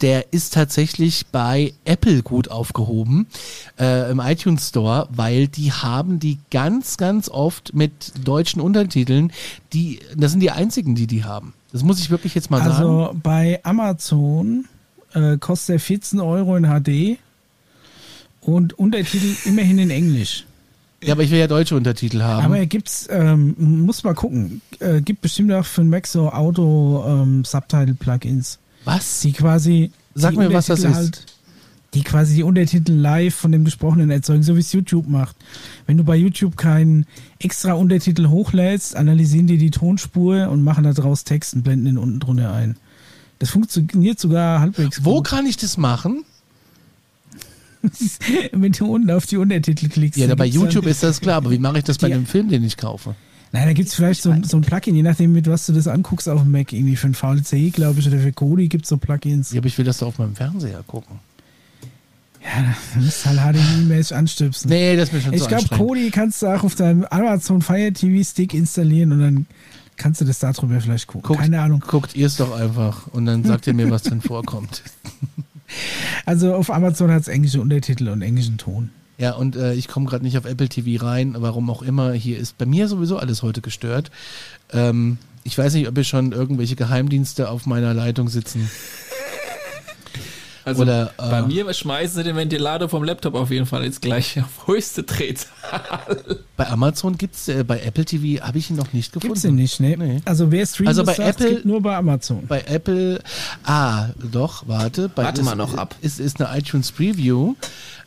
Der 0.00 0.32
ist 0.32 0.54
tatsächlich 0.54 1.26
bei 1.26 1.72
Apple 1.84 2.22
gut 2.22 2.50
aufgehoben 2.50 3.26
äh, 3.78 4.10
im 4.10 4.20
iTunes 4.20 4.68
Store, 4.68 5.08
weil 5.10 5.48
die 5.48 5.72
haben 5.72 6.18
die 6.18 6.38
ganz, 6.50 6.96
ganz 6.96 7.28
oft 7.28 7.74
mit 7.74 8.12
deutschen 8.24 8.60
Untertiteln. 8.60 9.32
Die, 9.72 10.00
das 10.16 10.32
sind 10.32 10.40
die 10.40 10.50
einzigen, 10.50 10.94
die 10.94 11.06
die 11.06 11.24
haben. 11.24 11.54
Das 11.72 11.82
muss 11.82 12.00
ich 12.00 12.10
wirklich 12.10 12.34
jetzt 12.34 12.50
mal 12.50 12.58
sagen. 12.58 12.74
Also 12.74 13.16
bei 13.22 13.60
Amazon 13.62 14.66
äh, 15.14 15.38
kostet 15.38 15.76
er 15.76 15.80
14 15.80 16.20
Euro 16.20 16.56
in 16.56 16.64
HD 16.64 17.18
und 18.40 18.78
Untertitel 18.78 19.48
immerhin 19.48 19.78
in 19.78 19.90
Englisch. 19.90 20.44
Ja, 21.02 21.14
aber 21.14 21.22
ich 21.24 21.30
will 21.30 21.38
ja 21.38 21.46
deutsche 21.48 21.74
Untertitel 21.74 22.20
haben. 22.22 22.44
Aber 22.44 22.66
gibt's, 22.66 23.08
ähm, 23.10 23.56
muss 23.58 24.04
mal 24.04 24.12
gucken, 24.14 24.60
äh, 24.78 25.00
gibt 25.00 25.22
bestimmt 25.22 25.50
auch 25.52 25.64
für 25.64 25.80
den 25.80 25.90
Mac 25.90 26.06
so 26.06 26.30
Auto-Subtitle-Plugins, 26.30 28.60
Was? 28.84 29.20
die 29.20 29.32
quasi 29.32 29.90
Sag 30.14 30.32
die 30.32 30.38
mir, 30.38 30.52
was 30.52 30.66
das 30.66 30.84
ist. 30.84 31.26
die 31.94 32.02
quasi 32.02 32.36
die 32.36 32.42
Untertitel 32.42 32.92
live 32.92 33.34
von 33.34 33.52
dem 33.52 33.64
Gesprochenen 33.64 34.10
erzeugen, 34.10 34.42
so 34.42 34.56
wie 34.56 34.60
es 34.60 34.72
YouTube 34.72 35.08
macht. 35.08 35.36
Wenn 35.86 35.96
du 35.96 36.04
bei 36.04 36.16
YouTube 36.16 36.56
keinen 36.56 37.06
extra 37.38 37.72
Untertitel 37.74 38.28
hochlädst, 38.28 38.96
analysieren 38.96 39.46
die 39.46 39.58
die 39.58 39.70
Tonspur 39.70 40.48
und 40.48 40.62
machen 40.62 40.84
daraus 40.84 41.24
Text 41.24 41.54
und 41.54 41.62
blenden 41.62 41.86
den 41.86 41.98
unten 41.98 42.20
drunter 42.20 42.52
ein. 42.52 42.76
Das 43.38 43.50
funktioniert 43.50 44.20
sogar 44.20 44.60
halbwegs 44.60 45.04
Wo 45.04 45.16
gut. 45.16 45.26
kann 45.26 45.46
ich 45.46 45.56
das 45.56 45.76
machen? 45.76 46.24
Wenn 48.52 48.72
du 48.72 48.86
unten 48.86 49.10
auf 49.10 49.26
die 49.26 49.36
Untertitel 49.36 49.88
klickst. 49.88 50.18
Ja, 50.18 50.32
bei 50.34 50.46
YouTube 50.46 50.86
ist 50.86 51.02
das 51.02 51.20
klar, 51.20 51.36
aber 51.38 51.50
wie 51.50 51.58
mache 51.58 51.78
ich 51.78 51.84
das 51.84 51.98
bei 51.98 52.06
einem 52.06 52.26
Film, 52.26 52.48
den 52.48 52.62
ich 52.62 52.76
kaufe? 52.76 53.16
Nein, 53.52 53.66
da 53.66 53.72
gibt 53.74 53.88
es 53.88 53.94
vielleicht 53.94 54.22
so, 54.22 54.34
so 54.44 54.56
ein 54.56 54.62
Plugin, 54.62 54.94
je 54.96 55.02
nachdem, 55.02 55.32
mit 55.32 55.46
was 55.46 55.66
du 55.66 55.72
das 55.74 55.86
anguckst 55.86 56.26
auf 56.28 56.40
dem 56.42 56.50
Mac. 56.50 56.72
Irgendwie 56.72 56.96
für 56.96 57.06
ein 57.08 57.14
VLC, 57.14 57.70
glaube 57.72 58.00
ich, 58.00 58.06
oder 58.08 58.18
für 58.18 58.32
Kodi 58.32 58.68
gibt 58.68 58.84
es 58.84 58.88
so 58.88 58.96
Plugins. 58.96 59.52
Ja, 59.52 59.58
aber 59.58 59.66
ich 59.66 59.76
will 59.76 59.84
das 59.84 59.98
doch 59.98 60.08
auf 60.08 60.18
meinem 60.18 60.34
Fernseher 60.34 60.82
gucken. 60.86 61.18
Ja, 62.42 62.74
da 62.94 63.00
musst 63.00 63.24
du 63.26 63.30
halt 63.40 63.56
HDMI-mäßig 63.56 64.14
anstöpsen. 64.14 64.68
Nee, 64.70 64.96
das 64.96 65.08
ist 65.10 65.12
mir 65.14 65.20
schon 65.20 65.32
ich 65.34 65.42
zu 65.42 65.48
glaube. 65.48 65.68
Kodi 65.76 66.10
kannst 66.10 66.40
du 66.42 66.46
auch 66.48 66.64
auf 66.64 66.74
deinem 66.74 67.04
Amazon 67.04 67.60
Fire 67.62 67.92
TV 67.92 68.28
Stick 68.28 68.54
installieren 68.54 69.12
und 69.12 69.20
dann 69.20 69.46
kannst 69.96 70.20
du 70.22 70.24
das 70.24 70.38
darüber 70.40 70.80
vielleicht 70.80 71.06
gucken. 71.06 71.28
Guckt- 71.28 71.40
Keine 71.40 71.60
Ahnung. 71.60 71.84
Guckt 71.86 72.16
ihr 72.16 72.26
es 72.26 72.36
doch 72.36 72.58
einfach 72.58 73.06
und 73.08 73.26
dann 73.26 73.44
sagt 73.44 73.66
ihr 73.68 73.74
mir, 73.74 73.90
was 73.90 74.02
drin 74.04 74.20
vorkommt. 74.22 74.82
Also 76.26 76.54
auf 76.54 76.70
Amazon 76.70 77.10
hat 77.10 77.22
es 77.22 77.28
englische 77.28 77.58
Untertitel 77.60 78.08
und 78.08 78.20
englischen 78.20 78.58
Ton. 78.58 78.90
Ja, 79.22 79.34
und 79.34 79.54
äh, 79.54 79.74
ich 79.74 79.86
komme 79.86 80.06
gerade 80.06 80.24
nicht 80.24 80.36
auf 80.36 80.46
Apple 80.46 80.68
TV 80.68 81.06
rein, 81.06 81.36
warum 81.38 81.70
auch 81.70 81.82
immer. 81.82 82.10
Hier 82.12 82.38
ist 82.38 82.58
bei 82.58 82.66
mir 82.66 82.88
sowieso 82.88 83.18
alles 83.18 83.44
heute 83.44 83.60
gestört. 83.60 84.10
Ähm, 84.72 85.16
ich 85.44 85.56
weiß 85.56 85.74
nicht, 85.74 85.86
ob 85.86 85.94
hier 85.94 86.02
schon 86.02 86.32
irgendwelche 86.32 86.74
Geheimdienste 86.74 87.48
auf 87.48 87.64
meiner 87.64 87.94
Leitung 87.94 88.28
sitzen. 88.28 88.68
Also 90.64 90.82
Oder, 90.82 91.12
äh, 91.18 91.30
bei 91.30 91.42
mir 91.42 91.72
schmeißen 91.72 92.16
sie 92.16 92.22
den 92.24 92.36
Ventilator 92.36 92.88
vom 92.88 93.02
Laptop 93.02 93.34
auf 93.34 93.50
jeden 93.50 93.66
Fall 93.66 93.84
jetzt 93.84 94.00
gleich 94.00 94.40
auf 94.40 94.66
höchste 94.68 95.02
Drehzahl. 95.02 96.38
Bei 96.56 96.68
Amazon 96.68 97.18
gibt's, 97.18 97.48
äh, 97.48 97.64
bei 97.64 97.80
Apple 97.80 98.04
TV 98.04 98.44
habe 98.44 98.58
ich 98.58 98.70
ihn 98.70 98.76
noch 98.76 98.92
nicht 98.92 99.12
gefunden. 99.12 99.34
Gibt's 99.34 99.42
den 99.42 99.54
nicht, 99.56 99.80
ne? 99.80 99.96
Nee. 99.96 100.22
Also 100.24 100.50
wer 100.52 100.64
streamt, 100.66 100.88
Also 100.88 101.04
bei 101.04 101.14
sagt, 101.14 101.40
Apple- 101.40 101.50
gibt 101.54 101.64
nur 101.64 101.80
bei 101.80 101.96
Amazon. 101.96 102.46
Bei 102.46 102.60
Apple, 102.60 103.20
ah, 103.64 104.10
doch, 104.32 104.66
warte. 104.68 105.08
Bei, 105.08 105.24
Warte 105.24 105.40
ist, 105.40 105.44
mal 105.46 105.56
noch 105.56 105.74
ab. 105.76 105.96
Ist, 106.00 106.20
ist 106.20 106.40
eine 106.40 106.56
iTunes 106.56 106.92
Preview. 106.92 107.54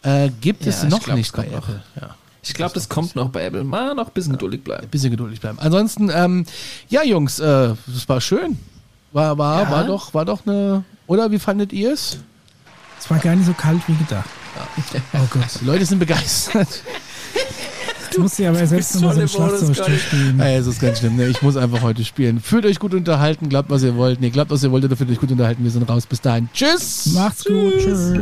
Äh, 0.06 0.30
gibt 0.42 0.66
es 0.66 0.82
Ja, 0.82 0.84
ich 0.86 0.90
noch 0.92 1.04
glaub, 1.04 1.18
nicht 1.18 1.28
es 1.28 1.32
bei 1.34 1.44
kommt 1.44 1.52
noch. 1.56 1.64
Apple. 1.70 1.84
Ja. 2.00 2.16
Ich 2.44 2.54
glaube, 2.54 2.74
das 2.76 2.88
kommt 2.90 3.16
noch 3.16 3.30
bei 3.30 3.44
Apple. 3.46 3.64
Mal 3.64 3.96
noch 3.96 4.08
ein 4.08 4.14
bisschen 4.14 4.34
geduldig 4.34 4.64
bleiben. 4.64 4.88
bisschen 4.90 5.10
geduldig 5.12 5.40
bleiben. 5.42 5.58
Ansonsten, 5.60 6.12
ähm, 6.14 6.46
ja, 6.90 7.04
Jungs, 7.04 7.40
äh, 7.40 7.74
das 7.88 8.08
war 8.08 8.22
schön. 8.22 8.58
War, 9.14 9.38
war, 9.38 9.64
Ja. 9.64 9.72
war 9.72 9.84
doch, 9.86 10.14
war 10.14 10.26
doch 10.26 10.46
eine. 10.46 10.84
Oder 11.08 11.32
wie 11.32 11.40
fandet 11.40 11.74
ihr 11.74 11.92
es? 11.94 12.20
Es 13.00 13.10
war 13.10 13.18
gar 13.20 13.36
nicht 13.36 13.46
so 13.48 13.54
kalt 13.54 13.82
wie 13.88 13.96
gedacht. 13.96 14.30
Oh 15.14 15.20
Gott. 15.32 15.44
Die 15.62 15.66
Leute 15.66 15.86
sind 15.86 16.00
begeistert. 16.00 16.68
Jetzt 18.06 18.20
musst 18.20 18.40
du 18.40 18.44
ja 18.44 18.50
aber 18.50 18.66
selbst 18.66 18.96
nochmal 18.96 19.16
so 19.16 19.22
ein 19.22 19.28
Bonus- 19.28 19.58
Schlagzeugstück 19.68 20.00
spielen. 20.00 20.40
Ey, 20.40 20.56
es 20.58 20.68
ist 20.68 20.80
ganz 20.80 21.00
schlimm. 21.00 21.16
Ne? 21.18 21.28
Ich 21.28 21.42
muss 21.42 21.58
einfach 21.58 21.82
heute 21.82 22.06
spielen. 22.06 22.40
Fühlt 22.40 22.66
euch 22.66 22.80
gut 22.80 22.94
unterhalten, 22.94 23.50
glaubt, 23.50 23.70
was 23.70 23.84
ihr 23.84 23.96
wollt. 23.96 24.22
Nee, 24.22 24.30
glaubt, 24.30 24.52
was 24.52 24.64
ihr 24.64 24.72
wollt, 24.72 24.86
oder 24.86 24.96
fühlt 24.96 25.10
euch 25.10 25.20
gut 25.20 25.32
unterhalten. 25.32 25.64
Wir 25.64 25.72
sind 25.72 25.90
raus. 25.90 26.06
Bis 26.06 26.22
dahin. 26.22 26.48
Tschüss. 26.54 27.08
Macht's 27.14 27.44
gut. 27.44 27.74
Tschüss. 27.80 28.14